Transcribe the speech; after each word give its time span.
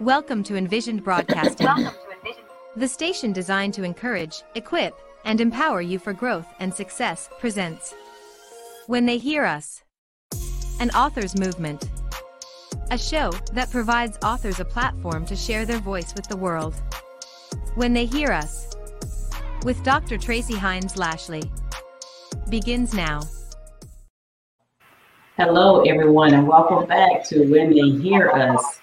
Welcome 0.00 0.42
to 0.44 0.56
Envisioned 0.56 1.04
Broadcasting, 1.04 1.66
Welcome 1.66 1.84
to 1.84 2.16
Envision. 2.16 2.44
the 2.74 2.88
station 2.88 3.32
designed 3.32 3.74
to 3.74 3.84
encourage, 3.84 4.42
equip, 4.56 4.98
and 5.24 5.40
empower 5.40 5.80
you 5.80 6.00
for 6.00 6.12
growth 6.12 6.48
and 6.58 6.74
success 6.74 7.28
presents 7.38 7.94
When 8.88 9.06
They 9.06 9.18
Hear 9.18 9.44
Us, 9.44 9.84
an 10.80 10.90
author's 10.90 11.38
movement. 11.38 11.88
A 12.90 12.98
show 12.98 13.30
that 13.52 13.70
provides 13.70 14.18
authors 14.24 14.58
a 14.58 14.64
platform 14.64 15.24
to 15.26 15.36
share 15.36 15.64
their 15.64 15.78
voice 15.78 16.12
with 16.14 16.26
the 16.26 16.36
world. 16.36 16.74
When 17.76 17.92
They 17.92 18.06
Hear 18.06 18.32
Us, 18.32 18.74
with 19.64 19.84
Dr. 19.84 20.18
Tracy 20.18 20.56
Hines 20.56 20.96
Lashley, 20.96 21.44
begins 22.50 22.94
now. 22.94 23.20
Hello, 25.36 25.82
everyone, 25.82 26.34
and 26.34 26.48
welcome 26.48 26.84
back 26.88 27.22
to 27.28 27.46
When 27.46 27.70
They 27.70 27.90
Hear 28.02 28.30
Us. 28.30 28.80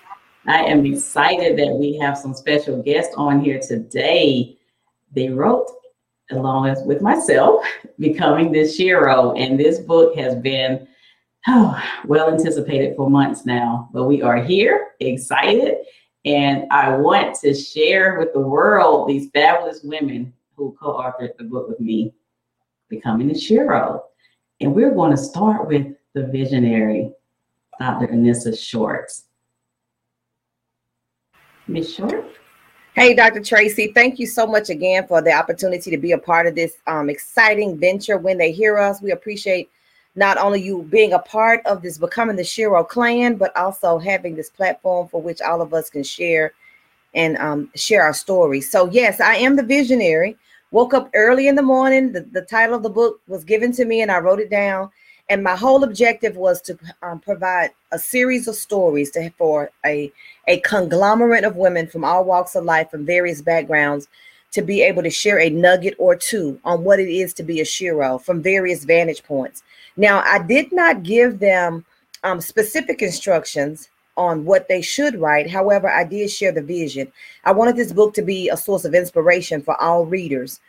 I 0.48 0.64
am 0.64 0.86
excited 0.86 1.58
that 1.60 1.76
we 1.76 1.98
have 1.98 2.18
some 2.18 2.34
special 2.34 2.82
guests 2.82 3.14
on 3.16 3.42
here 3.42 3.60
today. 3.60 4.58
They 5.14 5.30
wrote, 5.30 5.70
along 6.32 6.76
with 6.86 7.02
myself, 7.02 7.64
Becoming 8.00 8.52
the 8.52 8.62
Shero, 8.62 9.40
and 9.40 9.60
this 9.60 9.80
book 9.80 10.16
has 10.16 10.36
been 10.36 10.88
oh, 11.48 11.80
well 12.06 12.32
anticipated 12.32 12.96
for 12.96 13.10
months 13.10 13.46
now. 13.46 13.90
But 13.94 14.06
we 14.06 14.24
are 14.24 14.42
here, 14.42 14.92
excited, 15.00 15.76
and 16.26 16.66
I 16.72 16.96
want 16.98 17.36
to 17.42 17.54
share 17.54 18.18
with 18.18 18.34
the 18.34 18.40
world 18.40 19.08
these 19.08 19.30
fabulous 19.32 19.82
women 19.84 20.34
who 20.56 20.76
co-authored 20.80 21.38
the 21.38 21.44
book 21.44 21.70
with 21.70 21.80
me, 21.80 22.16
Becoming 22.90 23.28
the 23.28 23.36
Shero. 23.36 24.02
And 24.60 24.74
we're 24.74 24.94
going 24.94 25.12
to 25.12 25.18
start 25.18 25.68
with 25.68 25.88
the 26.14 26.26
visionary, 26.28 27.12
Dr. 27.80 28.08
Anissa 28.08 28.58
Shorts. 28.58 29.26
Miss 31.72 31.96
Short? 31.96 32.26
Hey, 32.94 33.14
Dr. 33.14 33.42
Tracy, 33.42 33.94
thank 33.94 34.20
you 34.20 34.28
so 34.28 34.46
much 34.46 34.70
again 34.70 35.08
for 35.08 35.22
the 35.22 35.32
opportunity 35.32 35.90
to 35.90 35.98
be 35.98 36.12
a 36.12 36.18
part 36.18 36.46
of 36.46 36.56
this 36.56 36.74
um, 36.88 37.10
exciting 37.10 37.80
venture. 37.80 38.18
When 38.18 38.38
they 38.38 38.52
hear 38.52 38.78
us, 38.78 39.02
we 39.02 39.12
appreciate 39.12 39.72
not 40.16 40.38
only 40.38 40.62
you 40.62 40.84
being 40.84 41.14
a 41.14 41.20
part 41.20 41.66
of 41.66 41.82
this 41.82 41.98
Becoming 41.98 42.36
the 42.36 42.42
Shero 42.42 42.86
clan, 42.86 43.36
but 43.36 43.56
also 43.56 43.98
having 43.98 44.36
this 44.36 44.50
platform 44.50 45.08
for 45.08 45.22
which 45.22 45.40
all 45.42 45.62
of 45.62 45.74
us 45.74 45.90
can 45.90 46.04
share 46.04 46.52
and 47.14 47.38
um, 47.38 47.72
share 47.76 48.04
our 48.04 48.14
stories. 48.14 48.70
So, 48.70 48.90
yes, 48.92 49.22
I 49.22 49.36
am 49.38 49.56
the 49.56 49.64
visionary. 49.64 50.38
Woke 50.72 50.94
up 50.94 51.10
early 51.14 51.48
in 51.48 51.56
the 51.56 51.62
morning. 51.62 52.12
The, 52.12 52.22
the 52.22 52.42
title 52.42 52.76
of 52.76 52.84
the 52.84 52.90
book 52.90 53.22
was 53.28 53.46
given 53.46 53.72
to 53.74 53.86
me, 53.86 54.02
and 54.02 54.12
I 54.12 54.20
wrote 54.20 54.42
it 54.42 54.50
down. 54.50 54.90
And 55.32 55.46
my 55.46 55.56
whole 55.56 55.86
objective 55.86 56.36
was 56.36 56.62
to 56.64 56.78
um, 57.02 57.22
provide 57.22 57.70
a 57.94 57.98
series 57.98 58.50
of 58.50 58.56
stories 58.56 59.12
to, 59.12 59.30
for 59.38 59.72
a, 59.86 60.12
a 60.50 60.60
conglomerate 60.60 61.46
of 61.46 61.56
women 61.56 61.88
from 61.88 62.04
all 62.04 62.26
walks 62.26 62.54
of 62.54 62.66
life, 62.66 62.92
from 62.92 63.06
various 63.06 63.42
backgrounds, 63.42 64.10
to 64.52 64.62
be 64.62 64.82
able 64.82 65.02
to 65.04 65.10
share 65.10 65.40
a 65.40 65.50
nugget 65.50 65.96
or 65.98 66.18
two 66.18 66.60
on 66.66 66.84
what 66.84 67.00
it 67.00 67.08
is 67.08 67.34
to 67.36 67.44
be 67.44 67.62
a 67.62 67.64
shero 67.64 68.22
from 68.22 68.42
various 68.42 68.84
vantage 68.84 69.24
points. 69.24 69.64
Now, 69.96 70.22
I 70.26 70.40
did 70.40 70.74
not 70.74 71.04
give 71.04 71.40
them 71.40 71.86
um, 72.24 72.42
specific 72.42 73.02
instructions 73.02 73.88
on 74.18 74.44
what 74.44 74.68
they 74.68 74.82
should 74.82 75.16
write. 75.16 75.50
However, 75.50 75.90
I 75.90 76.04
did 76.04 76.30
share 76.30 76.52
the 76.52 76.62
vision. 76.62 77.10
I 77.46 77.54
wanted 77.54 77.78
this 77.78 77.94
book 77.94 78.14
to 78.16 78.22
be 78.22 78.50
a 78.50 78.58
source 78.58 78.84
of 78.84 78.94
inspiration 78.94 79.62
for 79.62 79.80
all 79.82 80.06
readers 80.06 80.60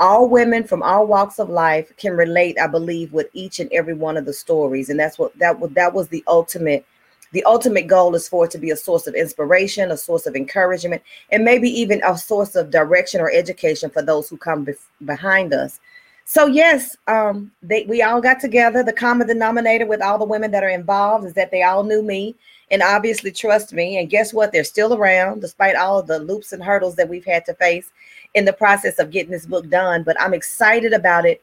all 0.00 0.28
women 0.28 0.64
from 0.64 0.82
all 0.82 1.06
walks 1.06 1.38
of 1.38 1.50
life 1.50 1.94
can 1.98 2.16
relate 2.16 2.58
i 2.58 2.66
believe 2.66 3.12
with 3.12 3.28
each 3.34 3.60
and 3.60 3.70
every 3.70 3.94
one 3.94 4.16
of 4.16 4.24
the 4.24 4.32
stories. 4.32 4.88
And 4.88 4.98
that's 4.98 5.18
what 5.18 5.38
that 5.38 5.60
was 5.60 5.70
that 5.72 5.92
was 5.92 6.08
the 6.08 6.24
ultimate 6.26 6.84
the 7.32 7.44
ultimate 7.44 7.86
goal 7.86 8.16
is 8.16 8.26
for 8.26 8.46
it 8.46 8.50
to 8.52 8.58
be 8.58 8.70
a 8.70 8.76
source 8.76 9.06
of 9.06 9.14
inspiration 9.14 9.92
a 9.92 9.96
source 9.96 10.26
of 10.26 10.34
encouragement 10.34 11.02
and 11.30 11.44
maybe 11.44 11.68
even 11.68 12.02
a 12.04 12.18
source 12.18 12.56
of 12.56 12.70
direction 12.70 13.20
or 13.20 13.30
education 13.30 13.90
for 13.90 14.02
those 14.02 14.28
who 14.28 14.36
come 14.36 14.66
behind 15.04 15.52
us. 15.52 15.78
So 16.24 16.46
yes 16.46 16.96
um 17.06 17.52
they 17.62 17.84
we 17.84 18.02
all 18.02 18.22
got 18.22 18.40
together. 18.40 18.82
The 18.82 18.94
common 18.94 19.26
denominator 19.26 19.86
with 19.86 20.00
all 20.02 20.18
the 20.18 20.24
women 20.24 20.50
that 20.52 20.64
are 20.64 20.70
involved 20.70 21.26
is 21.26 21.34
that 21.34 21.50
they 21.50 21.62
all 21.62 21.84
knew 21.84 22.02
me 22.02 22.34
and 22.70 22.82
obviously 22.82 23.32
trust 23.32 23.72
me. 23.74 23.98
And 23.98 24.08
guess 24.08 24.32
what? 24.32 24.50
They're 24.50 24.64
still 24.64 24.94
around 24.94 25.40
despite 25.40 25.76
all 25.76 25.98
of 25.98 26.06
the 26.06 26.20
loops 26.20 26.52
and 26.52 26.62
hurdles 26.62 26.96
that 26.96 27.08
we've 27.08 27.24
had 27.24 27.44
to 27.46 27.54
face 27.54 27.90
in 28.34 28.44
the 28.44 28.52
process 28.52 28.98
of 28.98 29.10
getting 29.10 29.32
this 29.32 29.46
book 29.46 29.68
done, 29.68 30.02
but 30.02 30.20
I'm 30.20 30.34
excited 30.34 30.92
about 30.92 31.26
it 31.26 31.42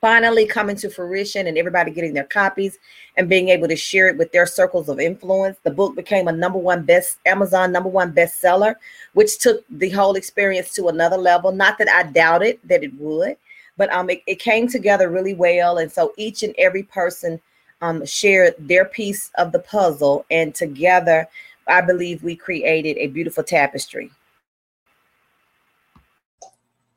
finally 0.00 0.46
coming 0.46 0.76
to 0.76 0.90
fruition 0.90 1.46
and 1.46 1.56
everybody 1.58 1.90
getting 1.90 2.12
their 2.12 2.24
copies 2.24 2.78
and 3.16 3.28
being 3.28 3.48
able 3.48 3.66
to 3.66 3.76
share 3.76 4.08
it 4.08 4.16
with 4.16 4.30
their 4.30 4.46
circles 4.46 4.88
of 4.88 5.00
influence. 5.00 5.58
The 5.62 5.70
book 5.70 5.96
became 5.96 6.28
a 6.28 6.32
number 6.32 6.58
one 6.58 6.82
best 6.82 7.18
Amazon 7.26 7.72
number 7.72 7.88
one 7.88 8.12
bestseller, 8.12 8.76
which 9.14 9.38
took 9.38 9.64
the 9.70 9.90
whole 9.90 10.14
experience 10.16 10.72
to 10.74 10.88
another 10.88 11.16
level. 11.16 11.50
Not 11.50 11.78
that 11.78 11.88
I 11.88 12.04
doubted 12.10 12.58
that 12.64 12.84
it 12.84 12.94
would, 13.00 13.36
but 13.76 13.92
um, 13.92 14.10
it, 14.10 14.22
it 14.26 14.38
came 14.38 14.68
together 14.68 15.10
really 15.10 15.34
well. 15.34 15.78
And 15.78 15.90
so 15.90 16.12
each 16.16 16.42
and 16.42 16.54
every 16.58 16.82
person 16.82 17.40
um, 17.80 18.04
shared 18.06 18.54
their 18.58 18.84
piece 18.84 19.30
of 19.36 19.52
the 19.52 19.58
puzzle, 19.58 20.24
and 20.30 20.54
together, 20.54 21.28
I 21.66 21.80
believe 21.82 22.22
we 22.22 22.36
created 22.36 22.96
a 22.96 23.08
beautiful 23.08 23.44
tapestry. 23.44 24.10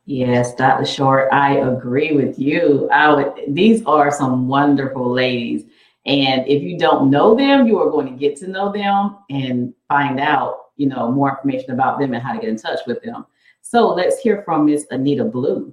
Yes, 0.10 0.56
Dr. 0.56 0.88
Short, 0.88 1.32
I 1.32 1.58
agree 1.58 2.14
with 2.14 2.40
you. 2.40 2.90
I 2.90 3.14
would, 3.14 3.32
these 3.48 3.86
are 3.86 4.10
some 4.12 4.48
wonderful 4.48 5.08
ladies. 5.08 5.66
And 6.08 6.48
if 6.48 6.64
you 6.64 6.80
don't 6.80 7.12
know 7.12 7.36
them, 7.36 7.68
you 7.68 7.80
are 7.80 7.92
going 7.92 8.08
to 8.08 8.18
get 8.18 8.36
to 8.38 8.48
know 8.48 8.72
them 8.72 9.18
and 9.30 9.72
find 9.88 10.20
out, 10.20 10.70
you 10.78 10.88
know, 10.88 11.12
more 11.12 11.30
information 11.30 11.74
about 11.74 12.00
them 12.00 12.16
and 12.16 12.24
how 12.24 12.34
to 12.34 12.40
get 12.40 12.50
in 12.50 12.58
touch 12.58 12.80
with 12.88 13.04
them. 13.04 13.28
So 13.62 13.94
let's 13.94 14.18
hear 14.18 14.42
from 14.42 14.66
Miss 14.66 14.88
Anita 14.90 15.26
Blue. 15.26 15.72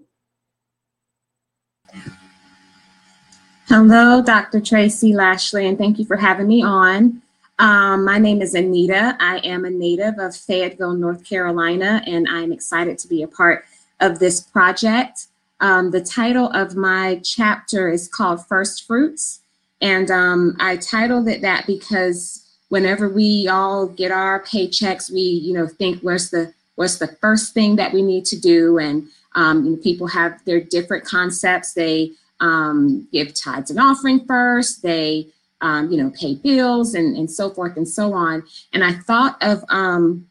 Hello, 3.68 4.20
Dr. 4.20 4.60
Tracy 4.60 5.14
Lashley, 5.14 5.66
and 5.66 5.78
thank 5.78 5.98
you 5.98 6.04
for 6.04 6.16
having 6.18 6.46
me 6.46 6.62
on. 6.62 7.22
Um, 7.58 8.04
my 8.04 8.18
name 8.18 8.42
is 8.42 8.54
Anita. 8.54 9.16
I 9.18 9.38
am 9.38 9.64
a 9.64 9.70
native 9.70 10.18
of 10.18 10.36
Fayetteville, 10.36 10.92
North 10.92 11.24
Carolina, 11.24 12.02
and 12.06 12.28
I'm 12.28 12.52
excited 12.52 12.98
to 12.98 13.08
be 13.08 13.22
a 13.22 13.28
part 13.28 13.64
of 14.00 14.18
this 14.18 14.40
project. 14.40 15.26
Um, 15.60 15.90
the 15.90 16.02
title 16.02 16.50
of 16.50 16.76
my 16.76 17.20
chapter 17.24 17.88
is 17.88 18.08
called 18.08 18.46
First 18.46 18.86
Fruits. 18.86 19.40
And 19.80 20.10
um, 20.10 20.56
I 20.58 20.76
titled 20.76 21.28
it 21.28 21.42
that 21.42 21.66
because 21.66 22.42
whenever 22.68 23.08
we 23.08 23.48
all 23.48 23.86
get 23.86 24.10
our 24.10 24.42
paychecks, 24.42 25.10
we, 25.10 25.20
you 25.20 25.52
know, 25.52 25.66
think 25.66 26.00
where's 26.00 26.30
the 26.30 26.52
what's 26.76 26.98
the 26.98 27.08
first 27.08 27.54
thing 27.54 27.76
that 27.76 27.92
we 27.92 28.02
need 28.02 28.24
to 28.26 28.38
do? 28.38 28.78
And 28.78 29.08
um, 29.34 29.78
people 29.82 30.08
have 30.08 30.44
their 30.44 30.60
different 30.60 31.04
concepts. 31.04 31.72
They 31.72 32.12
um, 32.40 33.08
give 33.12 33.34
tithes 33.34 33.70
and 33.70 33.80
offering 33.80 34.24
first. 34.26 34.82
They, 34.82 35.28
um, 35.62 35.90
you 35.90 36.02
know, 36.02 36.10
pay 36.10 36.34
bills 36.34 36.94
and, 36.94 37.16
and 37.16 37.30
so 37.30 37.50
forth 37.50 37.76
and 37.76 37.88
so 37.88 38.12
on. 38.12 38.44
And 38.72 38.84
I 38.84 38.92
thought 38.92 39.38
of 39.42 39.64
um, 39.70 40.26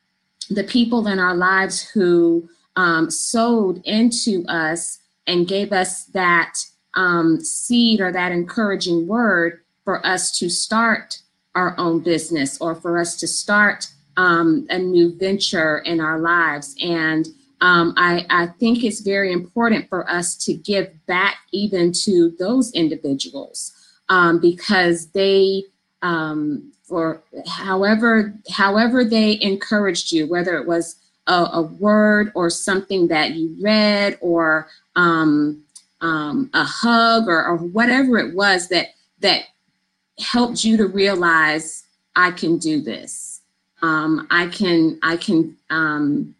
the 0.49 0.63
people 0.63 1.07
in 1.07 1.19
our 1.19 1.35
lives 1.35 1.81
who 1.81 2.47
um, 2.75 3.09
sowed 3.09 3.81
into 3.85 4.45
us 4.47 4.99
and 5.27 5.47
gave 5.47 5.71
us 5.71 6.05
that 6.05 6.59
um, 6.95 7.39
seed 7.39 7.99
or 7.99 8.11
that 8.11 8.31
encouraging 8.31 9.07
word 9.07 9.61
for 9.83 10.05
us 10.05 10.37
to 10.39 10.49
start 10.49 11.19
our 11.55 11.75
own 11.77 11.99
business 11.99 12.59
or 12.59 12.75
for 12.75 12.97
us 12.97 13.15
to 13.17 13.27
start 13.27 13.87
um, 14.17 14.65
a 14.69 14.77
new 14.77 15.15
venture 15.17 15.79
in 15.79 15.99
our 15.99 16.19
lives. 16.19 16.75
And 16.81 17.27
um, 17.61 17.93
I, 17.97 18.25
I 18.29 18.47
think 18.59 18.83
it's 18.83 18.99
very 18.99 19.31
important 19.31 19.89
for 19.89 20.09
us 20.09 20.35
to 20.45 20.53
give 20.53 20.91
back 21.05 21.37
even 21.51 21.91
to 22.03 22.35
those 22.37 22.71
individuals 22.73 23.73
um, 24.09 24.39
because 24.39 25.07
they, 25.07 25.63
um, 26.01 26.71
for 26.83 27.23
however 27.47 28.33
however 28.51 29.03
they 29.03 29.39
encouraged 29.41 30.11
you, 30.11 30.27
whether 30.27 30.57
it 30.57 30.67
was 30.67 30.97
a, 31.27 31.49
a 31.53 31.61
word 31.61 32.31
or 32.35 32.49
something 32.49 33.07
that 33.07 33.31
you 33.31 33.55
read 33.61 34.17
or 34.21 34.67
um, 34.95 35.63
um, 36.01 36.49
a 36.53 36.63
hug 36.63 37.27
or, 37.27 37.45
or 37.45 37.57
whatever 37.57 38.17
it 38.17 38.35
was 38.35 38.69
that 38.69 38.87
that 39.19 39.43
helped 40.19 40.63
you 40.63 40.77
to 40.77 40.87
realize 40.87 41.83
I 42.15 42.31
can 42.31 42.57
do 42.57 42.81
this. 42.81 43.41
Um, 43.81 44.27
I 44.31 44.47
can 44.47 44.99
I 45.03 45.17
can 45.17 45.57
um, 45.69 46.35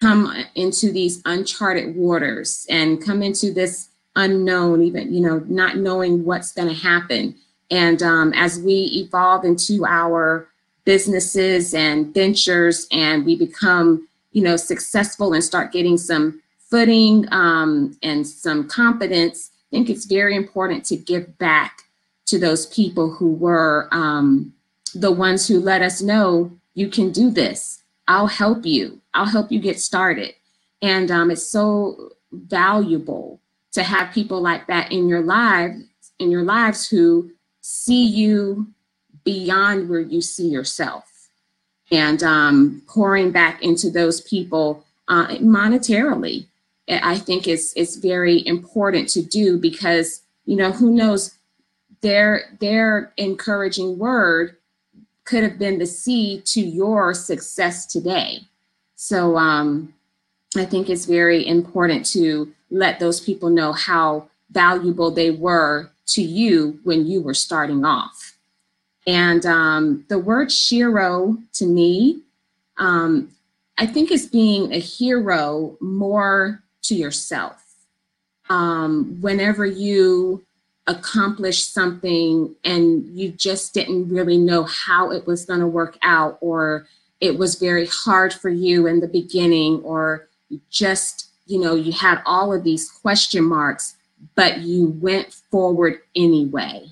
come 0.00 0.34
into 0.54 0.92
these 0.92 1.22
uncharted 1.24 1.96
waters 1.96 2.66
and 2.68 3.02
come 3.02 3.22
into 3.22 3.52
this 3.52 3.88
unknown, 4.16 4.82
even 4.82 5.12
you 5.12 5.20
know, 5.20 5.44
not 5.48 5.76
knowing 5.76 6.24
what's 6.24 6.52
going 6.52 6.68
to 6.68 6.74
happen. 6.74 7.34
And 7.70 8.02
um, 8.02 8.32
as 8.34 8.58
we 8.60 9.04
evolve 9.06 9.44
into 9.44 9.86
our 9.86 10.48
businesses 10.84 11.74
and 11.74 12.12
ventures 12.12 12.86
and 12.92 13.24
we 13.24 13.36
become 13.36 14.06
you 14.32 14.42
know 14.42 14.56
successful 14.56 15.32
and 15.32 15.44
start 15.44 15.72
getting 15.72 15.96
some 15.96 16.40
footing 16.58 17.26
um, 17.32 17.96
and 18.02 18.26
some 18.26 18.66
confidence 18.66 19.50
i 19.54 19.76
think 19.76 19.88
it's 19.88 20.06
very 20.06 20.34
important 20.34 20.84
to 20.84 20.96
give 20.96 21.38
back 21.38 21.82
to 22.26 22.38
those 22.38 22.66
people 22.66 23.10
who 23.10 23.32
were 23.34 23.88
um, 23.92 24.52
the 24.94 25.10
ones 25.12 25.48
who 25.48 25.60
let 25.60 25.82
us 25.82 26.00
know 26.02 26.50
You 26.74 26.88
can 26.88 27.12
do 27.12 27.30
this. 27.30 27.82
I'll 28.08 28.26
help 28.26 28.64
you. 28.64 29.00
I'll 29.14 29.26
help 29.26 29.52
you 29.52 29.60
get 29.60 29.78
started. 29.78 30.34
And 30.80 31.10
um, 31.10 31.30
it's 31.30 31.46
so 31.46 32.12
valuable 32.32 33.40
to 33.72 33.82
have 33.82 34.12
people 34.12 34.40
like 34.40 34.66
that 34.66 34.90
in 34.90 35.08
your 35.08 35.22
lives, 35.22 35.84
in 36.18 36.30
your 36.30 36.42
lives 36.42 36.88
who 36.88 37.30
see 37.60 38.04
you 38.04 38.66
beyond 39.24 39.88
where 39.88 40.00
you 40.00 40.20
see 40.20 40.48
yourself. 40.48 41.28
And 41.90 42.22
um, 42.22 42.82
pouring 42.86 43.32
back 43.32 43.62
into 43.62 43.90
those 43.90 44.20
people 44.20 44.84
uh, 45.08 45.28
monetarily 45.36 46.46
i 46.88 47.16
think 47.16 47.46
is 47.46 47.72
is 47.74 47.96
very 47.96 48.46
important 48.46 49.08
to 49.08 49.22
do 49.22 49.58
because 49.58 50.22
you 50.46 50.56
know 50.56 50.72
who 50.72 50.90
knows 50.90 51.34
their 52.00 52.56
their 52.60 53.12
encouraging 53.16 53.98
word 53.98 54.56
could 55.24 55.42
have 55.42 55.58
been 55.58 55.78
the 55.78 55.86
seed 55.86 56.44
to 56.44 56.60
your 56.60 57.14
success 57.14 57.86
today. 57.86 58.40
So 58.96 59.36
um, 59.36 59.94
i 60.56 60.64
think 60.64 60.90
it's 60.90 61.06
very 61.06 61.46
important 61.46 62.04
to 62.06 62.52
let 62.70 62.98
those 63.00 63.20
people 63.20 63.50
know 63.50 63.72
how 63.72 64.28
valuable 64.50 65.10
they 65.10 65.30
were 65.30 65.90
to 66.06 66.22
you 66.22 66.78
when 66.84 67.06
you 67.06 67.22
were 67.22 67.34
starting 67.34 67.84
off 67.84 68.31
and 69.06 69.44
um, 69.46 70.04
the 70.08 70.18
word 70.18 70.48
shero 70.48 71.40
to 71.54 71.66
me, 71.66 72.20
um, 72.78 73.30
I 73.78 73.86
think 73.86 74.10
is 74.10 74.26
being 74.26 74.72
a 74.72 74.78
hero 74.78 75.76
more 75.80 76.62
to 76.82 76.94
yourself. 76.94 77.58
Um, 78.48 79.18
whenever 79.20 79.64
you 79.64 80.44
accomplish 80.86 81.64
something 81.64 82.54
and 82.64 83.04
you 83.16 83.30
just 83.30 83.72
didn't 83.72 84.08
really 84.08 84.36
know 84.36 84.64
how 84.64 85.10
it 85.10 85.26
was 85.26 85.44
going 85.44 85.60
to 85.60 85.66
work 85.66 85.96
out, 86.02 86.38
or 86.40 86.86
it 87.20 87.38
was 87.38 87.56
very 87.56 87.86
hard 87.86 88.32
for 88.32 88.50
you 88.50 88.86
in 88.86 89.00
the 89.00 89.08
beginning, 89.08 89.80
or 89.82 90.28
just, 90.70 91.28
you 91.46 91.58
know, 91.58 91.74
you 91.74 91.92
had 91.92 92.20
all 92.26 92.52
of 92.52 92.64
these 92.64 92.90
question 92.90 93.44
marks, 93.44 93.96
but 94.34 94.58
you 94.58 94.88
went 95.00 95.32
forward 95.32 96.00
anyway 96.14 96.88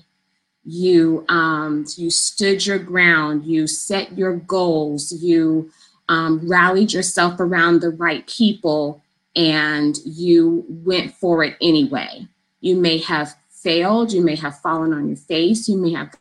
you 0.63 1.25
um, 1.27 1.85
you 1.95 2.09
stood 2.09 2.65
your 2.65 2.79
ground, 2.79 3.45
you 3.45 3.67
set 3.67 4.17
your 4.17 4.35
goals, 4.35 5.11
you 5.11 5.71
um, 6.09 6.47
rallied 6.47 6.93
yourself 6.93 7.39
around 7.39 7.81
the 7.81 7.89
right 7.89 8.27
people, 8.27 9.01
and 9.35 9.97
you 10.05 10.65
went 10.67 11.13
for 11.13 11.43
it 11.43 11.55
anyway. 11.61 12.27
You 12.59 12.75
may 12.75 12.99
have 12.99 13.35
failed, 13.49 14.11
you 14.11 14.23
may 14.23 14.35
have 14.35 14.59
fallen 14.59 14.93
on 14.93 15.07
your 15.07 15.17
face, 15.17 15.67
you 15.67 15.77
may 15.77 15.93
have 15.93 16.15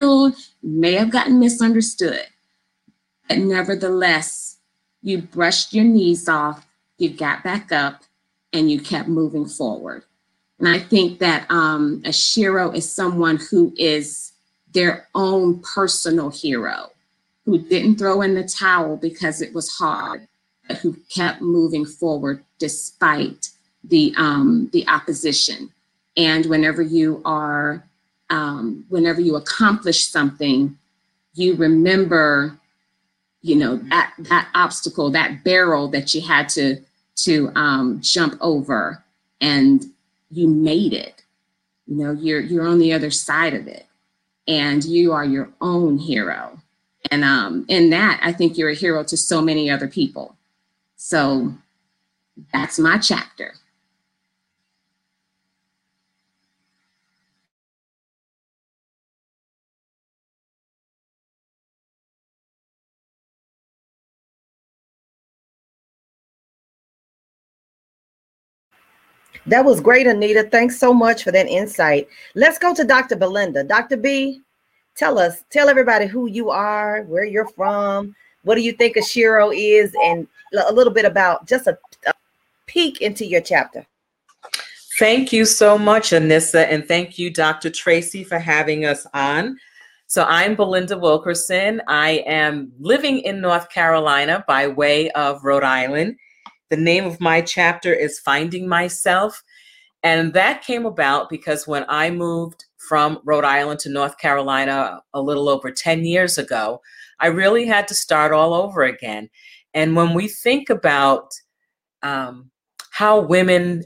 you 0.00 0.34
may 0.62 0.92
have 0.92 1.10
gotten 1.10 1.40
misunderstood, 1.40 2.26
but 3.28 3.38
nevertheless, 3.38 4.58
you 5.02 5.22
brushed 5.22 5.72
your 5.72 5.84
knees 5.84 6.28
off, 6.28 6.66
you 6.98 7.10
got 7.10 7.42
back 7.42 7.72
up, 7.72 8.02
and 8.52 8.70
you 8.70 8.80
kept 8.80 9.08
moving 9.08 9.46
forward. 9.46 10.04
And 10.64 10.74
I 10.74 10.78
think 10.78 11.18
that 11.18 11.44
um, 11.50 12.00
a 12.06 12.08
shero 12.08 12.74
is 12.74 12.90
someone 12.90 13.38
who 13.50 13.74
is 13.76 14.32
their 14.72 15.06
own 15.14 15.60
personal 15.60 16.30
hero, 16.30 16.90
who 17.44 17.58
didn't 17.58 17.96
throw 17.96 18.22
in 18.22 18.34
the 18.34 18.44
towel 18.44 18.96
because 18.96 19.42
it 19.42 19.52
was 19.52 19.68
hard, 19.68 20.26
but 20.66 20.78
who 20.78 20.96
kept 21.10 21.42
moving 21.42 21.84
forward 21.84 22.42
despite 22.58 23.50
the 23.84 24.14
um, 24.16 24.70
the 24.72 24.88
opposition. 24.88 25.70
And 26.16 26.46
whenever 26.46 26.80
you 26.80 27.20
are, 27.26 27.84
um, 28.30 28.86
whenever 28.88 29.20
you 29.20 29.36
accomplish 29.36 30.06
something, 30.06 30.78
you 31.34 31.56
remember, 31.56 32.58
you 33.42 33.56
know, 33.56 33.76
that 33.90 34.14
that 34.30 34.48
obstacle, 34.54 35.10
that 35.10 35.44
barrel 35.44 35.88
that 35.88 36.14
you 36.14 36.22
had 36.22 36.48
to 36.50 36.80
to 37.16 37.52
um, 37.54 38.00
jump 38.00 38.38
over, 38.40 39.04
and 39.42 39.90
you 40.34 40.48
made 40.48 40.92
it. 40.92 41.22
You 41.86 41.96
know, 41.96 42.12
you're 42.12 42.40
you're 42.40 42.66
on 42.66 42.78
the 42.78 42.92
other 42.92 43.10
side 43.10 43.54
of 43.54 43.66
it, 43.66 43.86
and 44.48 44.84
you 44.84 45.12
are 45.12 45.24
your 45.24 45.50
own 45.60 45.98
hero. 45.98 46.58
And 47.10 47.22
um, 47.22 47.66
in 47.68 47.90
that, 47.90 48.18
I 48.22 48.32
think 48.32 48.56
you're 48.56 48.70
a 48.70 48.74
hero 48.74 49.04
to 49.04 49.16
so 49.16 49.42
many 49.42 49.70
other 49.70 49.88
people. 49.88 50.36
So 50.96 51.52
that's 52.52 52.78
my 52.78 52.98
chapter. 52.98 53.54
That 69.46 69.64
was 69.64 69.80
great, 69.80 70.06
Anita. 70.06 70.44
Thanks 70.44 70.78
so 70.78 70.94
much 70.94 71.22
for 71.22 71.32
that 71.32 71.46
insight. 71.46 72.08
Let's 72.34 72.58
go 72.58 72.74
to 72.74 72.84
Dr. 72.84 73.16
Belinda. 73.16 73.64
Dr. 73.64 73.98
B, 73.98 74.40
tell 74.96 75.18
us, 75.18 75.44
tell 75.50 75.68
everybody 75.68 76.06
who 76.06 76.26
you 76.26 76.50
are, 76.50 77.02
where 77.02 77.24
you're 77.24 77.48
from, 77.48 78.14
what 78.44 78.54
do 78.54 78.62
you 78.62 78.72
think 78.72 78.96
a 78.96 79.00
Shero 79.00 79.52
is, 79.54 79.94
and 80.02 80.26
a 80.68 80.72
little 80.72 80.92
bit 80.92 81.04
about 81.04 81.46
just 81.46 81.66
a, 81.66 81.76
a 82.06 82.12
peek 82.66 83.00
into 83.00 83.26
your 83.26 83.40
chapter. 83.40 83.84
Thank 84.98 85.32
you 85.32 85.44
so 85.44 85.76
much, 85.76 86.10
Anissa, 86.10 86.66
and 86.70 86.86
thank 86.86 87.18
you, 87.18 87.28
Dr. 87.28 87.68
Tracy, 87.68 88.22
for 88.22 88.38
having 88.38 88.84
us 88.84 89.06
on. 89.12 89.58
So 90.06 90.24
I'm 90.24 90.54
Belinda 90.54 90.96
Wilkerson. 90.96 91.82
I 91.88 92.22
am 92.26 92.70
living 92.78 93.18
in 93.20 93.40
North 93.40 93.68
Carolina 93.70 94.44
by 94.46 94.68
way 94.68 95.10
of 95.10 95.42
Rhode 95.44 95.64
Island. 95.64 96.16
The 96.70 96.76
name 96.76 97.04
of 97.04 97.20
my 97.20 97.40
chapter 97.40 97.92
is 97.92 98.18
Finding 98.18 98.66
Myself. 98.66 99.42
And 100.02 100.32
that 100.34 100.62
came 100.62 100.86
about 100.86 101.30
because 101.30 101.66
when 101.66 101.84
I 101.88 102.10
moved 102.10 102.64
from 102.88 103.20
Rhode 103.24 103.44
Island 103.44 103.80
to 103.80 103.90
North 103.90 104.18
Carolina 104.18 105.02
a 105.14 105.20
little 105.20 105.48
over 105.48 105.70
10 105.70 106.04
years 106.04 106.38
ago, 106.38 106.80
I 107.20 107.28
really 107.28 107.66
had 107.66 107.88
to 107.88 107.94
start 107.94 108.32
all 108.32 108.54
over 108.54 108.82
again. 108.82 109.30
And 109.72 109.96
when 109.96 110.14
we 110.14 110.28
think 110.28 110.70
about 110.70 111.32
um, 112.02 112.50
how 112.90 113.20
women 113.20 113.84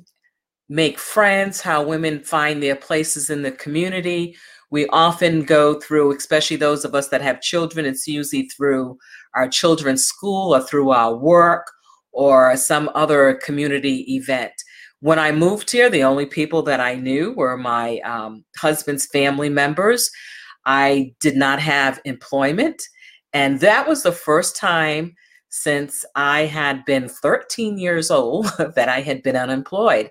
make 0.68 0.98
friends, 0.98 1.60
how 1.60 1.82
women 1.82 2.22
find 2.24 2.62
their 2.62 2.76
places 2.76 3.30
in 3.30 3.42
the 3.42 3.52
community, 3.52 4.36
we 4.70 4.86
often 4.88 5.44
go 5.44 5.80
through, 5.80 6.14
especially 6.14 6.56
those 6.56 6.84
of 6.84 6.94
us 6.94 7.08
that 7.08 7.22
have 7.22 7.40
children, 7.40 7.86
it's 7.86 8.06
usually 8.06 8.48
through 8.48 8.98
our 9.34 9.48
children's 9.48 10.04
school 10.04 10.54
or 10.54 10.60
through 10.62 10.90
our 10.90 11.16
work 11.16 11.72
or 12.18 12.56
some 12.56 12.90
other 12.96 13.38
community 13.44 14.04
event. 14.16 14.52
When 14.98 15.20
I 15.20 15.30
moved 15.30 15.70
here, 15.70 15.88
the 15.88 16.02
only 16.02 16.26
people 16.26 16.62
that 16.62 16.80
I 16.80 16.96
knew 16.96 17.32
were 17.34 17.56
my 17.56 18.00
um, 18.00 18.44
husband's 18.56 19.06
family 19.06 19.48
members. 19.48 20.10
I 20.66 21.12
did 21.20 21.36
not 21.36 21.60
have 21.60 22.00
employment. 22.04 22.82
And 23.32 23.60
that 23.60 23.86
was 23.86 24.02
the 24.02 24.10
first 24.10 24.56
time 24.56 25.14
since 25.50 26.04
I 26.16 26.46
had 26.46 26.84
been 26.84 27.08
13 27.08 27.78
years 27.78 28.10
old 28.10 28.46
that 28.74 28.88
I 28.88 29.00
had 29.00 29.22
been 29.22 29.36
unemployed. 29.36 30.10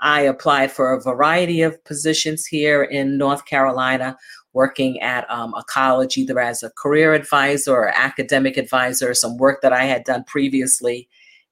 I 0.00 0.20
applied 0.20 0.70
for 0.70 0.92
a 0.92 1.02
variety 1.02 1.62
of 1.62 1.84
positions 1.84 2.46
here 2.46 2.84
in 2.84 3.18
North 3.18 3.46
Carolina, 3.46 4.16
working 4.52 5.00
at 5.00 5.28
um, 5.28 5.52
a 5.54 5.64
college 5.64 6.16
either 6.16 6.38
as 6.38 6.62
a 6.62 6.70
career 6.78 7.14
advisor 7.14 7.72
or 7.72 7.88
academic 7.88 8.56
advisor, 8.56 9.12
some 9.12 9.36
work 9.38 9.60
that 9.62 9.72
I 9.72 9.86
had 9.86 10.04
done 10.04 10.22
previously 10.22 11.08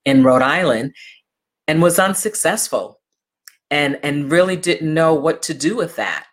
in 0.06 0.24
Rhode 0.24 0.40
Island 0.40 0.94
and 1.68 1.82
was 1.82 1.98
unsuccessful 1.98 3.00
and 3.70 3.98
and 4.02 4.32
really 4.32 4.56
didn't 4.56 4.94
know 4.94 5.12
what 5.12 5.42
to 5.42 5.52
do 5.52 5.76
with 5.76 5.96
that. 5.96 6.26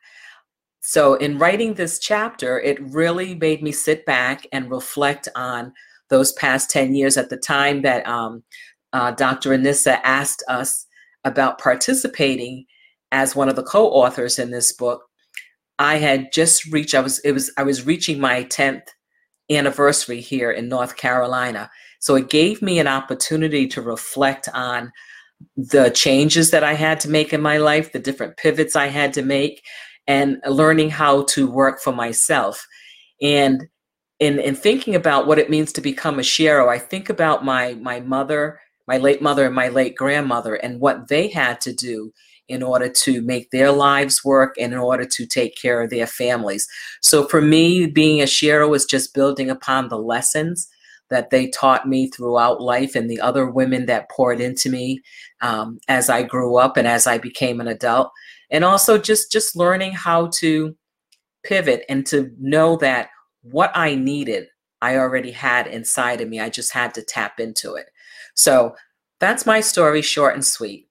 So 0.85 1.15
in 1.15 1.39
writing 1.39 1.73
this 1.73 1.97
chapter, 1.97 2.59
it 2.59 2.77
really 2.81 3.35
made 3.35 3.63
me 3.63 3.71
sit 3.71 4.05
back 4.05 4.45
and 4.51 4.69
reflect 4.69 5.27
on 5.35 5.73
those 6.09 6.33
past 6.33 6.69
10 6.69 6.93
years 6.93 7.17
at 7.17 7.29
the 7.29 7.37
time 7.37 7.81
that 7.81 8.05
um, 8.05 8.43
uh, 8.91 9.11
Dr. 9.11 9.51
Anissa 9.51 9.99
asked 10.03 10.43
us 10.47 10.85
about 11.23 11.57
participating 11.57 12.65
as 13.13 13.35
one 13.35 13.47
of 13.47 13.55
the 13.55 13.63
co-authors 13.63 14.37
in 14.37 14.51
this 14.51 14.73
book. 14.73 15.03
I 15.79 15.95
had 15.95 16.33
just 16.33 16.65
reached, 16.65 16.93
I 16.93 16.99
was, 16.99 17.19
it 17.19 17.31
was, 17.31 17.49
I 17.57 17.63
was 17.63 17.85
reaching 17.85 18.19
my 18.19 18.43
10th 18.43 18.87
anniversary 19.49 20.19
here 20.19 20.51
in 20.51 20.67
North 20.67 20.97
Carolina. 20.97 21.71
So 22.03 22.15
it 22.15 22.29
gave 22.29 22.61
me 22.61 22.79
an 22.79 22.87
opportunity 22.87 23.65
to 23.69 23.81
reflect 23.81 24.49
on 24.53 24.91
the 25.55 25.89
changes 25.89 26.51
that 26.51 26.61
I 26.61 26.73
had 26.73 26.99
to 26.99 27.09
make 27.09 27.31
in 27.31 27.41
my 27.41 27.55
life, 27.59 27.93
the 27.93 27.99
different 27.99 28.35
pivots 28.35 28.75
I 28.75 28.87
had 28.87 29.13
to 29.13 29.21
make, 29.21 29.63
and 30.05 30.41
learning 30.45 30.89
how 30.89 31.23
to 31.29 31.49
work 31.49 31.79
for 31.79 31.93
myself. 31.93 32.67
And 33.21 33.63
in, 34.19 34.37
in 34.37 34.53
thinking 34.53 34.95
about 34.95 35.27
what 35.27 35.39
it 35.39 35.49
means 35.49 35.71
to 35.73 35.81
become 35.81 36.19
a 36.19 36.23
shero, 36.23 36.67
I 36.67 36.77
think 36.77 37.07
about 37.09 37.45
my 37.45 37.75
my 37.75 38.01
mother, 38.01 38.59
my 38.85 38.97
late 38.97 39.21
mother, 39.21 39.45
and 39.45 39.55
my 39.55 39.69
late 39.69 39.95
grandmother, 39.95 40.55
and 40.55 40.81
what 40.81 41.07
they 41.07 41.29
had 41.29 41.61
to 41.61 41.71
do 41.71 42.11
in 42.49 42.61
order 42.61 42.89
to 42.89 43.21
make 43.21 43.49
their 43.51 43.71
lives 43.71 44.25
work 44.25 44.55
and 44.59 44.73
in 44.73 44.79
order 44.79 45.05
to 45.05 45.25
take 45.25 45.55
care 45.55 45.81
of 45.81 45.89
their 45.89 46.07
families. 46.07 46.67
So 47.01 47.29
for 47.29 47.41
me, 47.41 47.85
being 47.85 48.19
a 48.19 48.25
Shero 48.25 48.69
was 48.69 48.83
just 48.83 49.13
building 49.13 49.49
upon 49.49 49.87
the 49.87 49.97
lessons 49.97 50.67
that 51.09 51.29
they 51.29 51.47
taught 51.47 51.87
me 51.87 52.09
throughout 52.09 52.61
life 52.61 52.95
and 52.95 53.09
the 53.09 53.21
other 53.21 53.49
women 53.49 53.85
that 53.85 54.09
poured 54.09 54.39
into 54.41 54.69
me 54.69 55.01
um, 55.41 55.79
as 55.87 56.09
I 56.09 56.23
grew 56.23 56.57
up 56.57 56.77
and 56.77 56.87
as 56.87 57.05
I 57.05 57.17
became 57.17 57.61
an 57.61 57.67
adult. 57.67 58.11
And 58.49 58.63
also 58.63 58.97
just 58.97 59.31
just 59.31 59.55
learning 59.55 59.93
how 59.93 60.29
to 60.39 60.75
pivot 61.43 61.83
and 61.89 62.05
to 62.07 62.31
know 62.39 62.77
that 62.77 63.09
what 63.41 63.71
I 63.75 63.95
needed, 63.95 64.47
I 64.81 64.97
already 64.97 65.31
had 65.31 65.67
inside 65.67 66.21
of 66.21 66.29
me. 66.29 66.39
I 66.39 66.49
just 66.49 66.71
had 66.71 66.93
to 66.95 67.03
tap 67.03 67.39
into 67.39 67.75
it. 67.75 67.87
So 68.35 68.75
that's 69.19 69.45
my 69.45 69.61
story, 69.61 70.01
short 70.01 70.33
and 70.33 70.45
sweet. 70.45 70.87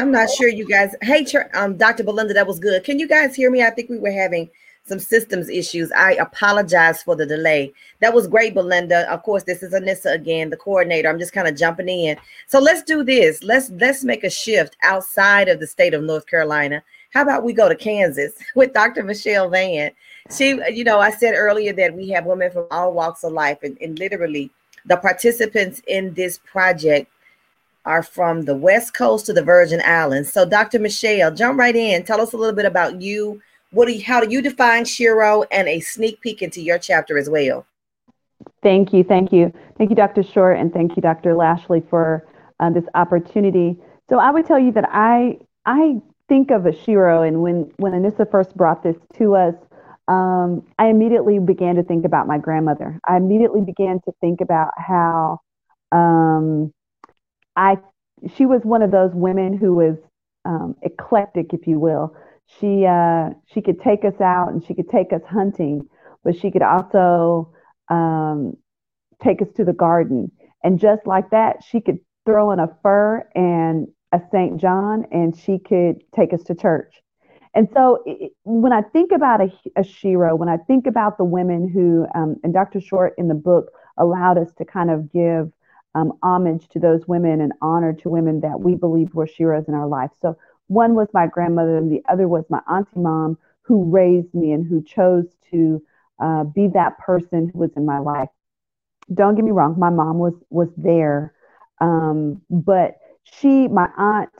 I'm 0.00 0.10
not 0.10 0.30
sure 0.30 0.48
you 0.48 0.66
guys. 0.66 0.94
Hey, 1.02 1.26
um, 1.52 1.76
Dr. 1.76 2.04
Belinda, 2.04 2.32
that 2.32 2.46
was 2.46 2.58
good. 2.58 2.82
Can 2.84 2.98
you 2.98 3.06
guys 3.06 3.36
hear 3.36 3.50
me? 3.50 3.62
I 3.62 3.68
think 3.68 3.90
we 3.90 3.98
were 3.98 4.10
having 4.10 4.48
some 4.86 4.98
systems 4.98 5.50
issues. 5.50 5.92
I 5.92 6.12
apologize 6.12 7.02
for 7.02 7.14
the 7.14 7.26
delay. 7.26 7.74
That 8.00 8.14
was 8.14 8.26
great, 8.26 8.54
Belinda. 8.54 9.10
Of 9.12 9.22
course, 9.22 9.42
this 9.42 9.62
is 9.62 9.74
Anissa 9.74 10.14
again, 10.14 10.48
the 10.48 10.56
coordinator. 10.56 11.10
I'm 11.10 11.18
just 11.18 11.34
kind 11.34 11.46
of 11.46 11.54
jumping 11.54 11.90
in. 11.90 12.16
So 12.46 12.58
let's 12.58 12.82
do 12.82 13.04
this. 13.04 13.42
Let's 13.42 13.68
let's 13.72 14.02
make 14.02 14.24
a 14.24 14.30
shift 14.30 14.74
outside 14.82 15.50
of 15.50 15.60
the 15.60 15.66
state 15.66 15.92
of 15.92 16.02
North 16.02 16.26
Carolina. 16.26 16.82
How 17.12 17.20
about 17.20 17.44
we 17.44 17.52
go 17.52 17.68
to 17.68 17.76
Kansas 17.76 18.32
with 18.54 18.72
Dr. 18.72 19.02
Michelle 19.02 19.50
Van? 19.50 19.90
She, 20.34 20.58
you 20.72 20.82
know, 20.82 20.98
I 21.00 21.10
said 21.10 21.34
earlier 21.34 21.74
that 21.74 21.94
we 21.94 22.08
have 22.08 22.24
women 22.24 22.50
from 22.50 22.66
all 22.70 22.94
walks 22.94 23.22
of 23.22 23.34
life, 23.34 23.58
and, 23.62 23.76
and 23.82 23.98
literally 23.98 24.50
the 24.86 24.96
participants 24.96 25.82
in 25.86 26.14
this 26.14 26.38
project 26.38 27.12
are 27.84 28.02
from 28.02 28.42
the 28.42 28.56
West 28.56 28.94
Coast 28.94 29.26
to 29.26 29.32
the 29.32 29.42
Virgin 29.42 29.80
Islands. 29.84 30.32
So, 30.32 30.48
Dr. 30.48 30.78
Michelle, 30.78 31.34
jump 31.34 31.58
right 31.58 31.74
in. 31.74 32.04
Tell 32.04 32.20
us 32.20 32.32
a 32.32 32.36
little 32.36 32.54
bit 32.54 32.66
about 32.66 33.00
you. 33.00 33.40
What 33.72 33.86
do 33.86 33.92
you, 33.92 34.04
how 34.04 34.20
do 34.20 34.30
you 34.30 34.42
define 34.42 34.84
Shero 34.84 35.46
and 35.50 35.68
a 35.68 35.80
sneak 35.80 36.20
peek 36.20 36.42
into 36.42 36.60
your 36.60 36.78
chapter 36.78 37.16
as 37.16 37.30
well? 37.30 37.66
Thank 38.62 38.92
you, 38.92 39.04
thank 39.04 39.32
you, 39.32 39.52
thank 39.78 39.90
you, 39.90 39.96
Dr. 39.96 40.22
Short, 40.22 40.58
and 40.58 40.72
thank 40.72 40.96
you, 40.96 41.02
Dr. 41.02 41.34
Lashley, 41.34 41.82
for 41.88 42.26
uh, 42.58 42.70
this 42.70 42.84
opportunity. 42.94 43.76
So, 44.08 44.18
I 44.18 44.30
would 44.30 44.46
tell 44.46 44.58
you 44.58 44.72
that 44.72 44.88
I 44.90 45.38
I 45.64 46.00
think 46.28 46.50
of 46.50 46.66
a 46.66 46.70
Shero, 46.70 47.26
and 47.26 47.42
when 47.42 47.70
when 47.76 47.92
Anissa 47.92 48.30
first 48.30 48.56
brought 48.56 48.82
this 48.82 48.96
to 49.18 49.36
us, 49.36 49.54
um, 50.08 50.66
I 50.78 50.88
immediately 50.88 51.38
began 51.38 51.76
to 51.76 51.82
think 51.82 52.04
about 52.04 52.26
my 52.26 52.38
grandmother. 52.38 52.98
I 53.06 53.16
immediately 53.16 53.60
began 53.60 54.00
to 54.04 54.12
think 54.20 54.40
about 54.40 54.72
how 54.76 55.38
um, 55.92 56.72
I 57.56 57.78
she 58.34 58.46
was 58.46 58.62
one 58.64 58.82
of 58.82 58.90
those 58.90 59.12
women 59.14 59.56
who 59.56 59.74
was 59.74 59.96
um, 60.44 60.76
eclectic, 60.82 61.52
if 61.52 61.66
you 61.66 61.78
will. 61.78 62.14
She 62.58 62.84
uh, 62.86 63.30
she 63.46 63.60
could 63.62 63.80
take 63.80 64.04
us 64.04 64.20
out 64.20 64.48
and 64.52 64.64
she 64.64 64.74
could 64.74 64.88
take 64.88 65.12
us 65.12 65.22
hunting, 65.28 65.88
but 66.24 66.36
she 66.36 66.50
could 66.50 66.62
also 66.62 67.52
um, 67.88 68.56
take 69.22 69.40
us 69.42 69.48
to 69.56 69.64
the 69.64 69.72
garden. 69.72 70.30
And 70.62 70.78
just 70.78 71.06
like 71.06 71.30
that, 71.30 71.62
she 71.64 71.80
could 71.80 71.98
throw 72.26 72.50
in 72.50 72.58
a 72.58 72.68
fur 72.82 73.26
and 73.34 73.88
a 74.12 74.20
St. 74.32 74.60
John, 74.60 75.06
and 75.12 75.36
she 75.36 75.58
could 75.58 76.02
take 76.14 76.32
us 76.32 76.42
to 76.44 76.54
church. 76.54 76.94
And 77.54 77.68
so, 77.72 78.02
it, 78.06 78.32
when 78.44 78.72
I 78.72 78.82
think 78.82 79.12
about 79.12 79.40
a, 79.40 79.52
a 79.76 79.82
Shero, 79.82 80.36
when 80.36 80.48
I 80.48 80.56
think 80.56 80.86
about 80.86 81.18
the 81.18 81.24
women 81.24 81.68
who, 81.68 82.06
um, 82.14 82.36
and 82.44 82.52
Dr. 82.52 82.80
Short 82.80 83.14
in 83.18 83.28
the 83.28 83.34
book 83.34 83.70
allowed 83.98 84.38
us 84.38 84.52
to 84.58 84.64
kind 84.64 84.90
of 84.90 85.12
give 85.12 85.50
um, 85.94 86.12
homage 86.22 86.68
to 86.68 86.78
those 86.78 87.06
women 87.08 87.40
and 87.40 87.52
honor 87.60 87.92
to 87.92 88.08
women 88.08 88.40
that 88.40 88.60
we 88.60 88.74
believe 88.74 89.14
were 89.14 89.26
Sheroes 89.26 89.68
in 89.68 89.74
our 89.74 89.88
life. 89.88 90.10
So 90.20 90.36
one 90.68 90.94
was 90.94 91.08
my 91.12 91.26
grandmother, 91.26 91.76
and 91.76 91.90
the 91.90 92.02
other 92.08 92.28
was 92.28 92.44
my 92.48 92.60
auntie 92.68 93.00
mom 93.00 93.38
who 93.62 93.84
raised 93.90 94.32
me 94.34 94.52
and 94.52 94.66
who 94.66 94.82
chose 94.82 95.26
to 95.50 95.82
uh, 96.22 96.44
be 96.44 96.68
that 96.68 96.98
person 96.98 97.50
who 97.52 97.58
was 97.60 97.70
in 97.76 97.84
my 97.84 97.98
life. 97.98 98.28
Don't 99.12 99.34
get 99.34 99.44
me 99.44 99.50
wrong, 99.50 99.76
my 99.78 99.90
mom 99.90 100.18
was 100.18 100.34
was 100.50 100.68
there, 100.76 101.34
um, 101.80 102.40
but 102.48 102.98
she, 103.24 103.66
my 103.66 103.88
aunt, 103.96 104.30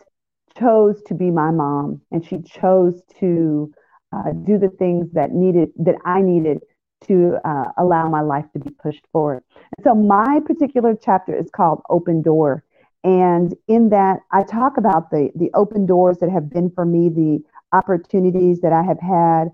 chose 0.58 1.02
to 1.04 1.14
be 1.14 1.30
my 1.30 1.50
mom, 1.50 2.00
and 2.12 2.24
she 2.24 2.40
chose 2.42 3.02
to 3.18 3.72
uh, 4.12 4.32
do 4.44 4.58
the 4.58 4.68
things 4.68 5.10
that 5.12 5.32
needed 5.32 5.70
that 5.76 5.96
I 6.04 6.20
needed 6.22 6.60
to 7.06 7.36
uh, 7.44 7.64
allow 7.78 8.08
my 8.08 8.20
life 8.20 8.44
to 8.52 8.58
be 8.58 8.70
pushed 8.70 9.06
forward. 9.12 9.42
And 9.76 9.84
so 9.84 9.94
my 9.94 10.40
particular 10.44 10.94
chapter 10.94 11.36
is 11.36 11.50
called 11.50 11.82
Open 11.90 12.22
Door. 12.22 12.64
And 13.02 13.54
in 13.68 13.88
that, 13.90 14.20
I 14.30 14.42
talk 14.42 14.76
about 14.76 15.10
the, 15.10 15.30
the 15.34 15.50
open 15.54 15.86
doors 15.86 16.18
that 16.18 16.30
have 16.30 16.50
been 16.50 16.70
for 16.70 16.84
me, 16.84 17.08
the 17.08 17.42
opportunities 17.72 18.60
that 18.60 18.72
I 18.72 18.82
have 18.82 19.00
had, 19.00 19.50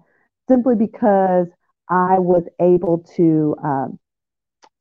simply 0.49 0.75
because 0.75 1.47
I 1.89 2.19
was 2.19 2.45
able 2.61 2.99
to 3.17 3.57
uh, 3.65 3.87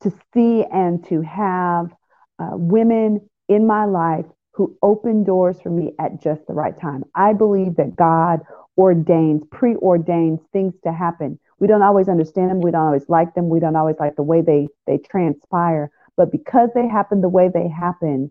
to 0.02 0.10
see 0.34 0.64
and 0.72 1.04
to 1.08 1.22
have 1.22 1.90
uh, 2.38 2.50
women 2.52 3.20
in 3.48 3.66
my 3.66 3.84
life 3.84 4.26
who 4.52 4.76
opened 4.82 5.26
doors 5.26 5.60
for 5.60 5.70
me 5.70 5.92
at 5.98 6.20
just 6.20 6.46
the 6.46 6.52
right 6.52 6.78
time. 6.80 7.04
I 7.14 7.32
believe 7.32 7.76
that 7.76 7.96
God 7.96 8.40
ordains, 8.76 9.42
preordains 9.44 10.40
things 10.52 10.74
to 10.84 10.92
happen 10.92 11.38
we 11.58 11.66
don't 11.66 11.82
always 11.82 12.08
understand 12.08 12.50
them. 12.50 12.60
We 12.60 12.70
don't 12.70 12.86
always 12.86 13.08
like 13.08 13.34
them. 13.34 13.48
We 13.48 13.60
don't 13.60 13.76
always 13.76 13.96
like 13.98 14.16
the 14.16 14.22
way 14.22 14.42
they 14.42 14.68
they 14.86 14.98
transpire. 14.98 15.90
But 16.16 16.32
because 16.32 16.70
they 16.74 16.88
happen 16.88 17.20
the 17.20 17.28
way 17.28 17.50
they 17.52 17.68
happen 17.68 18.30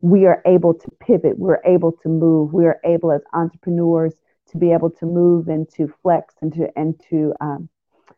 we 0.00 0.26
are 0.26 0.42
able 0.46 0.74
to 0.74 0.90
pivot. 1.00 1.38
We're 1.38 1.62
able 1.64 1.92
to 2.02 2.08
move. 2.08 2.52
We 2.52 2.66
are 2.66 2.80
able 2.84 3.12
as 3.12 3.22
entrepreneurs 3.32 4.14
to 4.50 4.58
be 4.58 4.72
able 4.72 4.90
to 4.90 5.06
move 5.06 5.48
and 5.48 5.68
to 5.70 5.92
flex 6.02 6.34
and 6.40 6.52
to 6.54 6.68
and 6.76 7.00
to 7.10 7.32
um, 7.40 7.68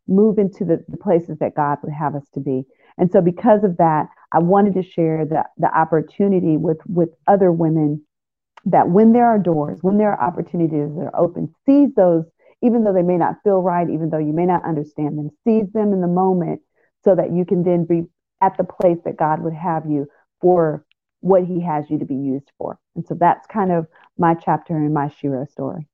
move 0.07 0.39
into 0.39 0.65
the, 0.65 0.85
the 0.89 0.97
places 0.97 1.39
that 1.39 1.55
god 1.55 1.79
would 1.83 1.93
have 1.93 2.15
us 2.15 2.27
to 2.35 2.41
be. 2.41 2.65
And 2.99 3.11
so 3.11 3.21
because 3.21 3.63
of 3.65 3.77
that 3.77 4.09
i 4.33 4.39
wanted 4.39 4.75
to 4.75 4.83
share 4.83 5.25
the, 5.25 5.45
the 5.57 5.73
opportunity 5.79 6.57
with 6.57 6.79
with 6.87 7.11
other 7.27 7.53
women 7.53 8.03
that 8.65 8.89
when 8.91 9.13
there 9.13 9.27
are 9.27 9.39
doors 9.39 9.79
when 9.83 9.99
there 9.99 10.13
are 10.13 10.21
opportunities 10.21 10.89
that 10.95 11.11
are 11.13 11.17
open 11.17 11.55
seize 11.65 11.95
those 11.95 12.25
even 12.63 12.85
though 12.85 12.93
they 12.93 13.03
may 13.03 13.17
not 13.17 13.37
feel 13.45 13.61
right, 13.63 13.89
even 13.89 14.11
though 14.11 14.19
you 14.19 14.33
may 14.33 14.47
not 14.47 14.65
understand 14.65 15.19
them, 15.19 15.31
seize 15.45 15.71
them 15.73 15.93
in 15.93 16.01
the 16.01 16.09
moment 16.09 16.61
so 17.05 17.15
that 17.15 17.33
you 17.33 17.45
can 17.45 17.63
then 17.63 17.85
be 17.85 18.05
at 18.43 18.57
the 18.57 18.65
place 18.65 18.99
that 19.05 19.17
God 19.17 19.41
would 19.43 19.55
have 19.55 19.87
you 19.87 20.09
for 20.41 20.85
what 21.21 21.45
he 21.45 21.61
has 21.61 21.85
you 21.89 21.99
to 21.99 22.05
be 22.05 22.15
used 22.15 22.51
for. 22.59 22.79
And 22.95 23.07
so 23.07 23.15
that's 23.15 23.47
kind 23.47 23.73
of 23.73 23.87
my 24.17 24.35
chapter 24.35 24.77
in 24.77 24.93
my 24.93 25.07
Shero 25.07 25.49
story. 25.49 25.89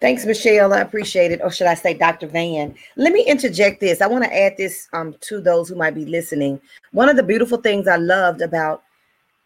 Thanks, 0.00 0.24
Michelle. 0.24 0.72
I 0.72 0.80
appreciate 0.80 1.32
it. 1.32 1.40
Or 1.42 1.50
should 1.50 1.66
I 1.66 1.74
say 1.74 1.92
Dr. 1.92 2.28
Van? 2.28 2.74
Let 2.96 3.12
me 3.12 3.24
interject 3.24 3.80
this. 3.80 4.00
I 4.00 4.06
want 4.06 4.22
to 4.24 4.36
add 4.36 4.56
this 4.56 4.88
um, 4.92 5.16
to 5.22 5.40
those 5.40 5.68
who 5.68 5.74
might 5.74 5.94
be 5.94 6.04
listening. 6.04 6.60
One 6.92 7.08
of 7.08 7.16
the 7.16 7.22
beautiful 7.24 7.58
things 7.58 7.88
I 7.88 7.96
loved 7.96 8.40
about 8.40 8.84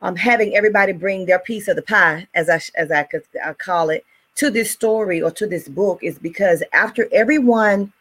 um, 0.02 0.16
having 0.16 0.54
everybody 0.56 0.92
bring 0.92 1.26
their 1.26 1.38
piece 1.38 1.68
of 1.68 1.76
the 1.76 1.82
pie, 1.82 2.26
as 2.34 2.50
I 2.50 2.60
as 2.74 2.90
I 2.90 3.04
could 3.04 3.22
I 3.42 3.52
call 3.54 3.90
it, 3.90 4.04
to 4.36 4.50
this 4.50 4.70
story 4.70 5.22
or 5.22 5.30
to 5.30 5.46
this 5.46 5.68
book 5.68 6.00
is 6.02 6.18
because 6.18 6.62
after 6.72 7.08
everyone 7.12 7.92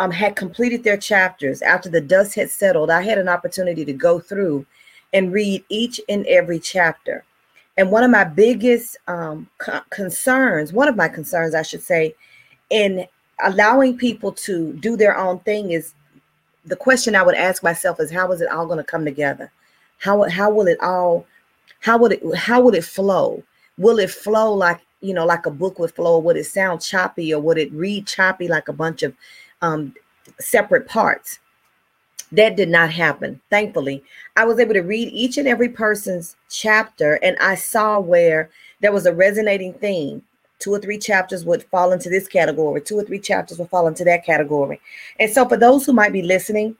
um, 0.00 0.10
had 0.10 0.34
completed 0.34 0.82
their 0.82 0.96
chapters, 0.96 1.62
after 1.62 1.88
the 1.88 2.00
dust 2.00 2.34
had 2.34 2.50
settled, 2.50 2.90
I 2.90 3.02
had 3.02 3.18
an 3.18 3.28
opportunity 3.28 3.84
to 3.84 3.92
go 3.92 4.18
through 4.18 4.66
and 5.12 5.32
read 5.32 5.64
each 5.68 6.00
and 6.08 6.26
every 6.26 6.58
chapter. 6.58 7.24
And 7.76 7.90
one 7.90 8.02
of 8.02 8.10
my 8.10 8.24
biggest 8.24 8.96
um, 9.06 9.48
co- 9.58 9.80
concerns, 9.90 10.72
one 10.72 10.88
of 10.88 10.96
my 10.96 11.08
concerns, 11.08 11.54
I 11.54 11.62
should 11.62 11.82
say, 11.82 12.14
in 12.70 13.06
allowing 13.44 13.96
people 13.96 14.32
to 14.32 14.72
do 14.74 14.96
their 14.96 15.16
own 15.16 15.38
thing 15.40 15.70
is 15.70 15.94
the 16.64 16.76
question 16.76 17.14
I 17.14 17.22
would 17.22 17.34
ask 17.34 17.62
myself 17.62 18.00
is 18.00 18.10
how 18.10 18.30
is 18.32 18.40
it 18.40 18.50
all 18.50 18.66
going 18.66 18.78
to 18.78 18.84
come 18.84 19.04
together? 19.04 19.52
How, 19.98 20.28
how 20.28 20.50
will 20.50 20.66
it 20.66 20.80
all 20.80 21.26
how 21.84 21.98
would 21.98 22.12
it 22.12 22.34
how 22.34 22.62
would 22.62 22.74
it 22.74 22.84
flow? 22.84 23.42
Will 23.76 23.98
it 23.98 24.10
flow 24.10 24.54
like 24.54 24.80
you 25.02 25.12
know 25.12 25.26
like 25.26 25.44
a 25.44 25.50
book 25.50 25.78
would 25.78 25.94
flow? 25.94 26.18
Would 26.18 26.38
it 26.38 26.46
sound 26.46 26.80
choppy 26.80 27.34
or 27.34 27.42
would 27.42 27.58
it 27.58 27.70
read 27.72 28.06
choppy 28.06 28.48
like 28.48 28.68
a 28.68 28.72
bunch 28.72 29.02
of 29.02 29.14
um, 29.60 29.94
separate 30.40 30.88
parts? 30.88 31.40
That 32.32 32.56
did 32.56 32.70
not 32.70 32.90
happen 32.90 33.38
thankfully. 33.50 34.02
I 34.34 34.46
was 34.46 34.58
able 34.58 34.72
to 34.72 34.80
read 34.80 35.10
each 35.12 35.36
and 35.36 35.46
every 35.46 35.68
person's 35.68 36.36
chapter 36.48 37.18
and 37.22 37.36
i 37.38 37.54
saw 37.54 38.00
where 38.00 38.48
there 38.80 38.92
was 38.92 39.04
a 39.04 39.14
resonating 39.14 39.74
theme. 39.74 40.22
Two 40.60 40.72
or 40.72 40.78
three 40.78 40.98
chapters 40.98 41.44
would 41.44 41.64
fall 41.64 41.92
into 41.92 42.08
this 42.08 42.26
category. 42.26 42.80
Two 42.80 42.98
or 42.98 43.04
three 43.04 43.18
chapters 43.18 43.58
would 43.58 43.68
fall 43.68 43.88
into 43.88 44.04
that 44.04 44.24
category. 44.24 44.80
And 45.20 45.30
so 45.30 45.46
for 45.46 45.58
those 45.58 45.84
who 45.84 45.92
might 45.92 46.14
be 46.14 46.22
listening 46.22 46.76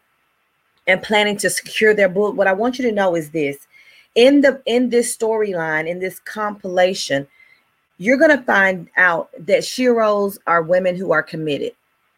and 0.86 1.02
planning 1.02 1.36
to 1.38 1.50
secure 1.50 1.94
their 1.94 2.08
book 2.08 2.34
what 2.36 2.46
i 2.46 2.52
want 2.52 2.78
you 2.78 2.84
to 2.84 2.92
know 2.92 3.14
is 3.14 3.30
this 3.30 3.66
in 4.14 4.40
the 4.40 4.62
in 4.66 4.90
this 4.90 5.16
storyline, 5.16 5.88
in 5.88 5.98
this 5.98 6.18
compilation, 6.20 7.26
you're 7.98 8.18
going 8.18 8.36
to 8.36 8.44
find 8.44 8.88
out 8.96 9.30
that 9.38 9.62
sheroes 9.62 10.38
are 10.46 10.62
women 10.62 10.96
who 10.96 11.12
are 11.12 11.22
committed. 11.22 11.72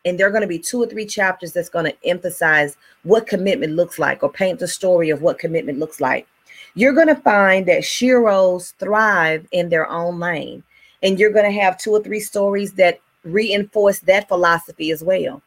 And 0.05 0.19
there 0.19 0.29
are 0.29 0.31
going 0.31 0.43
to 0.43 0.47
be 0.47 0.59
two 0.59 0.83
or 0.83 0.87
three 0.87 1.07
chapters 1.07 1.53
that's 1.53 1.69
going 1.69 1.87
to 1.87 2.09
emphasize 2.09 2.77
what 3.03 3.27
commitment 3.27 3.75
looks 3.75 3.99
like 3.99 4.23
or 4.23 4.31
paint 4.31 4.61
the 4.61 4.69
story 4.69 5.11
of 5.11 5.21
what 5.21 5.39
commitment 5.39 5.79
looks 5.79 6.01
like. 6.01 6.29
You're 6.75 6.93
going 6.93 7.09
to 7.09 7.17
find 7.17 7.67
that 7.67 7.83
sheroes 7.83 8.75
thrive 8.75 9.47
in 9.51 9.69
their 9.69 9.89
own 9.89 10.21
lane. 10.21 10.63
And 11.03 11.19
you're 11.19 11.33
going 11.33 11.51
to 11.51 11.61
have 11.61 11.77
two 11.77 11.91
or 11.91 12.03
three 12.03 12.21
stories 12.21 12.73
that 12.75 13.01
reinforce 13.25 13.99
that 14.01 14.29
philosophy 14.29 14.91
as 14.93 15.03
well. 15.03 15.43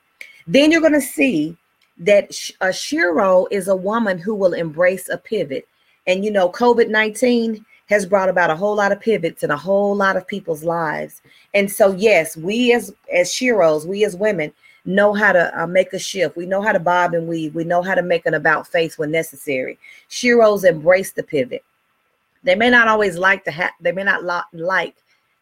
Then 0.45 0.71
you're 0.71 0.81
going 0.81 0.93
to 0.93 1.01
see 1.01 1.55
that 1.99 2.25
a 2.61 2.67
shero 2.67 3.47
is 3.51 3.67
a 3.67 3.75
woman 3.75 4.17
who 4.17 4.35
will 4.35 4.53
embrace 4.53 5.09
a 5.09 5.17
pivot. 5.17 5.67
And 6.07 6.23
you 6.23 6.31
know, 6.31 6.49
COVID 6.49 6.89
19 6.89 7.65
has 7.89 8.05
brought 8.05 8.29
about 8.29 8.51
a 8.51 8.55
whole 8.55 8.75
lot 8.75 8.91
of 8.91 8.99
pivots 8.99 9.43
in 9.43 9.51
a 9.51 9.57
whole 9.57 9.95
lot 9.95 10.15
of 10.15 10.27
people's 10.27 10.63
lives. 10.63 11.21
And 11.53 11.71
so, 11.71 11.91
yes, 11.93 12.37
we 12.37 12.73
as 12.73 12.93
as 13.13 13.29
sheroes, 13.31 13.85
we 13.85 14.05
as 14.05 14.15
women 14.15 14.53
know 14.85 15.13
how 15.13 15.31
to 15.31 15.61
uh, 15.61 15.67
make 15.67 15.93
a 15.93 15.99
shift. 15.99 16.37
We 16.37 16.45
know 16.45 16.61
how 16.61 16.71
to 16.71 16.79
bob 16.79 17.13
and 17.13 17.27
weave. 17.27 17.55
We 17.55 17.63
know 17.63 17.81
how 17.81 17.95
to 17.95 18.01
make 18.01 18.25
an 18.25 18.35
about 18.35 18.67
face 18.67 18.97
when 18.97 19.11
necessary. 19.11 19.77
Sheroes 20.09 20.63
embrace 20.67 21.11
the 21.11 21.23
pivot. 21.23 21.63
They 22.43 22.55
may 22.55 22.69
not 22.69 22.87
always 22.87 23.17
like 23.17 23.43
to 23.45 23.51
have. 23.51 23.71
They 23.81 23.91
may 23.91 24.03
not 24.03 24.23
lo- 24.23 24.41
like 24.53 24.95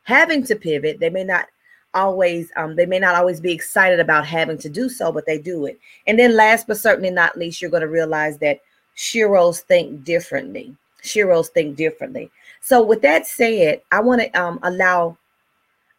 having 0.03 0.43
to 0.45 0.55
pivot. 0.55 0.99
They 0.99 1.09
may 1.09 1.23
not 1.23 1.47
always. 1.93 2.51
Um, 2.55 2.75
they 2.75 2.85
may 2.85 2.99
not 2.99 3.15
always 3.15 3.39
be 3.39 3.51
excited 3.51 3.99
about 3.99 4.25
having 4.25 4.57
to 4.59 4.69
do 4.69 4.89
so, 4.89 5.11
but 5.11 5.25
they 5.25 5.37
do 5.37 5.65
it. 5.65 5.79
And 6.07 6.17
then, 6.17 6.35
last 6.35 6.67
but 6.67 6.77
certainly 6.77 7.11
not 7.11 7.37
least, 7.37 7.61
you're 7.61 7.71
going 7.71 7.81
to 7.81 7.87
realize 7.87 8.37
that 8.39 8.59
sheroes 8.97 9.61
think 9.61 10.03
differently. 10.03 10.75
Sheroes 11.03 11.47
think 11.47 11.77
differently. 11.77 12.29
So, 12.61 12.83
with 12.83 13.01
that 13.03 13.25
said, 13.25 13.81
I 13.91 14.01
want 14.01 14.21
to 14.21 14.41
um, 14.41 14.59
allow 14.63 15.17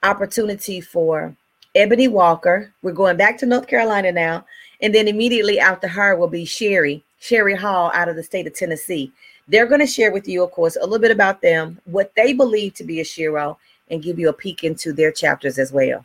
opportunity 0.02 0.81
for 0.81 1.35
Ebony 1.75 2.09
Walker. 2.09 2.73
We're 2.83 2.93
going 2.93 3.17
back 3.17 3.38
to 3.38 3.47
North 3.47 3.67
Carolina 3.67 4.12
now. 4.12 4.45
And 4.81 4.95
then 4.95 5.09
immediately 5.09 5.59
after 5.59 5.88
her 5.88 6.17
will 6.17 6.28
be 6.28 6.45
Sherry, 6.45 7.02
Sherry 7.21 7.57
Hall 7.57 7.90
out 7.95 8.09
of 8.09 8.17
the 8.17 8.23
state 8.23 8.47
of 8.47 8.55
Tennessee. 8.55 9.12
They're 9.49 9.67
going 9.67 9.81
to 9.81 9.87
share 9.87 10.12
with 10.12 10.28
you, 10.28 10.45
of 10.45 10.50
course, 10.50 10.76
a 10.76 10.85
little 10.85 10.99
bit 10.99 11.11
about 11.11 11.40
them, 11.40 11.81
what 11.85 12.12
they 12.14 12.33
believe 12.33 12.75
to 12.75 12.85
be 12.85 13.00
a 13.00 13.05
shero, 13.05 13.57
and 13.90 14.02
give 14.02 14.19
you 14.19 14.28
a 14.28 14.33
peek 14.33 14.62
into 14.62 14.93
their 14.93 15.11
chapters 15.11 15.59
as 15.59 15.73
well. 15.73 16.05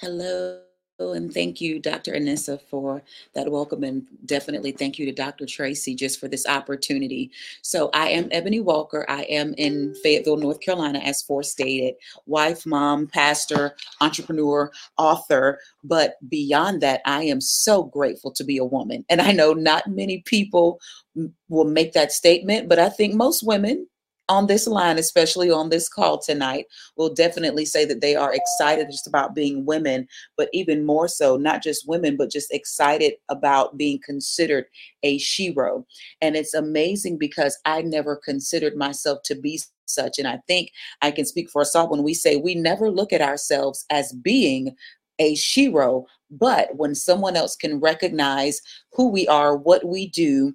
Hello. 0.00 0.67
And 1.00 1.32
thank 1.32 1.60
you, 1.60 1.78
Dr. 1.78 2.12
Anissa, 2.12 2.60
for 2.60 3.02
that 3.34 3.50
welcome. 3.50 3.84
And 3.84 4.04
definitely 4.26 4.72
thank 4.72 4.98
you 4.98 5.06
to 5.06 5.12
Dr. 5.12 5.46
Tracy 5.46 5.94
just 5.94 6.18
for 6.18 6.26
this 6.26 6.44
opportunity. 6.46 7.30
So, 7.62 7.88
I 7.94 8.08
am 8.08 8.28
Ebony 8.32 8.58
Walker. 8.58 9.06
I 9.08 9.22
am 9.24 9.54
in 9.58 9.94
Fayetteville, 10.02 10.38
North 10.38 10.60
Carolina, 10.60 10.98
as 10.98 11.24
stated 11.42 11.94
wife, 12.26 12.66
mom, 12.66 13.06
pastor, 13.06 13.76
entrepreneur, 14.00 14.72
author. 14.96 15.60
But 15.84 16.16
beyond 16.28 16.80
that, 16.82 17.00
I 17.04 17.22
am 17.24 17.40
so 17.40 17.84
grateful 17.84 18.32
to 18.32 18.42
be 18.42 18.58
a 18.58 18.64
woman. 18.64 19.04
And 19.08 19.20
I 19.20 19.30
know 19.30 19.52
not 19.52 19.86
many 19.86 20.22
people 20.22 20.80
will 21.48 21.64
make 21.64 21.92
that 21.92 22.10
statement, 22.10 22.68
but 22.68 22.80
I 22.80 22.88
think 22.88 23.14
most 23.14 23.44
women 23.44 23.86
on 24.28 24.46
this 24.46 24.66
line, 24.66 24.98
especially 24.98 25.50
on 25.50 25.70
this 25.70 25.88
call 25.88 26.18
tonight, 26.18 26.66
will 26.96 27.12
definitely 27.12 27.64
say 27.64 27.84
that 27.84 28.00
they 28.00 28.14
are 28.14 28.34
excited 28.34 28.88
just 28.90 29.06
about 29.06 29.34
being 29.34 29.64
women, 29.64 30.06
but 30.36 30.48
even 30.52 30.84
more 30.84 31.08
so, 31.08 31.36
not 31.36 31.62
just 31.62 31.88
women, 31.88 32.16
but 32.16 32.30
just 32.30 32.52
excited 32.52 33.14
about 33.28 33.76
being 33.76 33.98
considered 34.04 34.66
a 35.02 35.18
shero. 35.18 35.84
And 36.20 36.36
it's 36.36 36.54
amazing 36.54 37.18
because 37.18 37.58
I 37.64 37.82
never 37.82 38.16
considered 38.16 38.76
myself 38.76 39.20
to 39.24 39.34
be 39.34 39.60
such. 39.86 40.18
And 40.18 40.28
I 40.28 40.40
think 40.46 40.70
I 41.02 41.10
can 41.10 41.24
speak 41.24 41.50
for 41.50 41.62
us 41.62 41.74
all 41.74 41.88
when 41.88 42.02
we 42.02 42.14
say 42.14 42.36
we 42.36 42.54
never 42.54 42.90
look 42.90 43.12
at 43.12 43.22
ourselves 43.22 43.86
as 43.90 44.12
being 44.12 44.76
a 45.18 45.34
shero, 45.34 46.04
but 46.30 46.76
when 46.76 46.94
someone 46.94 47.36
else 47.36 47.56
can 47.56 47.80
recognize 47.80 48.60
who 48.92 49.08
we 49.08 49.26
are, 49.26 49.56
what 49.56 49.84
we 49.84 50.08
do, 50.08 50.54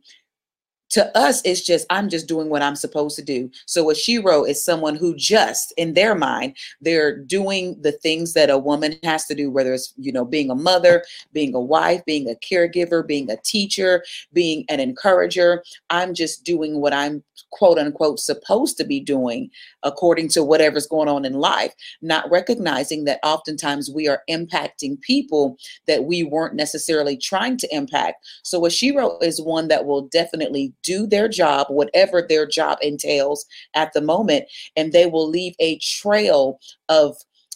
to 0.93 1.17
us 1.17 1.41
it's 1.43 1.65
just 1.65 1.87
i'm 1.89 2.07
just 2.07 2.27
doing 2.27 2.49
what 2.49 2.61
i'm 2.61 2.75
supposed 2.75 3.15
to 3.15 3.23
do. 3.23 3.49
So 3.65 3.89
a 3.89 3.93
shero 3.93 4.47
is 4.47 4.63
someone 4.63 4.95
who 4.95 5.15
just 5.15 5.73
in 5.75 5.93
their 5.93 6.13
mind 6.13 6.55
they're 6.81 7.17
doing 7.17 7.81
the 7.81 7.91
things 7.91 8.33
that 8.33 8.51
a 8.51 8.57
woman 8.57 8.99
has 9.03 9.25
to 9.25 9.35
do 9.35 9.49
whether 9.49 9.73
it's 9.73 9.93
you 9.97 10.11
know 10.11 10.23
being 10.23 10.51
a 10.51 10.55
mother 10.55 11.03
being 11.33 11.55
a 11.55 11.59
wife 11.59 12.05
being 12.05 12.29
a 12.29 12.35
caregiver 12.35 13.05
being 13.05 13.29
a 13.31 13.37
teacher 13.37 14.03
being 14.33 14.65
an 14.69 14.79
encourager. 14.79 15.63
I'm 15.89 16.13
just 16.13 16.43
doing 16.43 16.79
what 16.79 16.93
i'm 16.93 17.23
quote 17.51 17.77
unquote 17.77 18.19
supposed 18.19 18.77
to 18.77 18.83
be 18.83 18.99
doing 18.99 19.49
according 19.83 20.27
to 20.27 20.43
whatever's 20.43 20.87
going 20.87 21.07
on 21.07 21.25
in 21.25 21.33
life 21.33 21.73
not 22.01 22.29
recognizing 22.31 23.05
that 23.05 23.19
oftentimes 23.23 23.89
we 23.93 24.07
are 24.07 24.23
impacting 24.29 24.99
people 25.01 25.57
that 25.87 26.05
we 26.05 26.23
weren't 26.23 26.55
necessarily 26.55 27.17
trying 27.17 27.57
to 27.57 27.67
impact 27.75 28.25
so 28.43 28.65
a 28.65 28.69
shero 28.69 29.21
is 29.21 29.41
one 29.41 29.67
that 29.67 29.85
will 29.85 30.07
definitely 30.07 30.73
do 30.83 31.07
their 31.07 31.27
job, 31.27 31.67
whatever 31.69 32.21
their 32.21 32.45
job 32.45 32.77
entails 32.81 33.45
at 33.73 33.93
the 33.93 34.01
moment, 34.01 34.45
and 34.75 34.91
they 34.91 35.05
will 35.05 35.27
leave 35.27 35.55
a 35.59 35.79
trail 35.79 36.59
of 36.89 37.15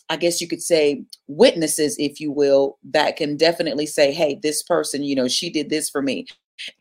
I 0.10 0.16
guess 0.16 0.40
you 0.40 0.48
could 0.48 0.62
say 0.62 1.04
witnesses, 1.28 1.98
if 2.00 2.22
you 2.22 2.32
will, 2.32 2.78
that 2.92 3.18
can 3.18 3.36
definitely 3.36 3.86
say, 3.86 4.14
hey, 4.14 4.40
this 4.42 4.64
person, 4.64 5.04
you 5.04 5.18
know, 5.18 5.28
she 5.28 5.50
did 5.50 5.70
this 5.70 5.90
for 5.90 6.02
me. 6.02 6.28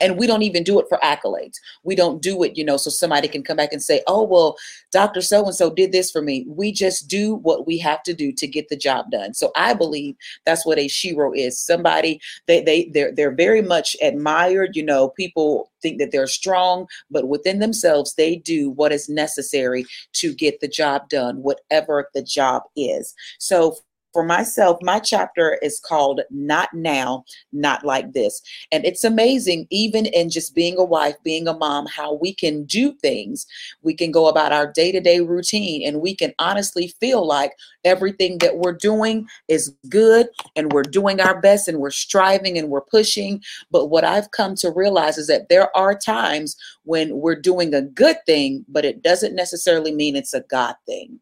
And 0.00 0.18
we 0.18 0.26
don't 0.26 0.42
even 0.42 0.62
do 0.62 0.78
it 0.80 0.86
for 0.88 0.98
accolades. 0.98 1.56
We 1.82 1.94
don't 1.94 2.22
do 2.22 2.42
it, 2.42 2.56
you 2.56 2.64
know, 2.64 2.76
so 2.76 2.90
somebody 2.90 3.28
can 3.28 3.42
come 3.42 3.56
back 3.56 3.72
and 3.72 3.82
say, 3.82 4.02
oh, 4.06 4.22
well, 4.22 4.56
Dr. 4.92 5.20
So 5.20 5.44
and 5.44 5.54
so 5.54 5.70
did 5.70 5.92
this 5.92 6.10
for 6.10 6.22
me. 6.22 6.44
We 6.48 6.72
just 6.72 7.08
do 7.08 7.36
what 7.36 7.66
we 7.66 7.78
have 7.78 8.02
to 8.04 8.14
do 8.14 8.32
to 8.32 8.46
get 8.46 8.68
the 8.68 8.76
job 8.76 9.10
done. 9.10 9.34
So 9.34 9.52
I 9.56 9.74
believe 9.74 10.16
that's 10.44 10.64
what 10.64 10.78
a 10.78 10.86
shero 10.86 11.36
is. 11.36 11.58
Somebody 11.58 12.20
they 12.46 12.62
they 12.62 12.90
they're 12.92 13.12
they're 13.12 13.34
very 13.34 13.62
much 13.62 13.96
admired, 14.02 14.76
you 14.76 14.84
know, 14.84 15.08
people 15.10 15.70
think 15.82 15.98
that 15.98 16.10
they're 16.10 16.26
strong, 16.26 16.86
but 17.10 17.28
within 17.28 17.58
themselves, 17.58 18.14
they 18.14 18.36
do 18.36 18.70
what 18.70 18.92
is 18.92 19.08
necessary 19.08 19.84
to 20.14 20.34
get 20.34 20.60
the 20.60 20.68
job 20.68 21.08
done, 21.08 21.42
whatever 21.42 22.08
the 22.14 22.22
job 22.22 22.62
is. 22.76 23.14
So 23.38 23.76
for 24.16 24.24
myself, 24.24 24.78
my 24.80 24.98
chapter 24.98 25.58
is 25.60 25.78
called 25.78 26.22
Not 26.30 26.72
Now, 26.72 27.26
Not 27.52 27.84
Like 27.84 28.14
This. 28.14 28.40
And 28.72 28.82
it's 28.86 29.04
amazing, 29.04 29.66
even 29.68 30.06
in 30.06 30.30
just 30.30 30.54
being 30.54 30.78
a 30.78 30.84
wife, 30.84 31.16
being 31.22 31.46
a 31.46 31.52
mom, 31.52 31.84
how 31.84 32.14
we 32.14 32.32
can 32.32 32.64
do 32.64 32.94
things. 32.94 33.44
We 33.82 33.92
can 33.92 34.10
go 34.10 34.26
about 34.28 34.52
our 34.52 34.72
day 34.72 34.90
to 34.90 35.00
day 35.00 35.20
routine 35.20 35.86
and 35.86 36.00
we 36.00 36.14
can 36.14 36.32
honestly 36.38 36.94
feel 36.98 37.26
like 37.26 37.52
everything 37.84 38.38
that 38.38 38.56
we're 38.56 38.72
doing 38.72 39.28
is 39.48 39.74
good 39.90 40.28
and 40.56 40.72
we're 40.72 40.82
doing 40.82 41.20
our 41.20 41.38
best 41.38 41.68
and 41.68 41.76
we're 41.76 41.90
striving 41.90 42.56
and 42.56 42.70
we're 42.70 42.80
pushing. 42.80 43.42
But 43.70 43.88
what 43.88 44.04
I've 44.04 44.30
come 44.30 44.54
to 44.56 44.70
realize 44.70 45.18
is 45.18 45.26
that 45.26 45.50
there 45.50 45.76
are 45.76 45.94
times 45.94 46.56
when 46.84 47.18
we're 47.18 47.38
doing 47.38 47.74
a 47.74 47.82
good 47.82 48.16
thing, 48.24 48.64
but 48.66 48.86
it 48.86 49.02
doesn't 49.02 49.34
necessarily 49.34 49.92
mean 49.94 50.16
it's 50.16 50.32
a 50.32 50.40
God 50.40 50.76
thing. 50.86 51.20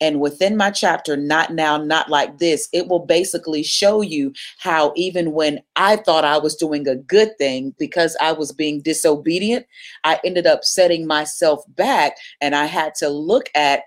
And 0.00 0.20
within 0.20 0.56
my 0.56 0.70
chapter, 0.70 1.16
Not 1.16 1.52
Now, 1.52 1.76
Not 1.76 2.08
Like 2.08 2.38
This, 2.38 2.68
it 2.72 2.88
will 2.88 3.04
basically 3.04 3.62
show 3.62 4.00
you 4.00 4.32
how 4.58 4.92
even 4.96 5.32
when 5.32 5.60
I 5.76 5.96
thought 5.96 6.24
I 6.24 6.38
was 6.38 6.54
doing 6.54 6.86
a 6.86 6.96
good 6.96 7.36
thing 7.38 7.74
because 7.78 8.16
I 8.20 8.32
was 8.32 8.52
being 8.52 8.80
disobedient, 8.80 9.66
I 10.04 10.20
ended 10.24 10.46
up 10.46 10.64
setting 10.64 11.06
myself 11.06 11.62
back 11.68 12.16
and 12.40 12.54
I 12.54 12.66
had 12.66 12.94
to 12.96 13.08
look 13.08 13.50
at 13.54 13.82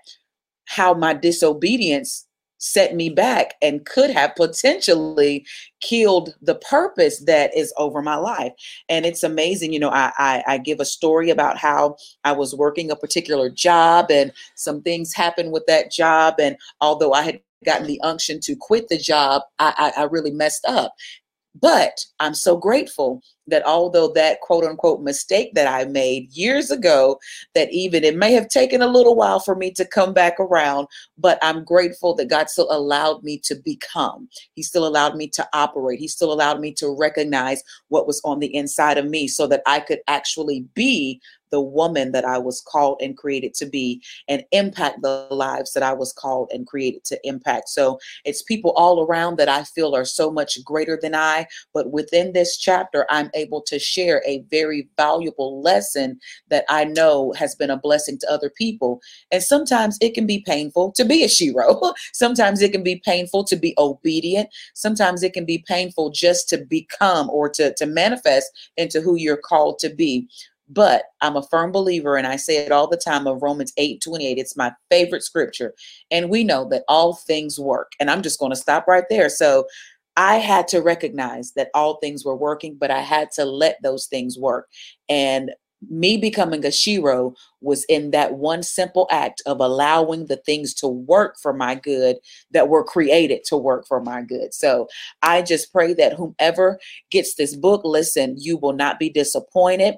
how 0.66 0.94
my 0.94 1.14
disobedience 1.14 2.26
set 2.62 2.94
me 2.94 3.10
back 3.10 3.54
and 3.60 3.84
could 3.84 4.08
have 4.08 4.34
potentially 4.36 5.44
killed 5.80 6.32
the 6.40 6.54
purpose 6.54 7.24
that 7.24 7.54
is 7.56 7.74
over 7.76 8.00
my 8.00 8.14
life. 8.14 8.52
And 8.88 9.04
it's 9.04 9.24
amazing, 9.24 9.72
you 9.72 9.80
know, 9.80 9.90
I, 9.90 10.12
I, 10.16 10.44
I 10.46 10.58
give 10.58 10.78
a 10.78 10.84
story 10.84 11.28
about 11.30 11.58
how 11.58 11.96
I 12.22 12.30
was 12.32 12.54
working 12.54 12.90
a 12.90 12.96
particular 12.96 13.50
job 13.50 14.10
and 14.10 14.32
some 14.54 14.80
things 14.80 15.12
happened 15.12 15.50
with 15.52 15.64
that 15.66 15.90
job. 15.90 16.34
And 16.38 16.56
although 16.80 17.12
I 17.12 17.22
had 17.22 17.40
gotten 17.64 17.88
the 17.88 18.00
unction 18.02 18.38
to 18.44 18.56
quit 18.56 18.88
the 18.88 18.98
job, 18.98 19.42
I, 19.58 19.92
I, 19.96 20.02
I 20.02 20.04
really 20.04 20.32
messed 20.32 20.64
up. 20.66 20.94
But 21.60 22.04
I'm 22.18 22.34
so 22.34 22.56
grateful 22.56 23.22
that 23.48 23.64
although 23.66 24.08
that 24.12 24.40
quote 24.40 24.64
unquote 24.64 25.02
mistake 25.02 25.52
that 25.54 25.66
I 25.66 25.84
made 25.84 26.32
years 26.32 26.70
ago, 26.70 27.18
that 27.54 27.70
even 27.72 28.04
it 28.04 28.16
may 28.16 28.32
have 28.32 28.48
taken 28.48 28.80
a 28.80 28.86
little 28.86 29.14
while 29.14 29.40
for 29.40 29.54
me 29.54 29.70
to 29.72 29.84
come 29.84 30.12
back 30.12 30.38
around, 30.40 30.86
but 31.18 31.38
I'm 31.42 31.64
grateful 31.64 32.14
that 32.14 32.30
God 32.30 32.48
still 32.48 32.70
allowed 32.70 33.22
me 33.22 33.38
to 33.44 33.54
become. 33.54 34.28
He 34.54 34.62
still 34.62 34.86
allowed 34.86 35.16
me 35.16 35.28
to 35.28 35.46
operate. 35.52 35.98
He 35.98 36.08
still 36.08 36.32
allowed 36.32 36.60
me 36.60 36.72
to 36.74 36.96
recognize 36.96 37.62
what 37.88 38.06
was 38.06 38.20
on 38.24 38.38
the 38.38 38.54
inside 38.54 38.96
of 38.96 39.06
me 39.06 39.28
so 39.28 39.46
that 39.48 39.62
I 39.66 39.80
could 39.80 40.00
actually 40.08 40.64
be 40.74 41.20
the 41.52 41.60
woman 41.60 42.10
that 42.12 42.24
I 42.24 42.38
was 42.38 42.60
called 42.60 43.00
and 43.00 43.16
created 43.16 43.54
to 43.54 43.66
be 43.66 44.02
and 44.26 44.44
impact 44.50 45.02
the 45.02 45.28
lives 45.30 45.74
that 45.74 45.82
I 45.82 45.92
was 45.92 46.12
called 46.12 46.50
and 46.52 46.66
created 46.66 47.04
to 47.04 47.20
impact. 47.22 47.68
So 47.68 48.00
it's 48.24 48.42
people 48.42 48.72
all 48.72 49.04
around 49.04 49.36
that 49.36 49.48
I 49.48 49.62
feel 49.62 49.94
are 49.94 50.04
so 50.04 50.30
much 50.30 50.58
greater 50.64 50.98
than 51.00 51.14
I, 51.14 51.46
but 51.72 51.92
within 51.92 52.32
this 52.32 52.56
chapter, 52.56 53.06
I'm 53.10 53.30
able 53.34 53.62
to 53.62 53.78
share 53.78 54.22
a 54.26 54.44
very 54.50 54.88
valuable 54.96 55.60
lesson 55.60 56.18
that 56.48 56.64
I 56.68 56.84
know 56.84 57.32
has 57.36 57.54
been 57.54 57.70
a 57.70 57.76
blessing 57.76 58.18
to 58.18 58.30
other 58.32 58.50
people. 58.50 59.00
And 59.30 59.42
sometimes 59.42 59.98
it 60.00 60.14
can 60.14 60.26
be 60.26 60.42
painful 60.46 60.92
to 60.92 61.04
be 61.04 61.22
a 61.22 61.28
shero. 61.28 61.94
sometimes 62.12 62.62
it 62.62 62.72
can 62.72 62.82
be 62.82 63.02
painful 63.04 63.44
to 63.44 63.56
be 63.56 63.74
obedient. 63.76 64.48
Sometimes 64.74 65.22
it 65.22 65.34
can 65.34 65.44
be 65.44 65.64
painful 65.68 66.10
just 66.10 66.48
to 66.48 66.58
become 66.58 67.28
or 67.28 67.50
to, 67.50 67.74
to 67.74 67.86
manifest 67.86 68.50
into 68.78 69.02
who 69.02 69.16
you're 69.16 69.36
called 69.36 69.78
to 69.80 69.90
be. 69.90 70.28
But 70.68 71.04
I'm 71.20 71.36
a 71.36 71.42
firm 71.42 71.72
believer, 71.72 72.16
and 72.16 72.26
I 72.26 72.36
say 72.36 72.64
it 72.64 72.72
all 72.72 72.88
the 72.88 72.96
time 72.96 73.26
of 73.26 73.42
Romans 73.42 73.72
8 73.76 74.00
28. 74.02 74.38
It's 74.38 74.56
my 74.56 74.72
favorite 74.90 75.22
scripture. 75.22 75.74
And 76.10 76.30
we 76.30 76.44
know 76.44 76.68
that 76.70 76.84
all 76.88 77.14
things 77.14 77.58
work. 77.58 77.92
And 78.00 78.10
I'm 78.10 78.22
just 78.22 78.38
going 78.38 78.52
to 78.52 78.56
stop 78.56 78.86
right 78.86 79.04
there. 79.10 79.28
So 79.28 79.66
I 80.16 80.36
had 80.36 80.68
to 80.68 80.80
recognize 80.80 81.52
that 81.52 81.70
all 81.74 81.96
things 81.96 82.24
were 82.24 82.36
working, 82.36 82.76
but 82.78 82.90
I 82.90 83.00
had 83.00 83.30
to 83.32 83.44
let 83.44 83.78
those 83.82 84.06
things 84.06 84.38
work. 84.38 84.68
And 85.08 85.52
me 85.90 86.16
becoming 86.16 86.64
a 86.64 86.68
Shero 86.68 87.34
was 87.60 87.84
in 87.84 88.10
that 88.10 88.34
one 88.34 88.62
simple 88.62 89.08
act 89.10 89.42
of 89.46 89.60
allowing 89.60 90.26
the 90.26 90.36
things 90.36 90.74
to 90.74 90.86
work 90.86 91.36
for 91.40 91.52
my 91.52 91.74
good 91.74 92.16
that 92.52 92.68
were 92.68 92.84
created 92.84 93.44
to 93.46 93.56
work 93.56 93.86
for 93.86 94.00
my 94.00 94.22
good. 94.22 94.54
So 94.54 94.88
I 95.22 95.42
just 95.42 95.72
pray 95.72 95.92
that 95.94 96.14
whomever 96.14 96.78
gets 97.10 97.34
this 97.34 97.56
book, 97.56 97.82
listen, 97.84 98.36
you 98.38 98.56
will 98.56 98.72
not 98.72 98.98
be 98.98 99.10
disappointed. 99.10 99.96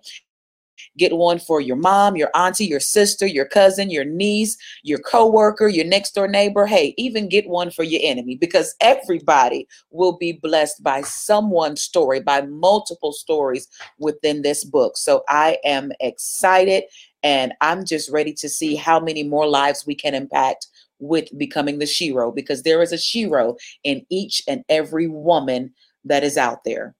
Get 0.96 1.16
one 1.16 1.38
for 1.38 1.60
your 1.60 1.76
mom, 1.76 2.16
your 2.16 2.30
auntie, 2.34 2.66
your 2.66 2.80
sister, 2.80 3.26
your 3.26 3.46
cousin, 3.46 3.90
your 3.90 4.04
niece, 4.04 4.56
your 4.82 4.98
coworker, 4.98 5.68
your 5.68 5.84
next 5.84 6.14
door 6.14 6.28
neighbor. 6.28 6.66
Hey, 6.66 6.94
even 6.96 7.28
get 7.28 7.48
one 7.48 7.70
for 7.70 7.82
your 7.82 8.00
enemy 8.04 8.36
because 8.36 8.74
everybody 8.80 9.66
will 9.90 10.16
be 10.16 10.32
blessed 10.32 10.82
by 10.82 11.02
someone's 11.02 11.82
story, 11.82 12.20
by 12.20 12.42
multiple 12.42 13.12
stories 13.12 13.68
within 13.98 14.42
this 14.42 14.64
book. 14.64 14.96
So 14.96 15.22
I 15.28 15.58
am 15.64 15.92
excited 16.00 16.84
and 17.22 17.54
I'm 17.60 17.84
just 17.84 18.10
ready 18.10 18.32
to 18.34 18.48
see 18.48 18.76
how 18.76 19.00
many 19.00 19.22
more 19.22 19.48
lives 19.48 19.86
we 19.86 19.94
can 19.94 20.14
impact 20.14 20.68
with 20.98 21.36
becoming 21.38 21.78
the 21.78 21.84
Shero 21.84 22.34
because 22.34 22.62
there 22.62 22.82
is 22.82 22.92
a 22.92 22.96
Shero 22.96 23.58
in 23.82 24.04
each 24.10 24.42
and 24.46 24.64
every 24.68 25.08
woman 25.08 25.72
that 26.04 26.22
is 26.22 26.36
out 26.36 26.64
there. 26.64 26.94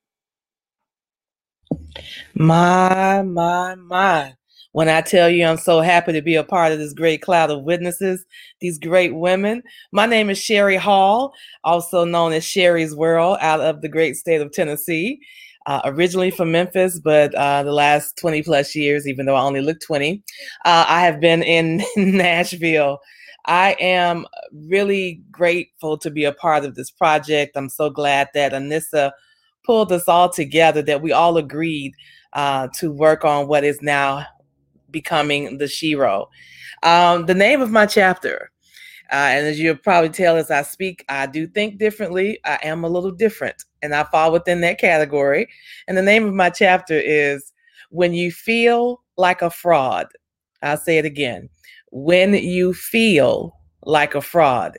My, 2.35 3.23
my, 3.23 3.75
my. 3.77 4.35
When 4.73 4.89
I 4.89 5.03
tell 5.03 5.31
you 5.31 5.47
I'm 5.47 5.57
so 5.57 5.81
happy 5.81 6.13
to 6.13 6.21
be 6.21 6.35
a 6.35 6.43
part 6.43 6.73
of 6.73 6.79
this 6.79 6.93
great 6.93 7.23
cloud 7.23 7.49
of 7.49 7.63
witnesses, 7.63 8.25
these 8.61 8.77
great 8.77 9.15
women. 9.15 9.63
My 9.93 10.05
name 10.05 10.31
is 10.31 10.39
Sherry 10.39 10.77
Hall, 10.77 11.33
also 11.63 12.05
known 12.05 12.33
as 12.33 12.45
Sherry's 12.45 12.95
World, 12.95 13.39
out 13.41 13.61
of 13.61 13.83
the 13.83 13.89
great 13.89 14.17
state 14.17 14.41
of 14.41 14.51
Tennessee. 14.51 15.21
Uh, 15.67 15.81
originally 15.85 16.31
from 16.31 16.53
Memphis, 16.53 16.99
but 16.99 17.35
uh, 17.37 17.63
the 17.63 17.73
last 17.73 18.19
20 18.19 18.43
plus 18.43 18.75
years, 18.75 19.09
even 19.09 19.25
though 19.25 19.37
I 19.37 19.41
only 19.41 19.63
look 19.63 19.81
20, 19.81 20.23
uh, 20.67 20.85
I 20.87 21.01
have 21.07 21.21
been 21.21 21.43
in 21.43 21.83
Nashville. 21.97 22.99
I 23.47 23.77
am 23.81 24.27
really 24.53 25.23
grateful 25.31 25.99
to 25.99 26.11
be 26.11 26.25
a 26.25 26.33
part 26.33 26.65
of 26.65 26.75
this 26.75 26.91
project. 26.91 27.57
I'm 27.57 27.69
so 27.69 27.91
glad 27.91 28.29
that 28.35 28.53
Anissa 28.53 29.13
pulled 29.65 29.93
us 29.93 30.09
all 30.09 30.29
together 30.29 30.83
that 30.83 31.03
we 31.03 31.13
all 31.13 31.37
agreed 31.37 31.95
uh, 32.33 32.69
to 32.75 32.93
work 32.93 33.25
on 33.25 33.49
what 33.49 33.65
is 33.65 33.81
now 33.83 34.27
becoming 34.91 35.59
the 35.59 35.65
Shero. 35.65 36.29
Um, 36.83 37.27
the 37.27 37.35
name 37.35 37.61
of 37.61 37.71
my 37.71 37.87
chapter, 37.87 38.51
uh, 39.13 39.17
and 39.17 39.47
as 39.47 39.59
you'll 39.59 39.77
probably 39.77 40.11
tell 40.11 40.37
as 40.37 40.51
I 40.51 40.63
speak, 40.63 41.05
I 41.09 41.27
do 41.27 41.47
think 41.47 41.79
differently. 41.79 42.39
I 42.45 42.59
am 42.63 42.85
a 42.85 42.89
little 42.89 43.11
different, 43.11 43.65
and 43.83 43.95
I 43.95 44.05
fall 44.05 44.33
within 44.33 44.61
that 44.63 44.79
category. 44.79 45.49
And 45.89 45.97
the 45.97 46.03
name 46.03 46.27
of 46.27 46.35
my 46.35 46.51
chapter 46.51 46.95
is 46.95 47.53
When 47.91 48.15
You 48.15 48.31
Feel 48.31 49.03
Like 49.17 49.43
a 49.43 49.51
Fraud. 49.51 50.07
I'll 50.63 50.79
say 50.79 50.99
it 50.99 51.05
again. 51.05 51.49
When 51.91 52.35
you 52.35 52.75
feel 52.75 53.55
like 53.87 54.15
a 54.15 54.21
fraud. 54.21 54.77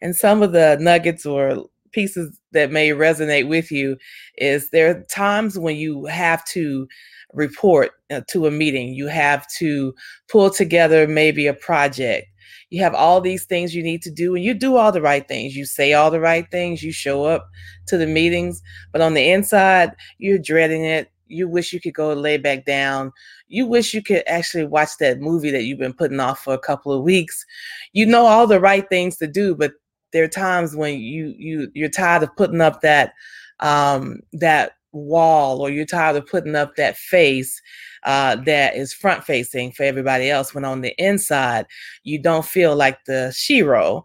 And 0.00 0.14
some 0.14 0.42
of 0.42 0.52
the 0.52 0.76
nuggets 0.80 1.24
or 1.26 1.64
pieces 1.92 2.38
that 2.52 2.70
may 2.70 2.90
resonate 2.90 3.48
with 3.48 3.70
you 3.70 3.96
is 4.36 4.70
there 4.70 4.90
are 4.90 5.02
times 5.04 5.58
when 5.58 5.76
you 5.76 6.06
have 6.06 6.44
to 6.46 6.88
report 7.32 7.92
uh, 8.10 8.20
to 8.28 8.46
a 8.46 8.50
meeting, 8.50 8.94
you 8.94 9.06
have 9.08 9.46
to 9.58 9.94
pull 10.28 10.50
together 10.50 11.06
maybe 11.06 11.46
a 11.46 11.54
project. 11.54 12.26
You 12.70 12.82
have 12.82 12.94
all 12.94 13.20
these 13.20 13.44
things 13.44 13.74
you 13.74 13.82
need 13.82 14.02
to 14.02 14.10
do, 14.10 14.34
and 14.34 14.44
you 14.44 14.54
do 14.54 14.76
all 14.76 14.92
the 14.92 15.02
right 15.02 15.26
things. 15.26 15.54
You 15.54 15.66
say 15.66 15.92
all 15.92 16.10
the 16.10 16.20
right 16.20 16.50
things, 16.50 16.82
you 16.82 16.92
show 16.92 17.24
up 17.24 17.48
to 17.86 17.98
the 17.98 18.06
meetings, 18.06 18.62
but 18.92 19.00
on 19.00 19.14
the 19.14 19.30
inside, 19.30 19.92
you're 20.18 20.38
dreading 20.38 20.84
it. 20.84 21.10
You 21.26 21.48
wish 21.48 21.72
you 21.72 21.80
could 21.80 21.94
go 21.94 22.12
lay 22.12 22.36
back 22.36 22.64
down. 22.64 23.12
You 23.48 23.66
wish 23.66 23.94
you 23.94 24.02
could 24.02 24.22
actually 24.26 24.64
watch 24.64 24.96
that 25.00 25.20
movie 25.20 25.50
that 25.50 25.64
you've 25.64 25.78
been 25.78 25.94
putting 25.94 26.20
off 26.20 26.40
for 26.40 26.54
a 26.54 26.58
couple 26.58 26.92
of 26.92 27.02
weeks. 27.02 27.44
You 27.92 28.06
know 28.06 28.26
all 28.26 28.46
the 28.46 28.60
right 28.60 28.86
things 28.88 29.16
to 29.18 29.26
do, 29.26 29.54
but 29.54 29.72
there 30.12 30.24
are 30.24 30.28
times 30.28 30.76
when 30.76 30.98
you 30.98 31.34
you 31.38 31.70
you're 31.74 31.88
tired 31.88 32.22
of 32.22 32.34
putting 32.36 32.60
up 32.60 32.80
that 32.80 33.14
um, 33.60 34.20
that 34.32 34.72
wall 34.92 35.60
or 35.62 35.70
you're 35.70 35.86
tired 35.86 36.16
of 36.16 36.26
putting 36.26 36.54
up 36.54 36.76
that 36.76 36.96
face 36.96 37.60
uh, 38.04 38.36
that 38.36 38.76
is 38.76 38.92
front 38.92 39.24
facing 39.24 39.72
for 39.72 39.84
everybody 39.84 40.30
else 40.30 40.54
when 40.54 40.64
on 40.64 40.82
the 40.82 40.94
inside 40.98 41.66
you 42.02 42.18
don't 42.18 42.44
feel 42.44 42.76
like 42.76 43.04
the 43.04 43.32
shero 43.34 44.02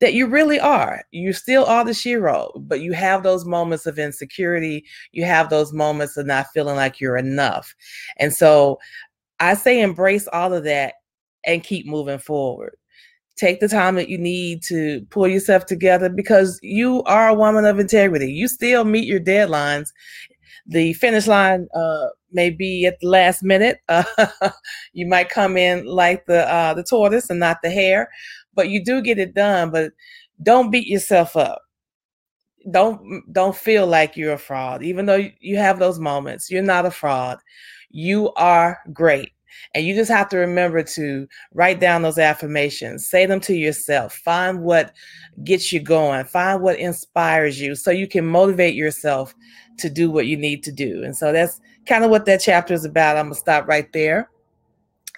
that 0.00 0.14
you 0.14 0.28
really 0.28 0.60
are. 0.60 1.02
You 1.10 1.32
still 1.32 1.64
are 1.64 1.84
the 1.84 1.90
shero 1.90 2.52
but 2.68 2.80
you 2.80 2.92
have 2.92 3.24
those 3.24 3.44
moments 3.44 3.84
of 3.86 3.98
insecurity. 3.98 4.84
You 5.10 5.24
have 5.24 5.50
those 5.50 5.72
moments 5.72 6.16
of 6.16 6.26
not 6.26 6.46
feeling 6.54 6.76
like 6.76 7.00
you're 7.00 7.16
enough. 7.16 7.74
And 8.18 8.32
so 8.32 8.78
i 9.40 9.54
say 9.54 9.80
embrace 9.80 10.28
all 10.32 10.52
of 10.52 10.64
that 10.64 10.94
and 11.46 11.64
keep 11.64 11.86
moving 11.86 12.18
forward 12.18 12.76
take 13.38 13.60
the 13.60 13.68
time 13.68 13.94
that 13.94 14.08
you 14.08 14.18
need 14.18 14.62
to 14.64 15.06
pull 15.10 15.28
yourself 15.28 15.64
together 15.64 16.08
because 16.08 16.58
you 16.62 17.02
are 17.04 17.28
a 17.28 17.34
woman 17.34 17.64
of 17.64 17.78
integrity. 17.78 18.30
You 18.32 18.48
still 18.48 18.84
meet 18.84 19.06
your 19.06 19.20
deadlines. 19.20 19.92
The 20.66 20.92
finish 20.94 21.26
line 21.26 21.68
uh, 21.74 22.08
may 22.32 22.50
be 22.50 22.84
at 22.84 23.00
the 23.00 23.08
last 23.08 23.42
minute. 23.42 23.78
Uh, 23.88 24.04
you 24.92 25.06
might 25.06 25.30
come 25.30 25.56
in 25.56 25.86
like 25.86 26.26
the 26.26 26.52
uh, 26.52 26.74
the 26.74 26.82
tortoise 26.82 27.30
and 27.30 27.40
not 27.40 27.62
the 27.62 27.70
hare, 27.70 28.10
but 28.54 28.68
you 28.68 28.84
do 28.84 29.00
get 29.00 29.18
it 29.18 29.34
done. 29.34 29.70
But 29.70 29.92
don't 30.42 30.70
beat 30.70 30.86
yourself 30.86 31.36
up. 31.36 31.62
Don't 32.70 33.22
don't 33.32 33.56
feel 33.56 33.86
like 33.86 34.16
you're 34.16 34.34
a 34.34 34.38
fraud, 34.38 34.82
even 34.82 35.06
though 35.06 35.26
you 35.40 35.56
have 35.56 35.78
those 35.78 35.98
moments. 35.98 36.50
You're 36.50 36.62
not 36.62 36.84
a 36.84 36.90
fraud. 36.90 37.38
You 37.90 38.32
are 38.34 38.78
great 38.92 39.32
and 39.74 39.84
you 39.84 39.94
just 39.94 40.10
have 40.10 40.28
to 40.30 40.38
remember 40.38 40.82
to 40.82 41.26
write 41.54 41.80
down 41.80 42.02
those 42.02 42.18
affirmations, 42.18 43.08
say 43.08 43.26
them 43.26 43.40
to 43.40 43.54
yourself, 43.54 44.14
find 44.14 44.62
what 44.62 44.92
gets 45.44 45.72
you 45.72 45.80
going, 45.80 46.24
find 46.24 46.62
what 46.62 46.78
inspires 46.78 47.60
you 47.60 47.74
so 47.74 47.90
you 47.90 48.06
can 48.06 48.26
motivate 48.26 48.74
yourself 48.74 49.34
to 49.78 49.88
do 49.88 50.10
what 50.10 50.26
you 50.26 50.36
need 50.36 50.62
to 50.64 50.72
do. 50.72 51.02
And 51.04 51.16
so 51.16 51.32
that's 51.32 51.60
kind 51.86 52.04
of 52.04 52.10
what 52.10 52.26
that 52.26 52.40
chapter 52.40 52.74
is 52.74 52.84
about. 52.84 53.16
I'm 53.16 53.26
going 53.26 53.34
to 53.34 53.40
stop 53.40 53.66
right 53.66 53.90
there 53.92 54.30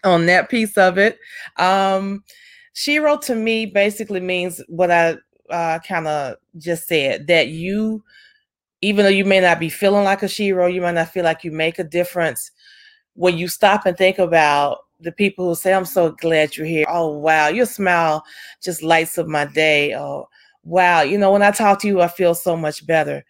on 0.04 0.26
that 0.26 0.48
piece 0.48 0.76
of 0.76 0.98
it. 0.98 1.18
Um, 1.56 2.24
Shero 2.74 3.20
to 3.22 3.34
me 3.34 3.66
basically 3.66 4.20
means 4.20 4.62
what 4.68 4.90
I 4.90 5.16
uh, 5.50 5.78
kind 5.80 6.06
of 6.06 6.36
just 6.56 6.86
said 6.86 7.26
that 7.26 7.48
you, 7.48 8.04
even 8.80 9.04
though 9.04 9.10
you 9.10 9.24
may 9.24 9.40
not 9.40 9.60
be 9.60 9.68
feeling 9.68 10.04
like 10.04 10.22
a 10.22 10.26
Shero, 10.26 10.72
you 10.72 10.80
might 10.80 10.92
not 10.92 11.08
feel 11.08 11.24
like 11.24 11.44
you 11.44 11.50
make 11.50 11.78
a 11.78 11.84
difference 11.84 12.50
when 13.20 13.36
you 13.36 13.48
stop 13.48 13.84
and 13.84 13.98
think 13.98 14.18
about 14.18 14.78
the 14.98 15.12
people 15.12 15.46
who 15.46 15.54
say, 15.54 15.74
I'm 15.74 15.84
so 15.84 16.12
glad 16.12 16.56
you're 16.56 16.66
here. 16.66 16.86
Oh, 16.88 17.18
wow, 17.18 17.48
your 17.48 17.66
smile 17.66 18.24
just 18.62 18.82
lights 18.82 19.18
up 19.18 19.26
my 19.26 19.44
day. 19.44 19.94
Oh, 19.94 20.26
wow, 20.64 21.02
you 21.02 21.18
know, 21.18 21.30
when 21.30 21.42
I 21.42 21.50
talk 21.50 21.82
to 21.82 21.86
you, 21.86 22.00
I 22.00 22.08
feel 22.08 22.34
so 22.34 22.56
much 22.56 22.86
better. 22.86 23.22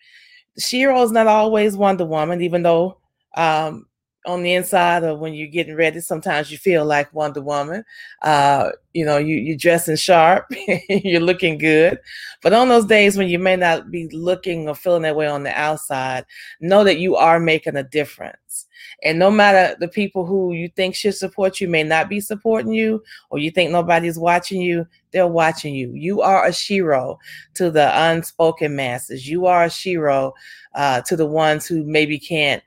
Shero 0.61 1.03
is 1.05 1.11
not 1.11 1.27
always 1.27 1.77
Wonder 1.77 2.05
Woman, 2.05 2.41
even 2.41 2.63
though 2.63 2.99
um, 3.37 3.89
on 4.27 4.43
the 4.43 4.55
inside 4.55 5.03
or 5.03 5.17
when 5.17 5.33
you're 5.33 5.49
getting 5.49 5.75
ready, 5.75 6.01
sometimes 6.01 6.51
you 6.51 6.59
feel 6.59 6.85
like 6.85 7.13
Wonder 7.15 7.41
Woman. 7.41 7.85
Uh, 8.23 8.71
you 8.93 9.05
know, 9.05 9.17
you, 9.17 9.37
you're 9.37 9.57
dressing 9.57 9.97
sharp, 9.97 10.47
you're 10.89 11.21
looking 11.21 11.57
good. 11.59 11.99
But 12.43 12.53
on 12.53 12.69
those 12.69 12.85
days 12.85 13.17
when 13.17 13.29
you 13.29 13.39
may 13.39 13.57
not 13.57 13.91
be 13.91 14.09
looking 14.09 14.69
or 14.69 14.75
feeling 14.75 15.03
that 15.03 15.17
way 15.17 15.27
on 15.27 15.43
the 15.43 15.59
outside, 15.59 16.27
know 16.61 16.85
that 16.85 16.99
you 16.99 17.17
are 17.17 17.41
making 17.41 17.77
a 17.77 17.83
difference. 17.83 18.67
And 19.03 19.19
no 19.19 19.31
matter 19.31 19.77
the 19.81 19.89
people 19.89 20.27
who 20.27 20.53
you 20.53 20.69
think 20.69 20.95
should 20.95 21.15
support 21.15 21.61
you 21.61 21.69
may 21.69 21.83
not 21.83 22.09
be 22.09 22.21
supporting 22.21 22.73
you, 22.73 23.03
or 23.31 23.39
you 23.39 23.51
think 23.51 23.71
nobody's 23.71 24.19
watching 24.19 24.61
you, 24.61 24.87
they're 25.13 25.27
watching 25.27 25.75
you. 25.75 25.93
You 25.95 26.21
are 26.21 26.45
a 26.45 26.51
shero 26.51 27.17
to 27.55 27.71
the 27.71 27.91
unspoken 28.09 28.77
masses. 28.77 29.29
You 29.29 29.47
are 29.47 29.65
a 29.65 29.69
shero 29.69 30.33
uh, 30.75 31.01
to 31.03 31.17
the 31.17 31.27
ones 31.27 31.67
who 31.67 31.85
maybe 31.85 32.19
can't 32.19 32.63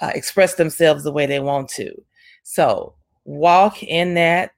uh, 0.00 0.12
express 0.14 0.54
themselves 0.54 1.04
the 1.04 1.12
way 1.12 1.26
they 1.26 1.40
want 1.40 1.68
to. 1.70 1.92
So 2.42 2.94
walk 3.24 3.82
in 3.82 4.14
that. 4.14 4.52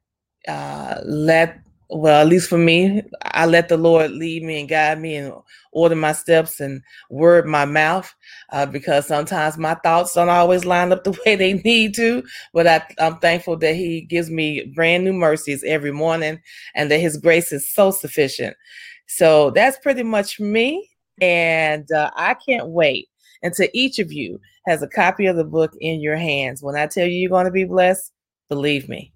Uh, 0.48 1.00
let 1.04 1.62
well, 1.94 2.22
at 2.22 2.26
least 2.26 2.48
for 2.48 2.56
me, 2.56 3.02
I 3.22 3.44
let 3.44 3.68
the 3.68 3.76
Lord 3.76 4.12
lead 4.12 4.42
me 4.42 4.60
and 4.60 4.68
guide 4.68 4.98
me 4.98 5.16
and 5.16 5.34
order 5.72 5.94
my 5.94 6.12
steps 6.12 6.58
and 6.58 6.80
word 7.10 7.46
my 7.46 7.66
mouth 7.66 8.12
uh, 8.50 8.64
because 8.64 9.06
sometimes 9.06 9.58
my 9.58 9.74
thoughts 9.74 10.14
don't 10.14 10.30
always 10.30 10.64
line 10.64 10.90
up 10.90 11.04
the 11.04 11.10
way 11.26 11.36
they 11.36 11.54
need 11.54 11.94
to. 11.96 12.22
But 12.54 12.66
I, 12.66 12.82
I'm 12.98 13.18
thankful 13.18 13.58
that 13.58 13.76
He 13.76 14.00
gives 14.00 14.30
me 14.30 14.72
brand 14.74 15.04
new 15.04 15.12
mercies 15.12 15.62
every 15.66 15.92
morning 15.92 16.40
and 16.74 16.90
that 16.90 17.00
His 17.00 17.18
grace 17.18 17.52
is 17.52 17.68
so 17.68 17.90
sufficient. 17.90 18.56
So 19.06 19.50
that's 19.50 19.78
pretty 19.78 20.02
much 20.02 20.40
me. 20.40 20.88
And 21.20 21.90
uh, 21.92 22.10
I 22.16 22.34
can't 22.34 22.68
wait 22.68 23.08
until 23.42 23.68
each 23.72 23.98
of 23.98 24.12
you 24.12 24.40
has 24.66 24.82
a 24.82 24.88
copy 24.88 25.26
of 25.26 25.36
the 25.36 25.44
book 25.44 25.72
in 25.80 26.00
your 26.00 26.16
hands. 26.16 26.62
When 26.62 26.76
I 26.76 26.86
tell 26.86 27.06
you 27.06 27.18
you're 27.18 27.30
going 27.30 27.46
to 27.46 27.50
be 27.50 27.64
blessed, 27.64 28.12
believe 28.48 28.88
me. 28.88 29.12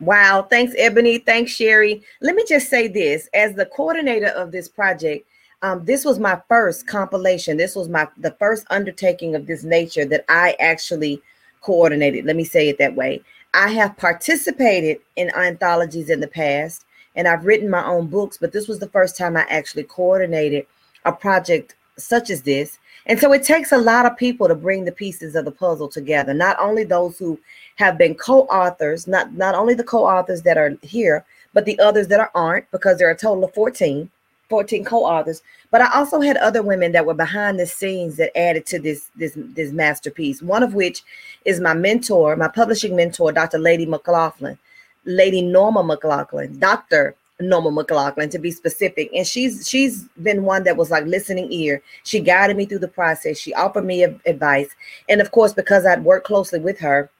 Wow. 0.00 0.46
Thanks, 0.50 0.74
Ebony. 0.76 1.18
Thanks, 1.18 1.52
Sherry. 1.52 2.02
Let 2.20 2.34
me 2.34 2.44
just 2.48 2.68
say 2.68 2.88
this 2.88 3.28
as 3.32 3.54
the 3.54 3.66
coordinator 3.66 4.28
of 4.28 4.52
this 4.52 4.68
project, 4.68 5.26
um, 5.62 5.84
this 5.84 6.04
was 6.04 6.18
my 6.18 6.40
first 6.48 6.86
compilation. 6.86 7.56
This 7.56 7.74
was 7.74 7.88
my 7.88 8.06
the 8.18 8.32
first 8.32 8.66
undertaking 8.70 9.34
of 9.34 9.46
this 9.46 9.64
nature 9.64 10.04
that 10.04 10.24
I 10.28 10.56
actually 10.60 11.22
coordinated. 11.62 12.26
Let 12.26 12.36
me 12.36 12.44
say 12.44 12.68
it 12.68 12.78
that 12.78 12.94
way. 12.94 13.22
I 13.54 13.68
have 13.68 13.96
participated 13.96 14.98
in 15.16 15.30
anthologies 15.34 16.10
in 16.10 16.20
the 16.20 16.28
past 16.28 16.84
and 17.16 17.28
I've 17.28 17.46
written 17.46 17.70
my 17.70 17.84
own 17.86 18.08
books, 18.08 18.36
but 18.36 18.52
this 18.52 18.68
was 18.68 18.80
the 18.80 18.88
first 18.88 19.16
time 19.16 19.36
I 19.36 19.46
actually 19.48 19.84
coordinated 19.84 20.66
a 21.04 21.12
project 21.12 21.76
such 21.96 22.30
as 22.30 22.42
this. 22.42 22.78
And 23.06 23.18
so 23.18 23.32
it 23.32 23.42
takes 23.42 23.72
a 23.72 23.78
lot 23.78 24.06
of 24.06 24.16
people 24.16 24.48
to 24.48 24.54
bring 24.54 24.84
the 24.84 24.92
pieces 24.92 25.34
of 25.34 25.44
the 25.44 25.50
puzzle 25.50 25.88
together, 25.88 26.32
not 26.32 26.56
only 26.58 26.84
those 26.84 27.18
who 27.18 27.38
have 27.76 27.98
been 27.98 28.14
co-authors, 28.14 29.06
not 29.06 29.32
not 29.34 29.54
only 29.54 29.74
the 29.74 29.84
co-authors 29.84 30.42
that 30.42 30.56
are 30.56 30.76
here, 30.82 31.24
but 31.52 31.64
the 31.66 31.78
others 31.78 32.08
that 32.08 32.20
are 32.20 32.30
aren't, 32.34 32.70
because 32.70 32.98
there 32.98 33.08
are 33.08 33.12
a 33.12 33.16
total 33.16 33.44
of 33.44 33.54
14, 33.54 34.10
14 34.48 34.84
co-authors. 34.84 35.42
But 35.70 35.82
I 35.82 35.92
also 35.94 36.20
had 36.20 36.36
other 36.38 36.62
women 36.62 36.92
that 36.92 37.04
were 37.04 37.14
behind 37.14 37.58
the 37.58 37.66
scenes 37.66 38.16
that 38.16 38.36
added 38.38 38.64
to 38.66 38.78
this 38.78 39.10
this 39.16 39.36
this 39.36 39.72
masterpiece. 39.72 40.40
One 40.40 40.62
of 40.62 40.74
which 40.74 41.02
is 41.44 41.60
my 41.60 41.74
mentor, 41.74 42.36
my 42.36 42.48
publishing 42.48 42.96
mentor, 42.96 43.32
Dr. 43.32 43.58
Lady 43.58 43.84
McLaughlin, 43.84 44.58
Lady 45.04 45.42
Norma 45.42 45.82
McLaughlin, 45.82 46.58
Dr. 46.58 47.14
Norma 47.40 47.70
McLaughlin 47.70 48.30
to 48.30 48.38
be 48.38 48.50
specific. 48.50 49.10
And 49.14 49.26
she's 49.26 49.68
she's 49.68 50.04
been 50.22 50.44
one 50.44 50.64
that 50.64 50.76
was 50.76 50.90
like 50.90 51.04
listening 51.06 51.52
ear. 51.52 51.82
She 52.04 52.20
guided 52.20 52.56
me 52.56 52.66
through 52.66 52.78
the 52.78 52.88
process. 52.88 53.38
She 53.38 53.54
offered 53.54 53.84
me 53.84 54.04
advice. 54.04 54.68
And 55.08 55.20
of 55.20 55.30
course, 55.30 55.52
because 55.52 55.84
I'd 55.84 56.04
worked 56.04 56.26
closely 56.26 56.60
with 56.60 56.78
her, 56.80 57.10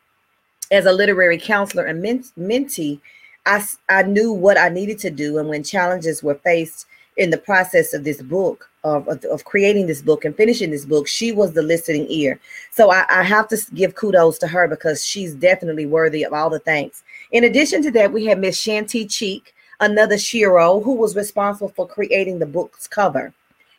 as 0.71 0.87
a 0.87 0.93
literary 0.93 1.39
counselor 1.39 1.85
and 1.85 2.03
mentee, 2.03 3.01
I, 3.47 3.65
I 3.89 4.03
knew 4.03 4.33
what 4.33 4.59
I 4.59 4.69
needed 4.69 4.99
to 5.01 5.11
do. 5.11 5.39
And 5.39 5.49
when 5.49 5.63
challenges 5.63 6.23
were 6.23 6.37
faced 6.37 6.87
in 7.17 7.31
the 7.31 7.39
process 7.39 7.95
of 7.95 8.05
this 8.05 8.23
book, 8.23 8.69
of, 8.83 9.09
of, 9.09 9.25
of 9.25 9.45
creating 9.45 9.87
this 9.87 10.03
book 10.03 10.25
and 10.25 10.37
finishing 10.37 10.71
this 10.71 10.85
book, 10.85 11.07
she 11.07 11.33
was 11.33 11.53
the 11.53 11.63
listening 11.63 12.07
ear. 12.09 12.41
So 12.71 12.91
I, 12.91 13.05
I 13.09 13.23
have 13.23 13.49
to 13.49 13.59
give 13.75 13.95
kudos 13.95 14.39
to 14.39 14.47
her 14.47 14.69
because 14.69 15.05
she's 15.05 15.35
definitely 15.35 15.87
worthy 15.87 16.23
of 16.23 16.33
all 16.33 16.51
the 16.51 16.59
thanks. 16.59 17.03
In 17.31 17.45
addition 17.45 17.83
to 17.83 17.91
that, 17.93 18.13
we 18.13 18.27
have 18.27 18.39
Miss 18.39 18.61
Shanti 18.61 19.11
Cheek, 19.11 19.54
another 19.81 20.17
Shero, 20.17 20.83
who 20.83 20.95
was 20.95 21.17
responsible 21.17 21.69
for 21.69 21.87
creating 21.87 22.39
the 22.39 22.47
book's 22.47 22.87
cover. 22.87 23.33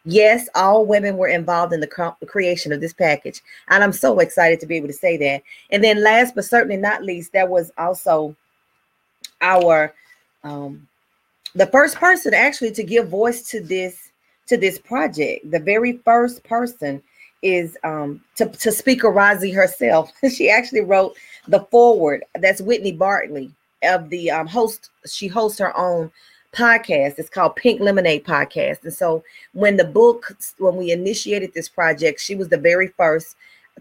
Yes, 0.05 0.47
all 0.53 0.85
women 0.85 1.17
were 1.17 1.27
involved 1.27 1.73
in 1.73 1.79
the 1.79 2.15
creation 2.27 2.71
of 2.71 2.79
this 2.79 2.93
package. 2.93 3.41
And 3.69 3.83
I'm 3.83 3.91
so 3.91 4.19
excited 4.19 4.59
to 4.59 4.67
be 4.67 4.77
able 4.77 4.87
to 4.87 4.93
say 4.93 5.17
that. 5.17 5.41
And 5.71 5.83
then 5.83 6.03
last 6.03 6.35
but 6.35 6.45
certainly 6.45 6.77
not 6.77 7.03
least, 7.03 7.33
there 7.33 7.47
was 7.47 7.71
also 7.77 8.35
our 9.41 9.93
um 10.43 10.87
the 11.55 11.65
first 11.67 11.95
person 11.95 12.33
actually 12.33 12.71
to 12.71 12.83
give 12.83 13.09
voice 13.09 13.49
to 13.49 13.61
this 13.61 14.11
to 14.47 14.57
this 14.57 14.77
project. 14.77 15.49
The 15.49 15.59
very 15.59 15.93
first 16.05 16.43
person 16.43 17.01
is 17.41 17.75
um 17.83 18.23
to, 18.35 18.45
to 18.45 18.71
Speaker 18.71 19.11
Razi 19.11 19.53
herself. 19.53 20.11
she 20.31 20.51
actually 20.51 20.81
wrote 20.81 21.17
the 21.47 21.61
foreword. 21.71 22.23
That's 22.39 22.61
Whitney 22.61 22.91
Bartley 22.91 23.51
of 23.83 24.09
the 24.09 24.31
um, 24.31 24.47
host. 24.47 24.89
She 25.05 25.27
hosts 25.27 25.59
her 25.59 25.77
own 25.77 26.11
podcast. 26.53 27.19
It's 27.19 27.29
called 27.29 27.55
Pink 27.55 27.81
Lemonade 27.81 28.23
Podcast. 28.23 28.83
And 28.83 28.93
so 28.93 29.23
when 29.53 29.77
the 29.77 29.85
book, 29.85 30.35
when 30.57 30.75
we 30.75 30.91
initiated 30.91 31.53
this 31.53 31.69
project, 31.69 32.19
she 32.19 32.35
was 32.35 32.49
the 32.49 32.57
very 32.57 32.87
first 32.87 33.35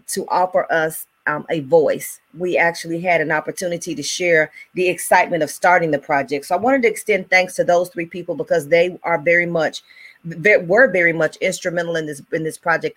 to 0.07 0.27
offer 0.27 0.71
us 0.71 1.07
um, 1.27 1.45
a 1.49 1.61
voice. 1.61 2.19
We 2.37 2.57
actually 2.57 3.01
had 3.01 3.21
an 3.21 3.31
opportunity 3.31 3.95
to 3.95 4.03
share 4.03 4.51
the 4.73 4.87
excitement 4.87 5.41
of 5.41 5.49
starting 5.49 5.91
the 5.91 5.99
project. 5.99 6.45
So 6.45 6.55
I 6.55 6.59
wanted 6.59 6.83
to 6.83 6.89
extend 6.89 7.29
thanks 7.29 7.55
to 7.55 7.63
those 7.63 7.89
three 7.89 8.05
people 8.05 8.35
because 8.35 8.67
they 8.67 8.99
are 9.03 9.17
very 9.17 9.45
much, 9.45 9.81
they 10.23 10.57
were 10.57 10.91
very 10.91 11.13
much 11.13 11.37
instrumental 11.37 11.95
in 11.95 12.05
this 12.05 12.21
in 12.31 12.43
this 12.43 12.57
project 12.57 12.95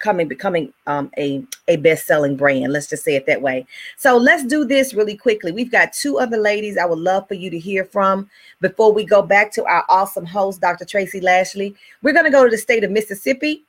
coming 0.00 0.26
becoming 0.26 0.72
um, 0.86 1.10
a 1.16 1.44
a 1.68 1.76
best-selling 1.76 2.36
brand 2.36 2.72
let's 2.72 2.88
just 2.88 3.04
say 3.04 3.14
it 3.14 3.26
that 3.26 3.40
way 3.40 3.64
so 3.96 4.16
let's 4.16 4.44
do 4.44 4.64
this 4.64 4.94
really 4.94 5.16
quickly 5.16 5.52
we've 5.52 5.70
got 5.70 5.92
two 5.92 6.18
other 6.18 6.38
ladies 6.38 6.76
i 6.76 6.84
would 6.84 6.98
love 6.98 7.28
for 7.28 7.34
you 7.34 7.50
to 7.50 7.58
hear 7.58 7.84
from 7.84 8.28
before 8.60 8.92
we 8.92 9.04
go 9.04 9.22
back 9.22 9.52
to 9.52 9.64
our 9.66 9.84
awesome 9.88 10.26
host 10.26 10.60
dr 10.60 10.84
tracy 10.86 11.20
lashley 11.20 11.74
we're 12.02 12.12
going 12.12 12.24
to 12.24 12.30
go 12.30 12.44
to 12.44 12.50
the 12.50 12.58
state 12.58 12.82
of 12.82 12.90
mississippi 12.90 13.64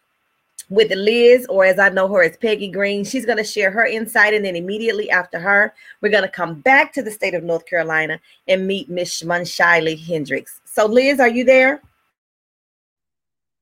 with 0.70 0.90
Liz, 0.94 1.46
or 1.50 1.66
as 1.66 1.78
I 1.78 1.90
know 1.90 2.08
her 2.08 2.24
as 2.24 2.38
Peggy 2.38 2.70
Green. 2.70 3.04
She's 3.04 3.26
going 3.26 3.38
to 3.38 3.44
share 3.44 3.72
her 3.72 3.86
insight, 3.86 4.34
and 4.34 4.44
then 4.44 4.56
immediately 4.56 5.12
after 5.12 5.38
her, 5.38 5.74
we're 6.00 6.10
going 6.12 6.24
to 6.24 6.30
come 6.30 6.62
back 6.62 6.94
to 6.94 7.04
the 7.04 7.12
state 7.12 7.34
of 7.34 7.44
North 7.44 7.66
Carolina 7.66 8.20
and 8.48 8.66
meet 8.66 8.90
Miss 8.90 9.22
Munshiley 9.22 10.02
Hendricks. 10.02 10.62
So, 10.64 10.86
Liz, 10.86 11.20
are 11.20 11.28
you 11.28 11.44
there? 11.44 11.82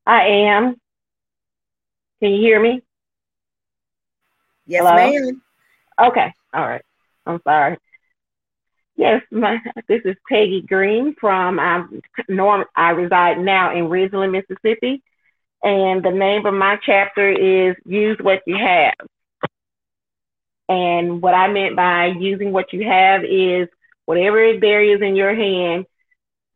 I 0.06 0.24
am. 0.24 0.80
Can 2.22 2.32
you 2.32 2.42
hear 2.42 2.62
me? 2.62 2.82
Yes, 4.66 4.84
Hello? 4.86 4.96
ma'am. 4.96 5.42
Okay. 6.00 6.34
All 6.54 6.68
right. 6.68 6.84
I'm 7.26 7.40
sorry. 7.44 7.78
Yes, 8.96 9.22
my, 9.32 9.60
this 9.88 10.02
is 10.04 10.16
Peggy 10.28 10.62
Green 10.62 11.16
from 11.20 11.58
um, 11.58 12.02
Norm. 12.28 12.66
I 12.76 12.90
reside 12.90 13.40
now 13.40 13.74
in 13.74 13.86
Ridgeland, 13.86 14.32
Mississippi, 14.32 15.02
and 15.64 16.04
the 16.04 16.12
name 16.12 16.46
of 16.46 16.54
my 16.54 16.78
chapter 16.86 17.30
is 17.30 17.78
"Use 17.86 18.18
What 18.20 18.42
You 18.46 18.58
Have." 18.58 18.96
And 20.68 21.22
what 21.22 21.34
I 21.34 21.48
meant 21.48 21.78
by 21.78 22.08
using 22.08 22.52
what 22.52 22.74
you 22.74 22.84
have 22.88 23.24
is 23.24 23.70
whatever 24.06 24.60
there 24.60 24.84
is 24.84 25.02
in 25.02 25.16
your 25.16 25.34
hand 25.34 25.86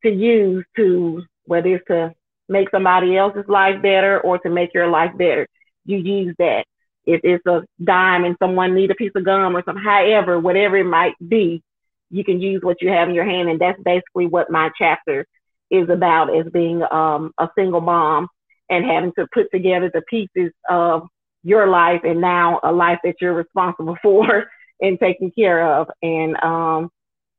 to 0.03 0.11
use 0.11 0.65
to 0.75 1.23
whether 1.45 1.75
it's 1.75 1.87
to 1.87 2.13
make 2.53 2.69
somebody 2.69 3.17
else's 3.17 3.47
life 3.49 3.81
better 3.81 4.21
or 4.21 4.37
to 4.39 4.49
make 4.49 4.73
your 4.73 4.87
life 4.87 5.11
better. 5.17 5.47
You 5.85 5.97
use 5.97 6.35
that. 6.39 6.65
If 7.05 7.21
it's 7.23 7.45
a 7.45 7.63
dime 7.83 8.23
and 8.23 8.37
someone 8.41 8.75
need 8.75 8.91
a 8.91 8.95
piece 8.95 9.11
of 9.15 9.25
gum 9.25 9.57
or 9.57 9.63
something, 9.65 9.83
however, 9.83 10.39
whatever 10.39 10.77
it 10.77 10.85
might 10.85 11.15
be, 11.27 11.61
you 12.09 12.23
can 12.23 12.39
use 12.39 12.61
what 12.63 12.81
you 12.81 12.89
have 12.89 13.09
in 13.09 13.15
your 13.15 13.25
hand. 13.25 13.49
And 13.49 13.59
that's 13.59 13.81
basically 13.83 14.27
what 14.27 14.49
my 14.49 14.69
chapter 14.77 15.25
is 15.69 15.89
about 15.89 16.33
as 16.33 16.45
being 16.53 16.83
um, 16.91 17.31
a 17.37 17.49
single 17.57 17.81
mom 17.81 18.27
and 18.69 18.85
having 18.85 19.11
to 19.17 19.27
put 19.33 19.47
together 19.51 19.91
the 19.93 20.03
pieces 20.09 20.53
of 20.69 21.07
your 21.43 21.67
life 21.67 22.01
and 22.03 22.21
now 22.21 22.59
a 22.63 22.71
life 22.71 22.99
that 23.03 23.15
you're 23.19 23.33
responsible 23.33 23.97
for 24.03 24.45
and 24.79 24.99
taking 24.99 25.31
care 25.31 25.67
of. 25.79 25.89
And 26.01 26.41
um, 26.43 26.89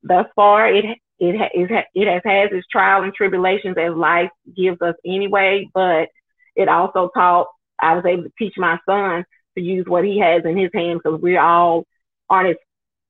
thus 0.03 0.27
far, 0.37 0.69
it 0.69 0.85
it, 1.19 1.51
it, 1.55 1.87
it 1.95 2.09
has 2.09 2.23
had 2.25 2.53
its 2.53 2.67
trials 2.71 3.05
and 3.05 3.15
tribulations 3.15 3.77
as 3.79 3.95
life 3.95 4.31
gives 4.57 4.81
us 4.83 4.95
anyway, 5.07 5.69
but 5.73 6.09
it 6.57 6.69
also 6.69 7.11
taught, 7.15 7.49
I 7.81 7.95
was 7.95 8.05
able 8.05 8.25
to 8.25 8.33
teach 8.39 8.55
my 8.57 8.79
son 8.89 9.25
to 9.57 9.63
use 9.63 9.87
what 9.87 10.05
he 10.05 10.19
has 10.21 10.45
in 10.45 10.57
his 10.57 10.71
hands 10.75 11.01
because 11.03 11.21
we 11.21 11.37
all 11.37 11.85
aren't 12.29 12.51
as, 12.51 12.57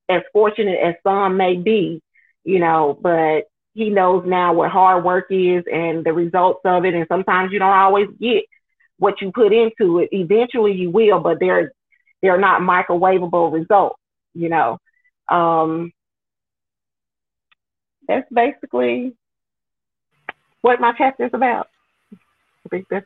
as 0.09 0.21
fortunate 0.33 0.79
as 0.79 0.95
some 1.03 1.37
may 1.37 1.55
be, 1.55 2.01
you 2.43 2.59
know, 2.59 2.97
but 2.99 3.45
he 3.73 3.89
knows 3.89 4.23
now 4.25 4.53
what 4.53 4.71
hard 4.71 5.03
work 5.03 5.25
is 5.29 5.63
and 5.71 6.05
the 6.05 6.13
results 6.13 6.61
of 6.65 6.85
it. 6.85 6.93
And 6.93 7.05
sometimes 7.07 7.51
you 7.51 7.59
don't 7.59 7.69
always 7.69 8.07
get 8.19 8.43
what 8.97 9.21
you 9.21 9.31
put 9.33 9.51
into 9.53 9.99
it. 9.99 10.09
Eventually 10.11 10.73
you 10.73 10.89
will, 10.89 11.19
but 11.19 11.39
they're, 11.39 11.73
they're 12.21 12.39
not 12.39 12.61
microwavable 12.61 13.51
results, 13.51 13.99
you 14.33 14.49
know. 14.49 14.77
Um, 15.27 15.91
that's 18.07 18.27
basically 18.31 19.13
what 20.61 20.79
my 20.79 20.93
chapter 20.97 21.25
is 21.25 21.31
about. 21.33 21.67
I 22.13 22.69
think 22.69 22.87
that's 22.89 23.05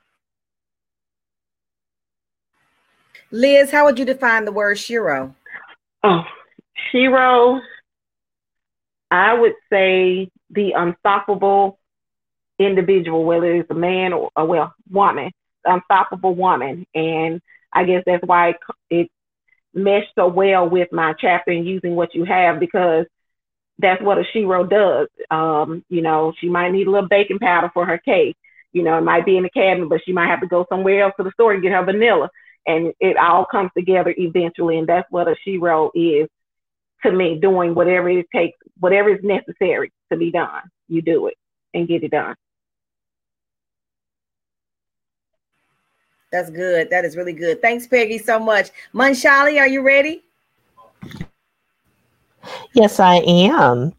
Liz, 3.31 3.71
how 3.71 3.85
would 3.85 3.99
you 3.99 4.05
define 4.05 4.45
the 4.45 4.51
word 4.51 4.77
shero? 4.77 5.35
Oh, 6.03 6.23
shero, 6.91 7.61
I 9.11 9.33
would 9.33 9.53
say 9.71 10.29
the 10.49 10.71
unstoppable 10.75 11.77
individual, 12.57 13.23
whether 13.23 13.53
it's 13.55 13.69
a 13.69 13.75
man 13.75 14.13
or, 14.13 14.29
a 14.35 14.45
well, 14.45 14.73
woman, 14.89 15.31
unstoppable 15.63 16.35
woman. 16.35 16.85
And 16.95 17.41
I 17.71 17.83
guess 17.83 18.03
that's 18.05 18.23
why 18.25 18.49
it, 18.49 18.57
it 18.89 19.11
mesh 19.73 20.05
so 20.15 20.27
well 20.27 20.67
with 20.67 20.91
my 20.91 21.13
chapter 21.19 21.51
and 21.51 21.67
using 21.67 21.95
what 21.95 22.15
you 22.15 22.25
have 22.25 22.59
because 22.59 23.05
that's 23.79 24.01
what 24.01 24.17
a 24.17 24.23
shero 24.35 24.69
does. 24.69 25.07
Um, 25.31 25.83
you 25.89 26.01
know, 26.01 26.33
she 26.39 26.49
might 26.49 26.71
need 26.71 26.87
a 26.87 26.91
little 26.91 27.07
baking 27.07 27.39
powder 27.39 27.71
for 27.73 27.85
her 27.85 27.97
cake. 27.97 28.37
You 28.73 28.83
know, 28.83 28.97
it 28.97 29.01
might 29.01 29.25
be 29.25 29.37
in 29.37 29.43
the 29.43 29.49
cabinet, 29.49 29.89
but 29.89 30.01
she 30.05 30.11
might 30.11 30.27
have 30.27 30.41
to 30.41 30.47
go 30.47 30.65
somewhere 30.69 31.03
else 31.03 31.13
to 31.17 31.23
the 31.23 31.31
store 31.31 31.53
and 31.53 31.63
get 31.63 31.71
her 31.71 31.83
vanilla. 31.83 32.29
And 32.67 32.93
it 32.99 33.17
all 33.17 33.45
comes 33.45 33.71
together 33.75 34.13
eventually. 34.15 34.77
And 34.77 34.87
that's 34.87 35.09
what 35.09 35.27
a 35.27 35.35
shero 35.47 35.89
is 35.95 36.27
to 37.03 37.11
me, 37.11 37.39
doing 37.39 37.73
whatever 37.73 38.09
it 38.09 38.27
takes, 38.35 38.57
whatever 38.79 39.09
is 39.09 39.23
necessary 39.23 39.91
to 40.11 40.17
be 40.17 40.29
done. 40.29 40.61
You 40.87 41.01
do 41.01 41.27
it 41.27 41.35
and 41.73 41.87
get 41.87 42.03
it 42.03 42.11
done. 42.11 42.35
That's 46.31 46.51
good. 46.51 46.91
That 46.91 47.05
is 47.05 47.17
really 47.17 47.33
good. 47.33 47.61
Thanks, 47.61 47.87
Peggy, 47.87 48.19
so 48.19 48.39
much. 48.39 48.69
Manshali, 48.93 49.59
are 49.59 49.67
you 49.67 49.81
ready? 49.81 50.23
Yes, 52.73 52.99
I 52.99 53.15
am. 53.15 53.93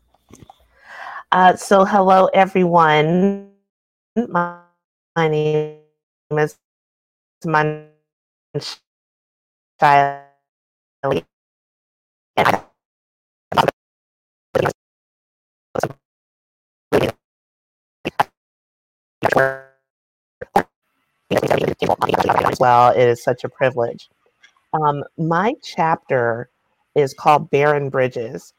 Uh, 1.33 1.57
so, 1.57 1.85
hello, 1.85 2.27
everyone. 2.35 3.51
My, 4.17 4.59
my 5.17 5.29
name 5.29 5.79
is 6.33 6.59
I 9.81 10.21
well. 22.61 22.91
It 22.91 23.09
is 23.09 23.23
such 23.23 23.45
a 23.45 23.49
privilege. 23.49 24.09
Um, 24.73 25.05
my 25.19 25.55
chapter 25.63 26.50
is 26.95 27.15
called 27.15 27.51
Barren 27.51 27.91
Bridges. 27.91 28.53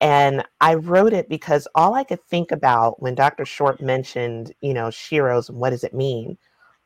And 0.00 0.44
I 0.60 0.74
wrote 0.74 1.12
it 1.12 1.28
because 1.28 1.66
all 1.74 1.94
I 1.94 2.04
could 2.04 2.22
think 2.24 2.52
about 2.52 3.02
when 3.02 3.14
Dr. 3.14 3.44
Short 3.44 3.80
mentioned, 3.80 4.52
you 4.60 4.72
know, 4.72 4.88
Sheroes 4.88 5.48
and 5.48 5.58
what 5.58 5.70
does 5.70 5.84
it 5.84 5.94
mean, 5.94 6.38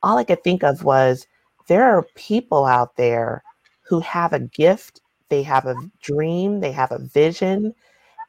all 0.03 0.19
I 0.19 0.25
could 0.25 0.43
think 0.43 0.65
of 0.65 0.85
was 0.85 1.27
there 1.69 1.85
are 1.85 2.07
people 2.15 2.65
out 2.65 2.97
there 2.97 3.43
who 3.83 4.01
have 4.01 4.33
a 4.33 4.41
gift, 4.41 5.01
they 5.29 5.43
have 5.43 5.67
a 5.67 5.77
dream, 6.01 6.61
they 6.61 6.73
have 6.73 6.91
a 6.91 6.99
vision, 6.99 7.75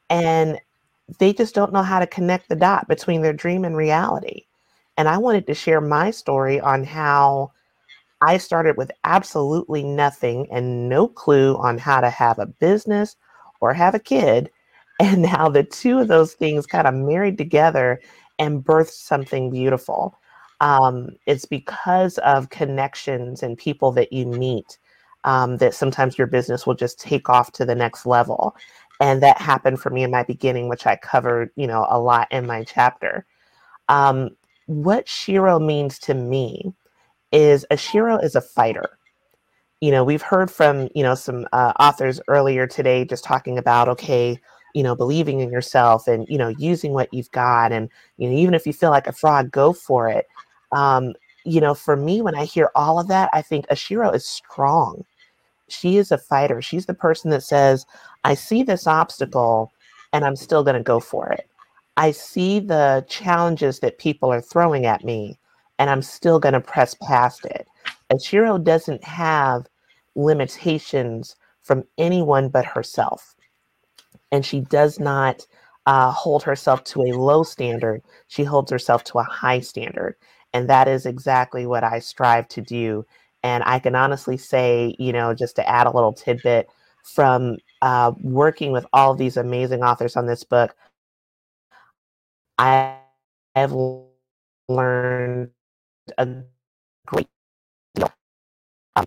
and 0.09 0.59
they 1.19 1.33
just 1.33 1.55
don't 1.55 1.73
know 1.73 1.83
how 1.83 1.99
to 1.99 2.07
connect 2.07 2.49
the 2.49 2.55
dot 2.55 2.87
between 2.87 3.21
their 3.21 3.33
dream 3.33 3.63
and 3.65 3.77
reality. 3.77 4.45
And 4.97 5.07
I 5.07 5.17
wanted 5.17 5.47
to 5.47 5.53
share 5.53 5.81
my 5.81 6.11
story 6.11 6.59
on 6.59 6.83
how 6.83 7.51
I 8.27 8.37
started 8.37 8.77
with 8.77 8.91
absolutely 9.03 9.83
nothing 9.83 10.47
and 10.51 10.89
no 10.89 11.07
clue 11.07 11.55
on 11.57 11.77
how 11.77 12.01
to 12.01 12.09
have 12.09 12.39
a 12.39 12.45
business 12.45 13.15
or 13.61 13.73
have 13.73 13.95
a 13.95 13.99
kid. 13.99 14.49
And 14.99 15.23
now 15.23 15.49
the 15.49 15.63
two 15.63 15.99
of 15.99 16.07
those 16.07 16.33
things 16.33 16.67
kind 16.67 16.87
of 16.87 16.93
married 16.93 17.37
together 17.37 17.99
and 18.39 18.63
birthed 18.63 18.91
something 18.91 19.49
beautiful. 19.49 20.15
Um, 20.61 21.09
it's 21.25 21.45
because 21.45 22.19
of 22.19 22.51
connections 22.51 23.43
and 23.43 23.57
people 23.57 23.91
that 23.93 24.13
you 24.13 24.27
meet 24.27 24.77
um, 25.23 25.57
that 25.57 25.73
sometimes 25.73 26.17
your 26.17 26.27
business 26.27 26.67
will 26.67 26.75
just 26.75 26.99
take 26.99 27.27
off 27.27 27.51
to 27.53 27.65
the 27.65 27.75
next 27.75 28.05
level. 28.05 28.55
And 29.01 29.21
that 29.23 29.41
happened 29.41 29.81
for 29.81 29.89
me 29.89 30.03
in 30.03 30.11
my 30.11 30.23
beginning, 30.23 30.69
which 30.69 30.85
I 30.85 30.95
covered, 30.95 31.49
you 31.55 31.67
know, 31.67 31.87
a 31.89 31.99
lot 31.99 32.27
in 32.31 32.45
my 32.45 32.63
chapter. 32.63 33.25
Um, 33.89 34.29
what 34.67 35.07
Shero 35.07 35.59
means 35.65 35.99
to 35.99 36.13
me 36.13 36.73
is 37.33 37.65
a 37.71 37.75
Shero 37.75 38.23
is 38.23 38.35
a 38.35 38.41
fighter. 38.41 38.97
You 39.81 39.91
know, 39.91 40.05
we've 40.05 40.21
heard 40.21 40.49
from, 40.49 40.87
you 40.95 41.03
know, 41.03 41.15
some 41.15 41.45
uh, 41.51 41.73
authors 41.79 42.21
earlier 42.29 42.67
today 42.67 43.03
just 43.03 43.25
talking 43.25 43.57
about, 43.57 43.89
okay, 43.89 44.39
you 44.73 44.83
know, 44.83 44.95
believing 44.95 45.41
in 45.41 45.51
yourself 45.51 46.07
and, 46.07 46.25
you 46.29 46.37
know, 46.37 46.47
using 46.47 46.93
what 46.93 47.13
you've 47.13 47.31
got. 47.31 47.73
And, 47.73 47.89
you 48.17 48.29
know, 48.29 48.35
even 48.35 48.53
if 48.53 48.65
you 48.65 48.71
feel 48.71 48.91
like 48.91 49.07
a 49.07 49.11
fraud, 49.11 49.51
go 49.51 49.73
for 49.73 50.07
it. 50.07 50.27
Um, 50.71 51.13
you 51.43 51.59
know, 51.59 51.73
for 51.73 51.97
me, 51.97 52.21
when 52.21 52.35
I 52.35 52.45
hear 52.45 52.71
all 52.75 52.99
of 52.99 53.09
that, 53.09 53.29
I 53.33 53.41
think 53.41 53.65
a 53.69 53.75
Shero 53.75 54.15
is 54.15 54.25
strong. 54.25 55.03
She 55.67 55.97
is 55.97 56.11
a 56.11 56.17
fighter. 56.17 56.61
She's 56.61 56.85
the 56.85 56.93
person 56.93 57.31
that 57.31 57.43
says, 57.43 57.85
I 58.23 58.35
see 58.35 58.63
this 58.63 58.87
obstacle 58.87 59.71
and 60.13 60.23
I'm 60.23 60.35
still 60.35 60.63
going 60.63 60.77
to 60.77 60.83
go 60.83 60.99
for 60.99 61.29
it. 61.29 61.49
I 61.97 62.11
see 62.11 62.59
the 62.59 63.05
challenges 63.09 63.79
that 63.79 63.97
people 63.97 64.31
are 64.31 64.41
throwing 64.41 64.85
at 64.85 65.03
me 65.03 65.37
and 65.79 65.89
I'm 65.89 66.01
still 66.01 66.39
going 66.39 66.53
to 66.53 66.61
press 66.61 66.95
past 66.95 67.45
it. 67.45 67.67
A 68.09 68.15
Shero 68.15 68.63
doesn't 68.63 69.03
have 69.03 69.67
limitations 70.15 71.35
from 71.61 71.83
anyone 71.97 72.49
but 72.49 72.65
herself. 72.65 73.35
And 74.31 74.45
she 74.45 74.61
does 74.61 74.99
not 74.99 75.45
uh, 75.85 76.11
hold 76.11 76.43
herself 76.43 76.83
to 76.85 77.01
a 77.01 77.17
low 77.17 77.43
standard. 77.43 78.01
She 78.27 78.43
holds 78.43 78.71
herself 78.71 79.03
to 79.05 79.19
a 79.19 79.23
high 79.23 79.59
standard. 79.59 80.15
And 80.53 80.69
that 80.69 80.87
is 80.87 81.05
exactly 81.05 81.65
what 81.65 81.83
I 81.83 81.99
strive 81.99 82.47
to 82.49 82.61
do. 82.61 83.05
And 83.41 83.63
I 83.65 83.79
can 83.79 83.95
honestly 83.95 84.37
say, 84.37 84.95
you 84.99 85.11
know, 85.11 85.33
just 85.33 85.55
to 85.57 85.67
add 85.67 85.87
a 85.87 85.91
little 85.91 86.13
tidbit 86.13 86.69
from 87.03 87.57
uh, 87.81 88.13
working 88.21 88.71
with 88.71 88.85
all 88.93 89.13
these 89.13 89.35
amazing 89.35 89.83
authors 89.83 90.15
on 90.15 90.27
this 90.27 90.43
book, 90.43 90.75
I 92.57 92.97
have 93.55 93.73
learned 94.69 95.49
a 96.17 96.27
great 97.05 97.27
deal. 97.95 98.11
Um, 98.95 99.05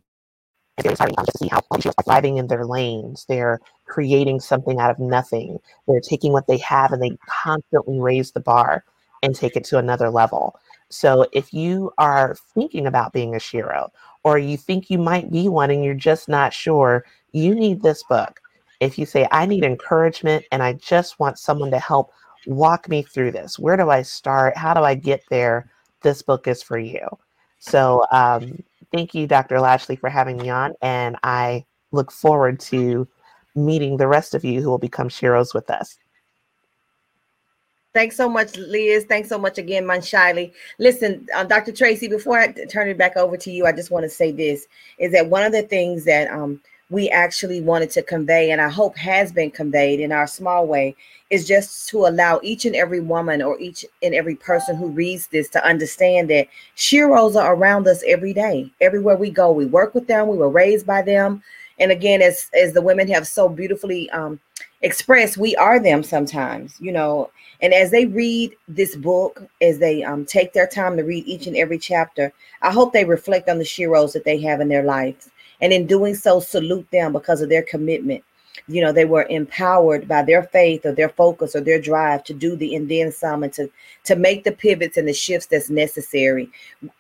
it's 0.79 0.85
very 0.85 0.93
exciting 0.93 1.19
um, 1.19 1.27
to 1.27 1.39
see 1.39 1.49
how 1.49 1.61
publishers 1.61 1.95
are 1.99 2.05
thriving 2.05 2.37
in 2.39 2.47
their 2.47 2.65
lanes. 2.65 3.25
They're 3.29 3.61
creating 3.87 4.41
something 4.41 4.79
out 4.79 4.91
of 4.91 4.99
nothing. 4.99 5.59
They're 5.87 6.01
taking 6.01 6.33
what 6.33 6.47
they 6.47 6.59
have 6.59 6.93
and 6.93 7.03
they 7.03 7.17
constantly 7.29 7.99
raise 8.01 8.33
the 8.33 8.41
bar 8.41 8.85
and 9.23 9.35
take 9.35 9.57
it 9.57 9.65
to 9.65 9.79
another 9.79 10.11
level. 10.11 10.59
So 10.89 11.27
if 11.33 11.53
you 11.53 11.93
are 11.99 12.37
thinking 12.55 12.87
about 12.87 13.13
being 13.13 13.35
a 13.35 13.39
Shero 13.39 13.89
or 14.23 14.39
you 14.39 14.57
think 14.57 14.91
you 14.91 14.99
might 14.99 15.31
be 15.31 15.49
one 15.49 15.71
and 15.71 15.85
you're 15.85 15.95
just 15.95 16.29
not 16.29 16.53
sure, 16.53 17.05
you 17.33 17.55
need 17.55 17.83
this 17.83 18.03
book. 18.05 18.41
If 18.81 18.99
you 18.99 19.07
say, 19.07 19.27
I 19.33 19.47
need 19.47 19.65
encouragement 19.65 20.45
and 20.53 20.63
I 20.63 20.75
just 20.75 21.19
want 21.19 21.39
someone 21.39 21.71
to 21.71 21.79
help 21.79 22.13
walk 22.47 22.89
me 22.89 23.03
through 23.03 23.33
this, 23.33 23.59
where 23.59 23.77
do 23.77 23.91
I 23.91 24.03
start? 24.03 24.57
How 24.57 24.75
do 24.75 24.81
I 24.81 24.95
get 24.95 25.25
there? 25.31 25.71
This 26.03 26.23
book 26.23 26.47
is 26.47 26.63
for 26.63 26.79
you. 26.79 27.07
So 27.59 28.05
um, 28.13 28.63
thank 28.93 29.15
you, 29.15 29.27
Dr. 29.27 29.61
Lashley, 29.61 29.97
for 29.97 30.09
having 30.09 30.37
me 30.37 30.51
on. 30.51 30.75
And 30.83 31.17
I 31.23 31.65
look 31.93 32.13
forward 32.13 32.61
to 32.61 33.09
meeting 33.55 33.97
the 33.97 34.09
rest 34.09 34.35
of 34.35 34.45
you 34.45 34.61
who 34.61 34.71
will 34.71 34.79
become 34.79 35.09
Sheroes 35.09 35.55
with 35.55 35.71
us. 35.71 35.99
Thanks 37.95 38.15
so 38.15 38.29
much, 38.29 38.59
Liz. 38.59 39.07
Thanks 39.09 39.31
so 39.31 39.39
much 39.39 39.57
again, 39.57 39.85
Manshali. 39.85 40.53
Listen, 40.79 41.27
uh, 41.35 41.45
Dr. 41.45 41.73
Tracy, 41.73 42.09
before 42.09 42.39
I 42.39 42.53
turn 42.53 42.91
it 42.91 42.99
back 42.99 43.17
over 43.17 43.39
to 43.39 43.51
you, 43.51 43.65
I 43.65 43.73
just 43.73 43.91
want 43.91 44.03
to 44.03 44.11
say 44.11 44.33
this 44.33 44.67
is 44.99 45.13
that 45.13 45.31
one 45.31 45.45
of 45.45 45.53
the 45.53 45.63
things 45.63 46.05
that 46.05 46.31
um, 46.31 46.61
we 46.89 47.09
actually 47.11 47.61
wanted 47.61 47.91
to 47.91 48.03
convey, 48.03 48.51
and 48.53 48.61
I 48.61 48.69
hope 48.69 48.97
has 48.97 49.33
been 49.33 49.51
conveyed 49.51 49.99
in 49.99 50.13
our 50.13 50.27
small 50.27 50.67
way, 50.67 50.95
is 51.31 51.47
just 51.47 51.89
to 51.89 52.07
allow 52.07 52.39
each 52.45 52.65
and 52.65 52.77
every 52.77 53.01
woman 53.01 53.43
or 53.43 53.59
each 53.59 53.85
and 54.03 54.15
every 54.15 54.37
person 54.37 54.77
who 54.77 54.89
reads 54.89 55.27
this 55.27 55.49
to 55.51 55.65
understand 55.65 56.31
that 56.31 56.47
sheroes 56.77 57.35
are 57.35 57.55
around 57.55 57.89
us 57.89 58.05
every 58.07 58.33
day, 58.33 58.71
everywhere 58.81 59.17
we 59.17 59.31
go. 59.31 59.51
We 59.51 59.67
work 59.67 59.95
with 59.95 60.07
them, 60.07 60.29
we 60.29 60.37
were 60.37 60.49
raised 60.49 60.87
by 60.87 61.03
them. 61.03 61.43
And 61.79 61.91
again, 61.91 62.23
as 62.23 62.49
as 62.55 62.73
the 62.73 62.83
women 62.83 63.09
have 63.09 63.27
so 63.27 63.49
beautifully 63.49 64.09
um, 64.11 64.39
expressed, 64.83 65.37
we 65.37 65.57
are 65.57 65.81
them 65.81 66.03
sometimes, 66.05 66.77
you 66.81 66.93
know. 66.93 67.31
And 67.61 67.75
as 67.75 67.91
they 67.91 68.07
read 68.07 68.55
this 68.69 68.95
book, 68.95 69.43
as 69.61 69.79
they 69.79 70.05
um, 70.05 70.25
take 70.25 70.53
their 70.53 70.67
time 70.67 70.97
to 70.97 71.03
read 71.03 71.27
each 71.27 71.47
and 71.47 71.57
every 71.57 71.79
chapter, 71.79 72.33
I 72.63 72.71
hope 72.71 72.93
they 72.93 73.05
reflect 73.05 73.49
on 73.49 73.59
the 73.59 73.65
sheroes 73.65 74.13
that 74.13 74.25
they 74.25 74.39
have 74.43 74.61
in 74.61 74.69
their 74.69 74.85
lives 74.85 75.31
and 75.61 75.73
in 75.73 75.87
doing 75.87 76.15
so, 76.15 76.41
salute 76.41 76.89
them 76.91 77.13
because 77.13 77.41
of 77.41 77.49
their 77.49 77.63
commitment. 77.63 78.23
You 78.69 78.83
know, 78.83 78.91
they 78.91 79.05
were 79.05 79.27
empowered 79.31 80.09
by 80.09 80.23
their 80.23 80.43
faith 80.43 80.87
or 80.87 80.93
their 80.93 81.11
focus 81.11 81.55
or 81.55 81.61
their 81.61 81.81
drive 81.81 82.25
to 82.25 82.35
do 82.35 82.57
the 82.57 82.75
and 82.75 82.89
then 82.91 83.13
some 83.13 83.43
and 83.43 83.53
to, 83.53 83.71
to 84.05 84.17
make 84.17 84.45
the 84.45 84.53
pivots 84.53 84.97
and 84.97 85.07
the 85.07 85.13
shifts 85.13 85.47
that's 85.47 85.71
necessary. 85.71 86.51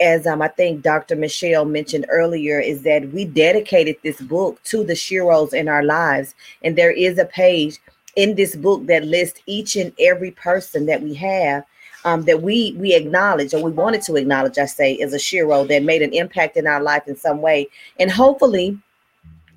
As 0.00 0.26
um, 0.26 0.42
I 0.42 0.48
think 0.48 0.82
Dr. 0.82 1.16
Michelle 1.16 1.64
mentioned 1.64 2.06
earlier, 2.08 2.60
is 2.60 2.82
that 2.82 3.10
we 3.12 3.24
dedicated 3.24 3.96
this 4.02 4.20
book 4.20 4.62
to 4.64 4.84
the 4.84 4.92
Sheroes 4.92 5.54
in 5.54 5.68
our 5.68 5.82
lives. 5.82 6.34
And 6.62 6.76
there 6.76 6.92
is 6.92 7.18
a 7.18 7.24
page 7.24 7.80
in 8.16 8.34
this 8.36 8.54
book 8.54 8.86
that 8.86 9.04
lists 9.04 9.40
each 9.46 9.76
and 9.76 9.92
every 9.98 10.30
person 10.30 10.86
that 10.86 11.02
we 11.02 11.14
have 11.14 11.64
um, 12.06 12.22
that 12.22 12.40
we 12.40 12.72
we 12.78 12.94
acknowledge 12.94 13.52
or 13.52 13.62
we 13.62 13.72
wanted 13.72 14.00
to 14.02 14.14
acknowledge, 14.14 14.58
I 14.58 14.66
say, 14.66 14.94
is 14.94 15.12
a 15.12 15.18
Shero 15.18 15.66
that 15.68 15.82
made 15.82 16.02
an 16.02 16.12
impact 16.14 16.56
in 16.56 16.66
our 16.66 16.80
life 16.80 17.06
in 17.08 17.16
some 17.16 17.42
way. 17.42 17.68
And 17.98 18.10
hopefully, 18.10 18.78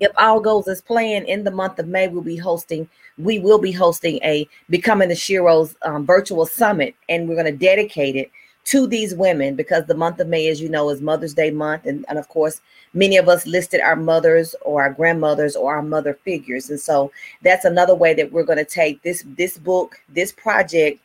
if 0.00 0.10
all 0.18 0.40
goes 0.40 0.66
as 0.66 0.80
planned, 0.80 1.26
in 1.26 1.44
the 1.44 1.52
month 1.52 1.78
of 1.78 1.86
May, 1.86 2.08
we'll 2.08 2.22
be 2.22 2.36
hosting, 2.36 2.88
we 3.18 3.38
will 3.38 3.58
be 3.58 3.70
hosting 3.70 4.18
a 4.24 4.48
Becoming 4.68 5.08
the 5.08 5.14
Sheroes 5.14 5.76
um, 5.82 6.04
virtual 6.04 6.44
summit, 6.44 6.96
and 7.08 7.28
we're 7.28 7.36
going 7.36 7.46
to 7.46 7.66
dedicate 7.66 8.16
it 8.16 8.32
to 8.64 8.86
these 8.86 9.14
women 9.14 9.54
because 9.54 9.86
the 9.86 9.94
month 9.94 10.18
of 10.18 10.26
May, 10.26 10.48
as 10.48 10.60
you 10.60 10.68
know, 10.68 10.90
is 10.90 11.00
Mother's 11.00 11.34
Day 11.34 11.52
month. 11.52 11.86
And, 11.86 12.04
and 12.08 12.18
of 12.18 12.28
course, 12.28 12.60
many 12.94 13.16
of 13.16 13.28
us 13.28 13.46
listed 13.46 13.80
our 13.80 13.96
mothers 13.96 14.56
or 14.62 14.82
our 14.82 14.92
grandmothers 14.92 15.54
or 15.54 15.76
our 15.76 15.82
mother 15.82 16.18
figures. 16.24 16.68
And 16.68 16.80
so 16.80 17.12
that's 17.42 17.64
another 17.64 17.94
way 17.94 18.12
that 18.14 18.32
we're 18.32 18.42
going 18.42 18.58
to 18.58 18.64
take 18.64 19.02
this 19.02 19.24
this 19.36 19.56
book, 19.56 19.96
this 20.08 20.32
project, 20.32 21.00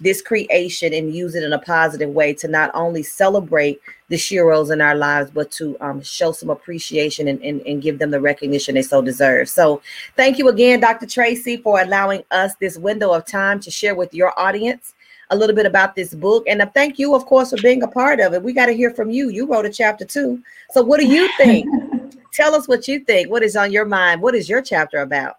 this 0.00 0.22
creation 0.22 0.92
and 0.94 1.14
use 1.14 1.34
it 1.34 1.42
in 1.42 1.52
a 1.52 1.58
positive 1.58 2.10
way 2.10 2.32
to 2.34 2.48
not 2.48 2.70
only 2.74 3.02
celebrate 3.02 3.80
the 4.08 4.16
Sheroes 4.16 4.72
in 4.72 4.80
our 4.80 4.94
lives, 4.94 5.30
but 5.30 5.50
to 5.52 5.76
um, 5.80 6.02
show 6.02 6.32
some 6.32 6.50
appreciation 6.50 7.28
and, 7.28 7.40
and, 7.42 7.60
and 7.62 7.82
give 7.82 7.98
them 7.98 8.10
the 8.10 8.20
recognition 8.20 8.74
they 8.74 8.82
so 8.82 9.02
deserve. 9.02 9.48
So 9.48 9.82
thank 10.16 10.38
you 10.38 10.48
again, 10.48 10.80
Dr. 10.80 11.06
Tracy, 11.06 11.58
for 11.58 11.80
allowing 11.80 12.24
us 12.30 12.54
this 12.56 12.76
window 12.78 13.12
of 13.12 13.24
time 13.26 13.60
to 13.60 13.70
share 13.70 13.94
with 13.94 14.12
your 14.12 14.38
audience 14.38 14.94
a 15.30 15.36
little 15.36 15.54
bit 15.54 15.66
about 15.66 15.94
this 15.94 16.12
book. 16.12 16.44
And 16.48 16.68
thank 16.74 16.98
you, 16.98 17.14
of 17.14 17.24
course, 17.26 17.50
for 17.50 17.62
being 17.62 17.82
a 17.82 17.88
part 17.88 18.20
of 18.20 18.34
it. 18.34 18.42
We 18.42 18.52
got 18.52 18.66
to 18.66 18.72
hear 18.72 18.90
from 18.90 19.10
you. 19.10 19.28
You 19.28 19.46
wrote 19.46 19.64
a 19.64 19.70
chapter 19.70 20.04
too. 20.04 20.42
So 20.70 20.82
what 20.82 20.98
do 20.98 21.06
you 21.06 21.30
think? 21.36 21.68
Tell 22.32 22.54
us 22.54 22.68
what 22.68 22.86
you 22.88 23.00
think. 23.00 23.30
What 23.30 23.42
is 23.42 23.56
on 23.56 23.72
your 23.72 23.84
mind? 23.84 24.22
What 24.22 24.34
is 24.34 24.48
your 24.48 24.62
chapter 24.62 24.98
about? 24.98 25.36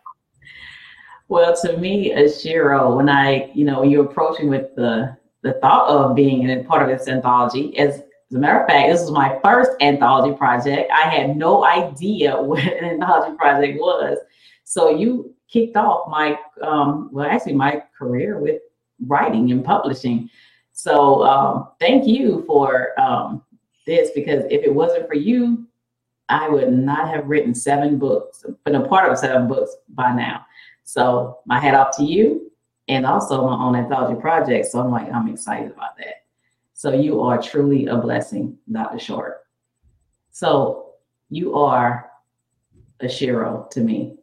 Well, 1.32 1.56
to 1.62 1.78
me, 1.78 2.12
as 2.12 2.44
when 2.44 3.08
I, 3.08 3.50
you 3.54 3.64
know, 3.64 3.80
when 3.80 3.90
you're 3.90 4.04
approaching 4.04 4.50
with 4.50 4.76
the 4.76 5.16
the 5.44 5.54
thought 5.62 5.88
of 5.88 6.14
being 6.14 6.50
a 6.50 6.62
part 6.66 6.84
of 6.84 6.90
this 6.90 7.08
anthology, 7.08 7.76
as, 7.78 8.02
as 8.02 8.36
a 8.36 8.38
matter 8.38 8.60
of 8.60 8.68
fact, 8.68 8.90
this 8.90 9.00
was 9.00 9.12
my 9.12 9.40
first 9.42 9.72
anthology 9.80 10.38
project. 10.38 10.92
I 10.92 11.04
had 11.04 11.38
no 11.38 11.64
idea 11.64 12.36
what 12.42 12.60
an 12.60 12.84
anthology 12.84 13.38
project 13.38 13.80
was. 13.80 14.18
So 14.66 14.90
you 14.90 15.34
kicked 15.48 15.78
off 15.78 16.10
my, 16.10 16.38
um, 16.62 17.08
well, 17.14 17.26
actually 17.26 17.54
my 17.54 17.82
career 17.98 18.38
with 18.38 18.62
writing 19.08 19.52
and 19.52 19.64
publishing. 19.64 20.30
So 20.74 21.24
um, 21.24 21.70
thank 21.80 22.06
you 22.06 22.44
for 22.46 23.00
um, 23.00 23.42
this 23.88 24.12
because 24.14 24.44
if 24.50 24.64
it 24.66 24.76
wasn't 24.76 25.08
for 25.08 25.16
you, 25.16 25.66
I 26.28 26.50
would 26.50 26.74
not 26.74 27.08
have 27.08 27.28
written 27.28 27.56
seven 27.56 27.98
books, 27.98 28.46
been 28.66 28.76
a 28.76 28.86
part 28.86 29.10
of 29.10 29.18
seven 29.18 29.48
books 29.48 29.78
by 29.88 30.14
now. 30.14 30.46
So 30.84 31.40
my 31.46 31.60
hat 31.60 31.76
off 31.76 31.96
to 31.98 32.04
you 32.04 32.52
and 32.88 33.06
also 33.06 33.48
my 33.48 33.64
own 33.64 33.76
anthology 33.76 34.20
project. 34.20 34.68
So 34.68 34.80
I'm 34.80 34.92
like, 34.92 35.12
I'm 35.12 35.30
excited 35.30 35.72
about 35.72 35.98
that. 35.98 36.26
So 36.74 36.94
you 36.94 37.22
are 37.22 37.42
truly 37.42 37.86
a 37.86 37.98
blessing, 37.98 38.58
Dr. 38.72 39.00
Short. 39.00 39.42
So 40.32 40.94
you 41.30 41.56
are 41.56 42.12
a 43.00 43.06
Shero 43.06 43.70
to 43.72 43.82
me. 43.82 44.18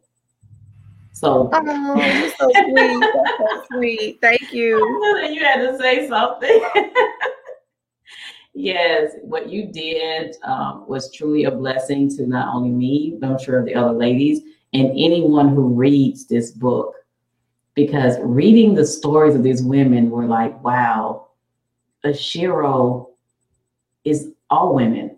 So 1.13 1.49
oh, 1.51 1.95
you're 1.95 2.29
so 2.31 2.49
sweet. 2.53 2.99
That's 3.01 3.37
so 3.37 3.63
sweet. 3.73 4.19
Thank 4.21 4.53
you. 4.53 4.77
you 5.31 5.43
had 5.43 5.57
to 5.57 5.77
say 5.77 6.07
something. 6.07 6.61
yes, 8.53 9.13
what 9.21 9.49
you 9.49 9.67
did 9.67 10.35
um, 10.43 10.85
was 10.87 11.11
truly 11.11 11.45
a 11.45 11.51
blessing 11.51 12.09
to 12.15 12.27
not 12.27 12.53
only 12.53 12.69
me, 12.69 13.17
but 13.19 13.31
I'm 13.31 13.39
sure 13.39 13.65
the 13.65 13.75
other 13.75 13.93
ladies 13.93 14.41
and 14.73 14.91
anyone 14.91 15.49
who 15.49 15.67
reads 15.67 16.27
this 16.27 16.51
book. 16.51 16.95
Because 17.75 18.17
reading 18.21 18.75
the 18.75 18.85
stories 18.85 19.35
of 19.35 19.43
these 19.43 19.63
women 19.63 20.09
were 20.09 20.25
like, 20.25 20.61
wow, 20.63 21.29
a 22.03 22.09
Shero 22.09 23.07
is 24.03 24.31
all 24.49 24.75
women 24.75 25.17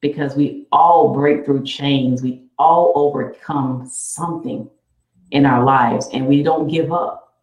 because 0.00 0.36
we 0.36 0.66
all 0.72 1.12
break 1.12 1.44
through 1.44 1.64
chains. 1.64 2.22
We 2.22 2.44
all 2.58 2.92
overcome 2.94 3.88
something 3.90 4.68
in 5.30 5.44
our 5.44 5.64
lives 5.64 6.08
and 6.12 6.26
we 6.26 6.42
don't 6.42 6.68
give 6.68 6.92
up. 6.92 7.34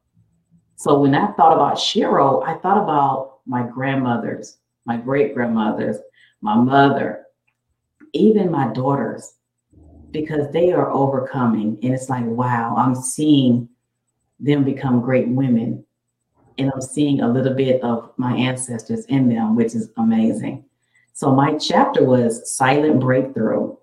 So 0.76 0.99
when 0.99 1.15
I 1.15 1.32
thought 1.34 1.53
about 1.53 1.78
Shero, 1.78 2.45
I 2.45 2.55
thought 2.55 2.82
about 2.82 3.39
my 3.45 3.63
grandmothers, 3.63 4.57
my 4.86 4.97
great 4.97 5.34
grandmothers, 5.34 5.97
my 6.41 6.55
mother, 6.55 7.26
even 8.13 8.51
my 8.51 8.71
daughters 8.74 9.36
because 10.14 10.49
they 10.53 10.72
are 10.72 10.91
overcoming. 10.91 11.78
And 11.84 11.93
it's 11.93 12.07
like, 12.07 12.24
wow, 12.26 12.76
I'm 12.78 12.95
seeing 12.95 13.68
them 14.39 14.64
become 14.64 15.01
great 15.01 15.28
women. 15.28 15.84
And 16.57 16.72
I'm 16.72 16.82
seeing 16.82 17.22
a 17.22 17.28
little 17.28 17.55
bit 17.55 17.82
of 17.82 18.14
my 18.18 18.36
ancestors 18.36 19.05
in 19.05 19.28
them, 19.28 19.55
which 19.55 19.74
is 19.74 19.89
amazing. 19.97 20.64
So 21.14 21.34
my 21.34 21.57
chapter 21.57 22.05
was 22.05 22.55
Silent 22.55 23.01
Breakthrough 23.01 23.76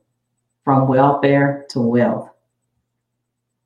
from 0.65 0.87
Welfare 0.87 1.67
to 1.71 1.81
Wealth. 1.81 2.31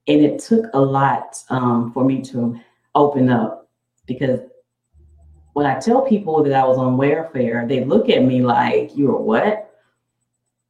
And 0.08 0.22
it 0.22 0.38
took 0.38 0.66
a 0.72 0.80
lot 0.80 1.36
um, 1.50 1.92
for 1.92 2.04
me 2.04 2.22
to 2.22 2.58
open 2.94 3.28
up 3.28 3.68
because 4.06 4.40
when 5.52 5.66
I 5.66 5.78
tell 5.78 6.02
people 6.02 6.42
that 6.42 6.52
I 6.52 6.64
was 6.66 6.78
on 6.78 6.96
welfare, 6.96 7.64
they 7.66 7.84
look 7.84 8.08
at 8.08 8.24
me 8.24 8.42
like, 8.42 8.90
You're 8.96 9.16
what? 9.16 9.63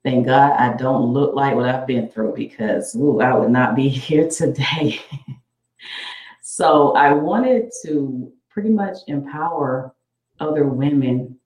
Thank 0.04 0.26
God 0.26 0.52
I 0.52 0.76
don't 0.76 1.14
look 1.14 1.34
like 1.34 1.54
what 1.54 1.66
I've 1.66 1.86
been 1.86 2.08
through 2.08 2.34
because 2.34 2.94
ooh, 2.94 3.20
I 3.20 3.34
would 3.34 3.50
not 3.50 3.74
be 3.74 3.88
here 4.08 4.28
today. 4.28 5.00
so 6.42 6.92
I 6.94 7.12
wanted 7.14 7.72
to 7.84 8.30
pretty 8.50 8.68
much 8.68 8.98
empower 9.08 9.94
other 10.40 10.64
women 10.66 11.38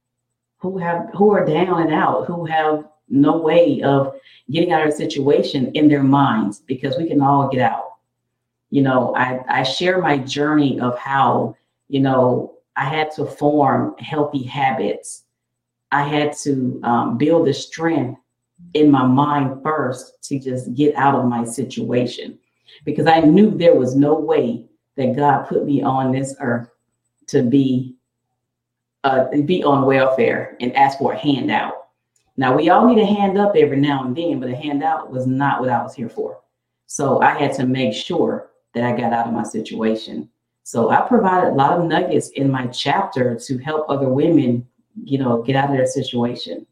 who 0.59 0.77
have 0.79 1.09
who 1.15 1.31
are 1.31 1.47
down 1.47 1.83
and 1.83 1.95
out, 1.95 2.27
who 2.27 2.45
have 2.47 2.85
no 3.09 3.39
way 3.39 3.81
of 3.83 4.17
getting 4.51 4.73
out 4.73 4.83
of 4.83 4.89
a 4.89 4.97
situation 4.97 5.71
in 5.75 5.89
their 5.89 6.03
minds 6.03 6.61
because 6.67 6.97
we 6.99 7.07
can 7.07 7.23
all 7.23 7.49
get 7.49 7.61
out. 7.61 7.93
You 8.71 8.83
know, 8.83 9.15
I, 9.15 9.41
I 9.49 9.63
share 9.63 10.01
my 10.01 10.19
journey 10.19 10.79
of 10.81 10.99
how, 10.99 11.57
you 11.89 12.01
know, 12.01 12.55
I 12.77 12.85
had 12.85 13.11
to 13.13 13.25
form 13.25 13.97
healthy 13.99 14.43
habits. 14.43 15.25
I 15.91 16.03
had 16.03 16.37
to 16.39 16.81
um, 16.83 17.19
build 17.19 17.47
the 17.47 17.55
strength 17.55 18.21
in 18.75 18.91
my 18.91 19.07
mind 19.07 19.63
first 19.63 20.23
to 20.25 20.39
just 20.39 20.75
get 20.75 20.95
out 20.95 21.15
of 21.15 21.27
my 21.27 21.45
situation 21.45 22.39
because 22.85 23.07
I 23.07 23.21
knew 23.21 23.51
there 23.51 23.75
was 23.75 23.97
no 23.97 24.15
way 24.15 24.65
that 24.97 25.17
God 25.17 25.45
put 25.45 25.65
me 25.65 25.83
on 25.83 26.13
this 26.13 26.35
earth 26.41 26.69
to 27.29 27.43
be 27.43 27.95
uh, 29.05 29.27
be 29.45 29.63
on 29.63 29.87
welfare 29.87 30.57
and 30.61 30.75
ask 30.75 30.99
for 30.99 31.13
a 31.13 31.19
handout. 31.19 31.89
Now 32.37 32.57
we 32.57 32.69
all 32.69 32.87
need 32.87 33.01
a 33.01 33.07
hand 33.07 33.39
up 33.39 33.55
every 33.57 33.77
now 33.77 34.05
and 34.05 34.17
then, 34.17 34.41
but 34.41 34.51
a 34.51 34.57
handout 34.57 35.11
was 35.11 35.27
not 35.27 35.61
what 35.61 35.71
I 35.71 35.83
was 35.83 35.95
here 35.95 36.09
for. 36.09 36.41
So 36.87 37.21
I 37.23 37.39
had 37.39 37.53
to 37.55 37.67
make 37.67 37.95
sure 37.95 38.51
that 38.75 38.85
I 38.85 38.97
got 38.97 39.13
out 39.13 39.27
of 39.27 39.35
my 39.35 39.45
situation. 39.45 40.29
So 40.65 40.91
I 40.91 41.01
provided 41.01 41.51
a 41.51 41.55
lot 41.55 41.79
of 41.79 41.87
nuggets 41.87 42.29
in 42.31 42.51
my 42.51 42.67
chapter 42.67 43.39
to 43.47 43.59
help 43.59 43.89
other 43.89 44.09
women, 44.09 44.67
you 45.03 45.19
know, 45.19 45.43
get 45.43 45.57
out 45.57 45.71
of 45.71 45.77
their 45.77 45.87
situation. 45.87 46.67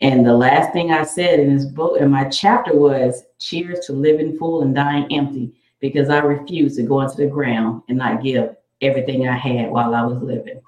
And 0.00 0.24
the 0.24 0.34
last 0.34 0.72
thing 0.72 0.92
I 0.92 1.02
said 1.02 1.40
in 1.40 1.54
this 1.54 1.64
book, 1.64 2.00
in 2.00 2.10
my 2.10 2.28
chapter, 2.28 2.74
was 2.74 3.24
cheers 3.38 3.80
to 3.86 3.92
living 3.92 4.36
full 4.38 4.62
and 4.62 4.74
dying 4.74 5.06
empty, 5.12 5.52
because 5.80 6.08
I 6.08 6.18
refuse 6.18 6.76
to 6.76 6.82
go 6.82 7.00
into 7.00 7.16
the 7.16 7.26
ground 7.26 7.82
and 7.88 7.98
not 7.98 8.22
give 8.22 8.54
everything 8.80 9.28
I 9.28 9.36
had 9.36 9.70
while 9.70 9.94
I 9.94 10.02
was 10.02 10.22
living. 10.22 10.60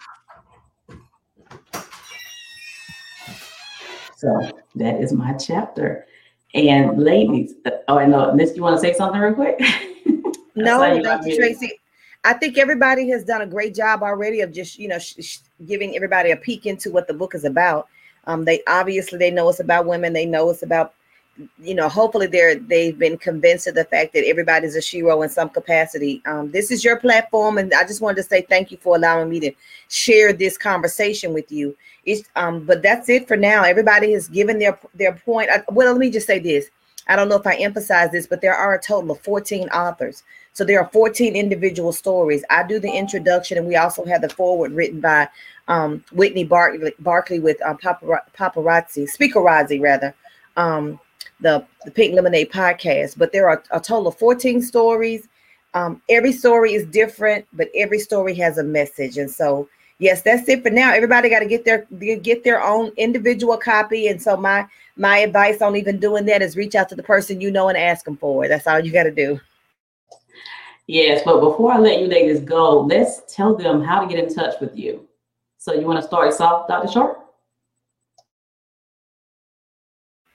So 4.17 4.51
that 4.75 5.01
is 5.01 5.13
my 5.13 5.33
chapter. 5.35 6.07
And 6.53 7.03
ladies, 7.03 7.55
uh, 7.65 7.71
oh, 7.89 7.99
I 7.99 8.07
know, 8.07 8.35
Miss, 8.35 8.57
you 8.57 8.63
want 8.63 8.77
to 8.77 8.81
say 8.81 8.93
something 8.93 9.21
real 9.21 9.35
quick? 9.35 9.61
no, 10.57 11.01
Dr. 11.03 11.37
Tracy. 11.37 11.73
I 12.25 12.35
think 12.35 12.59
everybody 12.59 13.09
has 13.11 13.25
done 13.25 13.41
a 13.41 13.47
great 13.47 13.75
job 13.75 14.03
already 14.03 14.43
of 14.43 14.53
just, 14.53 14.79
you 14.79 14.89
know, 14.89 14.99
sh- 14.99 15.15
sh- 15.21 15.39
giving 15.65 15.97
everybody 15.97 16.33
a 16.33 16.37
peek 16.37 16.67
into 16.67 16.91
what 16.91 17.07
the 17.07 17.15
book 17.15 17.35
is 17.35 17.45
about. 17.45 17.89
Um, 18.27 18.45
they 18.45 18.63
obviously 18.67 19.19
they 19.19 19.31
know 19.31 19.49
it's 19.49 19.61
about 19.61 19.87
women. 19.87 20.13
They 20.13 20.27
know 20.27 20.51
it's 20.51 20.63
about, 20.63 20.95
you 21.63 21.75
know, 21.75 21.89
hopefully 21.89 22.27
they're 22.27 22.57
they've 22.57 22.99
been 22.99 23.17
convinced 23.17 23.67
of 23.67 23.75
the 23.75 23.85
fact 23.85 24.13
that 24.15 24.27
everybody's 24.27 24.77
a 24.77 24.81
Shero 24.81 25.23
in 25.25 25.31
some 25.31 25.49
capacity. 25.49 26.23
Um, 26.27 26.51
this 26.51 26.71
is 26.71 26.85
your 26.85 26.99
platform, 26.99 27.59
and 27.59 27.73
I 27.73 27.85
just 27.85 28.01
wanted 28.01 28.17
to 28.17 28.23
say 28.25 28.43
thank 28.43 28.71
you 28.71 28.77
for 28.77 28.97
allowing 28.97 29.31
me 29.31 29.41
to 29.41 29.53
share 29.89 30.33
this 30.33 30.59
conversation 30.59 31.33
with 31.33 31.51
you. 31.51 31.77
It's 32.05 32.29
um, 32.37 32.65
but 32.65 32.83
that's 32.83 33.09
it 33.09 33.27
for 33.27 33.37
now. 33.37 33.63
Everybody 33.63 34.13
has 34.13 34.29
given 34.29 34.59
their 34.59 34.79
their 34.95 35.13
point. 35.13 35.51
I, 35.51 35.63
well, 35.71 35.93
let 35.93 36.01
me 36.01 36.11
just 36.11 36.27
say 36.27 36.39
this. 36.39 36.71
I 37.11 37.17
don't 37.17 37.29
know 37.29 37.37
if 37.37 37.47
I 37.47 37.57
emphasize 37.57 38.13
this, 38.13 38.29
but 38.29 38.41
there 38.41 38.55
are 38.55 38.73
a 38.73 38.81
total 38.81 39.11
of 39.11 39.21
14 39.23 39.69
authors. 39.71 40.23
So 40.53 40.63
there 40.63 40.81
are 40.81 40.89
14 40.93 41.35
individual 41.35 41.93
stories. 41.93 42.45
I 42.51 42.63
do 42.63 42.79
the 42.79 42.91
introduction, 42.91 43.59
and 43.59 43.67
we 43.67 43.75
also 43.75 44.05
have 44.05 44.23
the 44.23 44.29
foreword 44.29 44.71
written 44.71 45.01
by 45.01 45.29
um, 45.67 46.05
Whitney 46.13 46.45
Barkley, 46.45 47.41
with 47.41 47.61
uh, 47.67 47.75
Paparazzi, 47.75 49.11
Speakerazzi 49.11 49.81
rather, 49.81 50.15
um, 50.57 51.01
the, 51.41 51.67
the 51.85 51.91
Pink 51.91 52.15
Lemonade 52.15 52.53
podcast. 52.53 53.19
But 53.19 53.33
there 53.33 53.51
are 53.51 53.61
a 53.73 53.81
total 53.81 54.07
of 54.07 54.17
14 54.17 54.63
stories. 54.63 55.27
Um, 55.75 56.01
every 56.09 56.33
story 56.33 56.75
is 56.75 56.87
different, 56.87 57.45
but 57.53 57.71
every 57.75 57.99
story 57.99 58.37
has 58.37 58.59
a 58.59 58.65
message. 58.65 59.19
And 59.19 59.31
so, 59.31 59.69
yes, 59.99 60.23
that's 60.23 60.49
it 60.49 60.63
for 60.63 60.71
now. 60.71 60.93
Everybody 60.93 61.29
got 61.29 61.41
to 61.41 61.47
get 61.47 61.65
their 61.65 61.87
get 62.19 62.45
their 62.45 62.63
own 62.63 62.93
individual 62.97 63.57
copy. 63.57 64.07
And 64.07 64.23
so 64.23 64.37
my 64.37 64.67
my 65.01 65.19
advice 65.19 65.63
on 65.63 65.77
even 65.77 65.99
doing 65.99 66.27
that 66.27 66.43
is 66.43 66.57
reach 66.57 66.75
out 66.75 66.89
to 66.91 66.95
the 66.95 67.03
person 67.03 67.41
you 67.41 67.51
know 67.51 67.69
and 67.69 67.79
ask 67.79 68.05
them 68.05 68.19
for 68.19 68.45
it. 68.45 68.49
That's 68.49 68.67
all 68.67 68.81
you 68.81 68.93
got 68.93 69.05
to 69.05 69.11
do. 69.11 69.41
Yes, 70.87 71.23
but 71.25 71.41
before 71.41 71.73
I 71.73 71.79
let 71.79 72.01
you 72.01 72.07
ladies 72.07 72.41
go, 72.41 72.83
let's 72.83 73.23
tell 73.35 73.57
them 73.57 73.83
how 73.83 74.03
to 74.03 74.07
get 74.07 74.23
in 74.23 74.33
touch 74.33 74.61
with 74.61 74.77
you. 74.77 75.09
So 75.57 75.73
you 75.73 75.87
want 75.87 76.01
to 76.01 76.07
start 76.07 76.29
us 76.29 76.41
off, 76.41 76.69
Dr. 76.69 76.89
Short? 76.89 77.19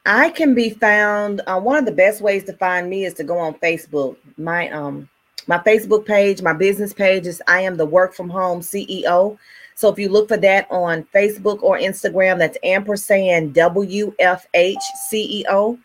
I 0.07 0.31
can 0.31 0.55
be 0.55 0.71
found. 0.71 1.41
Uh, 1.45 1.59
one 1.59 1.77
of 1.77 1.85
the 1.85 1.91
best 1.91 2.21
ways 2.21 2.43
to 2.45 2.53
find 2.53 2.89
me 2.89 3.05
is 3.05 3.13
to 3.15 3.23
go 3.23 3.37
on 3.37 3.53
Facebook. 3.55 4.17
My 4.37 4.69
um 4.69 5.07
my 5.45 5.59
Facebook 5.59 6.07
page, 6.07 6.41
my 6.41 6.53
business 6.53 6.91
page 6.91 7.27
is 7.27 7.41
I 7.47 7.61
am 7.61 7.77
the 7.77 7.85
work 7.85 8.15
from 8.15 8.29
home 8.29 8.61
CEO. 8.61 9.37
So 9.75 9.89
if 9.89 9.99
you 9.99 10.07
look 10.07 10.29
for 10.29 10.37
that 10.37 10.67
on 10.71 11.03
Facebook 11.13 11.61
or 11.61 11.77
Instagram, 11.77 12.39
that's 12.39 12.57
ampersand 12.63 13.53
WFH 13.53 14.81
CEO. 15.11 15.77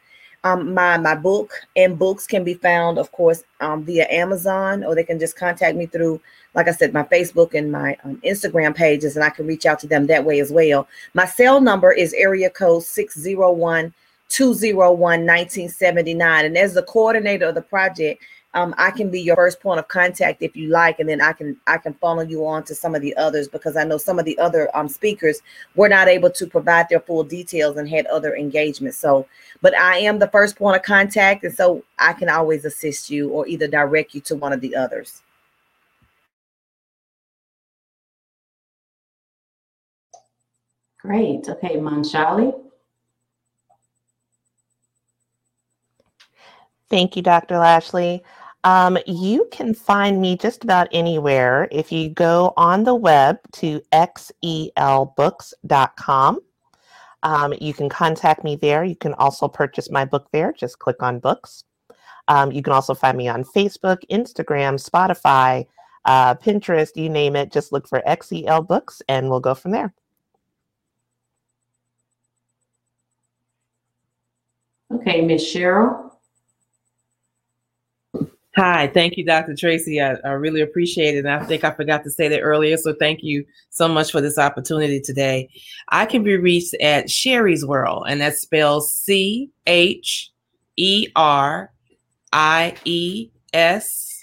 Um, 0.43 0.73
my 0.73 0.97
my 0.97 1.15
book 1.15 1.53
and 1.77 1.99
books 1.99 2.27
can 2.27 2.45
be 2.45 2.55
found, 2.55 2.99
of 2.99 3.13
course, 3.13 3.43
um, 3.61 3.85
via 3.85 4.07
Amazon, 4.09 4.85
or 4.85 4.95
they 4.95 5.05
can 5.05 5.19
just 5.19 5.37
contact 5.37 5.77
me 5.77 5.85
through, 5.87 6.21
like 6.55 6.67
I 6.67 6.71
said, 6.71 6.95
my 6.95 7.03
Facebook 7.03 7.53
and 7.53 7.71
my 7.71 7.97
um, 8.05 8.17
Instagram 8.25 8.75
pages, 8.75 9.17
and 9.17 9.25
I 9.25 9.31
can 9.31 9.47
reach 9.47 9.67
out 9.67 9.81
to 9.81 9.87
them 9.87 10.07
that 10.07 10.25
way 10.25 10.41
as 10.41 10.51
well. 10.51 10.89
My 11.13 11.27
cell 11.27 11.61
number 11.61 11.93
is 11.93 12.15
area 12.15 12.49
code 12.49 12.85
601 12.85 13.93
201 14.31 14.99
1979. 14.99 16.45
And 16.47 16.57
as 16.57 16.73
the 16.73 16.85
coordinator 16.85 17.49
of 17.49 17.55
the 17.55 17.63
project, 17.63 18.23
um, 18.55 18.75
I 18.79 18.91
can 18.91 19.11
be 19.11 19.21
your 19.21 19.37
first 19.37 19.61
point 19.61 19.79
of 19.79 19.87
contact 19.87 20.43
if 20.43 20.57
you 20.57 20.69
like, 20.69 20.99
and 20.99 21.09
then 21.09 21.21
I 21.21 21.33
can 21.33 21.57
I 21.69 21.79
can 21.79 21.95
follow 21.95 22.23
you 22.23 22.45
on 22.47 22.65
to 22.65 22.75
some 22.75 22.95
of 22.97 23.03
the 23.03 23.17
others 23.17 23.47
because 23.47 23.77
I 23.77 23.85
know 23.85 23.97
some 23.97 24.19
of 24.19 24.25
the 24.25 24.37
other 24.39 24.69
um, 24.77 24.89
speakers 24.89 25.41
were 25.77 25.89
not 25.89 26.09
able 26.09 26.31
to 26.31 26.47
provide 26.47 26.89
their 26.89 27.01
full 27.01 27.23
details 27.23 27.77
and 27.77 27.89
had 27.89 28.07
other 28.07 28.35
engagements. 28.35 28.97
So, 28.97 29.27
but 29.63 29.77
I 29.77 29.99
am 29.99 30.19
the 30.19 30.29
first 30.29 30.57
point 30.57 30.77
of 30.77 30.83
contact, 30.83 31.45
and 31.45 31.55
so 31.55 31.85
I 31.99 32.13
can 32.13 32.29
always 32.29 32.65
assist 32.65 33.09
you 33.09 33.29
or 33.31 33.47
either 33.47 33.69
direct 33.69 34.15
you 34.15 34.21
to 34.23 34.35
one 34.35 34.53
of 34.53 34.61
the 34.61 34.75
others. 34.75 35.23
Great. 40.99 41.49
Okay, 41.49 41.77
Manshali. 41.77 42.53
Thank 46.91 47.15
you, 47.15 47.23
Dr. 47.23 47.59
Lashley. 47.59 48.23
Um, 48.63 48.99
you 49.07 49.49
can 49.51 49.73
find 49.73 50.21
me 50.21 50.37
just 50.37 50.65
about 50.65 50.89
anywhere 50.93 51.67
if 51.71 51.91
you 51.91 52.11
go 52.11 52.53
on 52.57 52.85
the 52.85 52.95
web 52.95 53.39
to 53.53 53.81
xelbooks.com. 53.93 56.41
Um, 57.23 57.55
you 57.61 57.75
can 57.75 57.89
contact 57.89 58.45
me 58.45 58.57
there. 58.57 58.85
You 58.85 58.97
can 58.97 59.15
also 59.15 59.49
purchase 59.49 59.91
my 59.91 60.05
book 60.05 60.29
there. 60.33 60.53
Just 60.53 60.79
click 60.79 61.03
on 61.03 61.21
books. 61.21 61.65
Um, 62.29 62.53
you 62.53 62.63
can 62.63 62.73
also 62.73 62.95
find 62.95 63.17
me 63.17 63.29
on 63.29 63.45
Facebook, 63.45 63.99
Instagram, 64.11 64.79
Spotify, 64.79 65.67
uh, 66.05 66.35
Pinterest, 66.35 66.97
you 66.97 67.09
name 67.09 67.37
it. 67.37 67.53
Just 67.53 67.73
look 67.73 67.89
for 67.89 68.03
XEL 68.07 68.67
Books 68.67 69.03
and 69.09 69.29
we'll 69.29 69.41
go 69.41 69.55
from 69.55 69.73
there. 69.73 69.93
Okay, 74.93 75.23
Miss 75.23 75.55
Cheryl. 75.55 76.10
Hi, 78.63 78.89
thank 78.89 79.17
you, 79.17 79.25
Dr. 79.25 79.57
Tracy. 79.57 80.03
I, 80.03 80.17
I 80.23 80.33
really 80.33 80.61
appreciate 80.61 81.15
it. 81.15 81.25
And 81.25 81.31
I 81.31 81.43
think 81.45 81.65
I 81.65 81.71
forgot 81.71 82.05
to 82.05 82.11
say 82.11 82.29
that 82.29 82.41
earlier. 82.43 82.77
So 82.77 82.93
thank 82.93 83.21
you 83.23 83.43
so 83.71 83.89
much 83.89 84.13
for 84.13 84.21
this 84.21 84.37
opportunity 84.37 85.01
today. 85.01 85.49
I 85.89 86.05
can 86.05 86.23
be 86.23 86.37
reached 86.37 86.75
at 86.75 87.07
Cherie's 87.07 87.65
World, 87.65 88.05
and 88.07 88.21
that's 88.21 88.43
spelled 88.43 88.85
C 88.85 89.49
H 89.67 90.31
E 90.77 91.09
R 91.17 91.73
I 92.35 92.75
E 92.85 93.31
S 93.55 94.23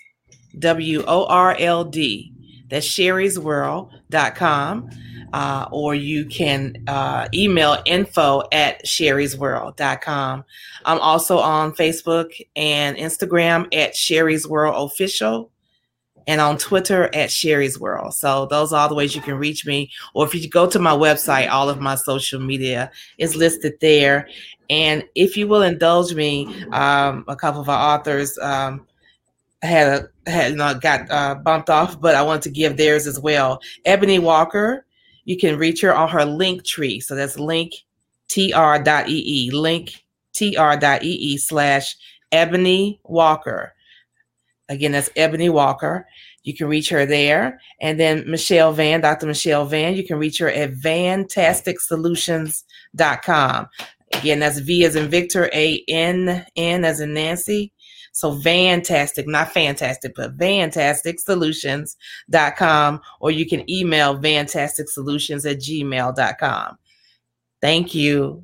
W 0.60 1.04
O 1.08 1.26
R 1.26 1.56
L 1.58 1.84
D. 1.84 2.32
That's 2.70 2.88
cheriesworld.com 2.88 4.90
uh, 5.34 5.68
or 5.72 5.96
you 5.96 6.26
can 6.26 6.84
uh, 6.88 7.28
email 7.34 7.78
info 7.86 8.44
at 8.52 8.84
cheriesworld.com. 8.86 10.46
I'm 10.86 11.00
also 11.00 11.38
on 11.38 11.74
Facebook 11.74 12.32
and 12.56 12.98
Instagram 12.98 13.74
at 13.76 13.94
Cherie's 13.94 14.48
World 14.48 14.92
Official 14.92 15.52
and 16.28 16.42
on 16.42 16.58
Twitter 16.58 17.06
at 17.16 17.30
Cherie's 17.30 17.80
World. 17.80 18.14
So 18.14 18.48
those 18.48 18.74
are 18.74 18.82
all 18.82 18.90
the 18.90 18.96
ways 18.96 19.16
you 19.16 19.22
can 19.22 19.36
reach 19.36 19.66
me. 19.66 19.92
Or 20.14 20.26
if 20.26 20.36
you 20.36 20.50
go 20.50 20.68
to 20.68 20.80
my 20.80 20.92
website, 20.92 21.50
all 21.50 21.70
of 21.70 21.80
my 21.80 21.96
social 21.96 22.40
media 22.40 22.92
is 23.18 23.36
listed 23.36 23.74
there. 23.80 24.28
And 24.70 25.06
if 25.16 25.38
you 25.38 25.48
will 25.48 25.62
indulge 25.62 26.14
me, 26.14 26.66
um, 26.72 27.24
a 27.30 27.36
couple 27.36 27.62
of 27.62 27.70
our 27.70 27.96
authors 27.96 28.38
um, 28.40 28.86
had 29.62 30.10
a 30.26 30.30
had 30.30 30.56
not 30.56 30.82
got 30.82 31.10
uh, 31.10 31.36
bumped 31.36 31.70
off, 31.70 32.00
but 32.00 32.16
I 32.16 32.22
want 32.22 32.44
to 32.44 32.50
give 32.50 32.78
theirs 32.78 33.08
as 33.08 33.20
well. 33.20 33.60
Ebony 33.86 34.20
Walker 34.20 34.86
you 35.28 35.38
can 35.38 35.58
reach 35.58 35.82
her 35.82 35.94
on 35.94 36.10
her 36.10 36.22
Linktree. 36.22 37.04
So 37.04 37.14
that's 37.14 37.38
link 37.38 37.74
tr.ee, 38.30 39.52
link 39.52 40.06
tr.ee 40.34 41.38
slash 41.38 41.98
Ebony 42.32 43.00
Walker. 43.04 43.74
Again, 44.70 44.94
that's 44.94 45.10
Ebony 45.18 45.50
Walker. 45.50 46.08
You 46.44 46.56
can 46.56 46.68
reach 46.68 46.88
her 46.90 47.06
there. 47.06 47.60
And 47.82 48.00
then 48.00 48.24
Michelle 48.30 48.72
Vann, 48.72 49.02
Dr. 49.02 49.28
Michelle 49.28 49.66
Vann, 49.66 49.96
you 49.96 50.08
can 50.08 50.18
reach 50.18 50.40
her 50.40 50.50
at 50.50 50.76
vanntasticsolutions.com. 50.76 53.68
Again, 54.14 54.40
that's 54.40 54.60
V 54.60 54.86
as 54.86 54.96
in 54.96 55.10
Victor, 55.10 55.50
A 55.54 55.84
N 55.90 56.46
N 56.56 56.86
as 56.86 57.02
in 57.02 57.14
Nancy, 57.14 57.74
so 58.18 58.36
fantastic, 58.40 59.28
not 59.28 59.52
fantastic, 59.52 60.16
but 60.16 60.36
vanntasticsolutions.com, 60.38 63.02
or 63.20 63.30
you 63.30 63.46
can 63.46 63.70
email 63.70 64.18
vanntasticsolutions 64.18 65.48
at 65.48 65.58
gmail.com. 65.58 66.80
Thank 67.62 67.94
you. 67.94 68.44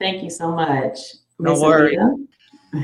Thank 0.00 0.24
you 0.24 0.30
so 0.30 0.50
much. 0.50 0.98
No 1.38 1.60
worries. 1.60 2.00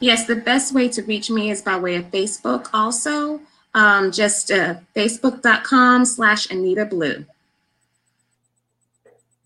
yes, 0.00 0.26
the 0.26 0.36
best 0.36 0.74
way 0.74 0.90
to 0.90 1.02
reach 1.04 1.30
me 1.30 1.50
is 1.50 1.62
by 1.62 1.78
way 1.78 1.96
of 1.96 2.10
Facebook 2.10 2.68
also. 2.74 3.40
Um, 3.72 4.12
just 4.12 4.50
uh, 4.50 4.74
facebook.com 4.94 6.04
slash 6.04 6.50
Anita 6.50 6.84
Blue. 6.84 7.24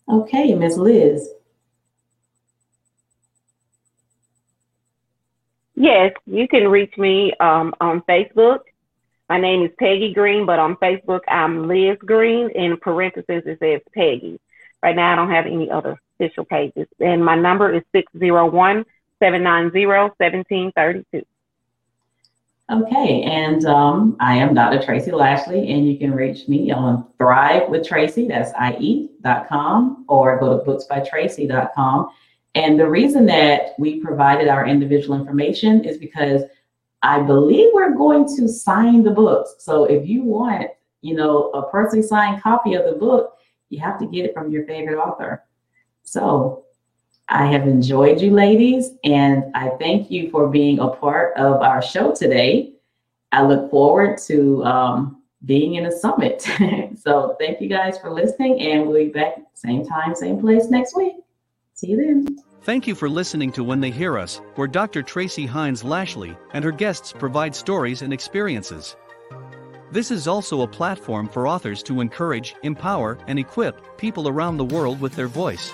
Okay, 0.08 0.52
Ms. 0.52 0.78
Liz. 0.78 1.28
Yes, 5.74 6.12
you 6.26 6.46
can 6.48 6.68
reach 6.68 6.96
me 6.98 7.32
um, 7.40 7.74
on 7.80 8.02
Facebook. 8.02 8.60
My 9.28 9.40
name 9.40 9.62
is 9.64 9.70
Peggy 9.78 10.12
Green, 10.12 10.44
but 10.44 10.58
on 10.58 10.76
Facebook 10.76 11.20
I'm 11.26 11.66
Liz 11.66 11.96
Green. 12.04 12.50
In 12.50 12.76
parentheses 12.76 13.42
it 13.46 13.58
says 13.58 13.80
Peggy. 13.94 14.38
Right 14.82 14.94
now 14.94 15.12
I 15.12 15.16
don't 15.16 15.30
have 15.30 15.46
any 15.46 15.70
other 15.70 15.98
official 16.20 16.44
pages. 16.44 16.86
And 17.00 17.24
my 17.24 17.36
number 17.36 17.72
is 17.74 17.82
601 17.92 18.84
790 19.20 19.86
1732. 19.86 21.24
Okay, 22.70 23.22
and 23.22 23.64
um, 23.66 24.16
I 24.20 24.36
am 24.36 24.54
Dr. 24.54 24.82
Tracy 24.82 25.10
Lashley, 25.10 25.72
and 25.72 25.86
you 25.86 25.98
can 25.98 26.14
reach 26.14 26.48
me 26.48 26.70
on 26.70 27.06
Thrive 27.18 27.68
with 27.68 27.86
Tracy, 27.86 28.28
that's 28.28 28.50
IE.com, 28.78 30.06
or 30.08 30.38
go 30.38 30.58
to 30.58 30.64
booksbytracy.com. 30.64 32.10
And 32.54 32.78
the 32.78 32.88
reason 32.88 33.26
that 33.26 33.74
we 33.78 34.00
provided 34.00 34.48
our 34.48 34.66
individual 34.66 35.18
information 35.18 35.84
is 35.84 35.96
because 35.96 36.42
I 37.02 37.20
believe 37.20 37.70
we're 37.72 37.96
going 37.96 38.26
to 38.36 38.46
sign 38.48 39.02
the 39.02 39.10
books. 39.10 39.56
So 39.58 39.84
if 39.84 40.06
you 40.06 40.22
want, 40.22 40.68
you 41.00 41.14
know, 41.14 41.50
a 41.50 41.68
personally 41.70 42.06
signed 42.06 42.42
copy 42.42 42.74
of 42.74 42.84
the 42.84 42.92
book, 42.92 43.38
you 43.70 43.80
have 43.80 43.98
to 43.98 44.06
get 44.06 44.26
it 44.26 44.34
from 44.34 44.52
your 44.52 44.64
favorite 44.66 44.98
author. 44.98 45.44
So 46.04 46.64
I 47.28 47.46
have 47.46 47.66
enjoyed 47.66 48.20
you, 48.20 48.30
ladies, 48.30 48.90
and 49.02 49.44
I 49.54 49.70
thank 49.80 50.10
you 50.10 50.30
for 50.30 50.48
being 50.48 50.78
a 50.78 50.88
part 50.88 51.36
of 51.36 51.62
our 51.62 51.80
show 51.80 52.14
today. 52.14 52.74
I 53.32 53.42
look 53.42 53.70
forward 53.70 54.18
to 54.26 54.62
um, 54.64 55.22
being 55.46 55.76
in 55.76 55.86
a 55.86 55.92
summit. 55.92 56.42
so 57.00 57.34
thank 57.40 57.60
you 57.60 57.68
guys 57.68 57.98
for 57.98 58.10
listening, 58.10 58.60
and 58.60 58.86
we'll 58.86 59.06
be 59.06 59.08
back 59.08 59.36
same 59.54 59.86
time, 59.86 60.14
same 60.14 60.38
place 60.38 60.66
next 60.68 60.94
week. 60.94 61.14
See 61.74 61.88
you 61.88 61.96
then. 61.96 62.26
Thank 62.62 62.86
you 62.86 62.94
for 62.94 63.08
listening 63.08 63.50
to 63.52 63.64
When 63.64 63.80
They 63.80 63.90
Hear 63.90 64.16
Us, 64.16 64.40
where 64.54 64.68
Dr. 64.68 65.02
Tracy 65.02 65.46
Hines 65.46 65.82
Lashley 65.82 66.36
and 66.52 66.64
her 66.64 66.70
guests 66.70 67.12
provide 67.12 67.56
stories 67.56 68.02
and 68.02 68.12
experiences. 68.12 68.94
This 69.90 70.10
is 70.10 70.28
also 70.28 70.62
a 70.62 70.68
platform 70.68 71.28
for 71.28 71.48
authors 71.48 71.82
to 71.84 72.00
encourage, 72.00 72.54
empower, 72.62 73.18
and 73.26 73.38
equip 73.38 73.98
people 73.98 74.28
around 74.28 74.56
the 74.56 74.64
world 74.64 75.00
with 75.00 75.14
their 75.16 75.26
voice. 75.26 75.72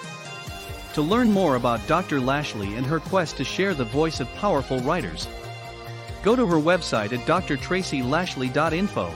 To 0.94 1.03
learn 1.03 1.30
more 1.30 1.57
about 1.57 1.86
Dr. 1.86 2.20
Lashley 2.20 2.74
and 2.74 2.86
her 2.86 3.01
quest 3.01 3.36
to 3.36 3.44
share 3.44 3.74
the 3.74 3.84
voice 3.84 4.18
of 4.18 4.34
powerful 4.34 4.80
writers, 4.80 5.28
go 6.22 6.34
to 6.34 6.46
her 6.46 6.57
website 6.57 7.12
at 7.12 7.26
drtracylashley.info. 7.26 9.12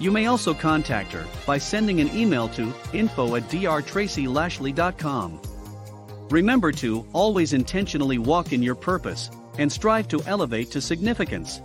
You 0.00 0.10
may 0.10 0.26
also 0.26 0.52
contact 0.52 1.12
her 1.12 1.24
by 1.46 1.58
sending 1.58 2.00
an 2.00 2.14
email 2.14 2.48
to 2.48 2.74
info 2.92 3.36
at 3.36 3.44
drtracylashley.com. 3.44 5.40
Remember 6.30 6.72
to 6.72 7.06
always 7.12 7.52
intentionally 7.52 8.18
walk 8.18 8.52
in 8.52 8.62
your 8.62 8.74
purpose 8.74 9.30
and 9.58 9.70
strive 9.70 10.08
to 10.08 10.22
elevate 10.26 10.70
to 10.70 10.80
significance. 10.80 11.60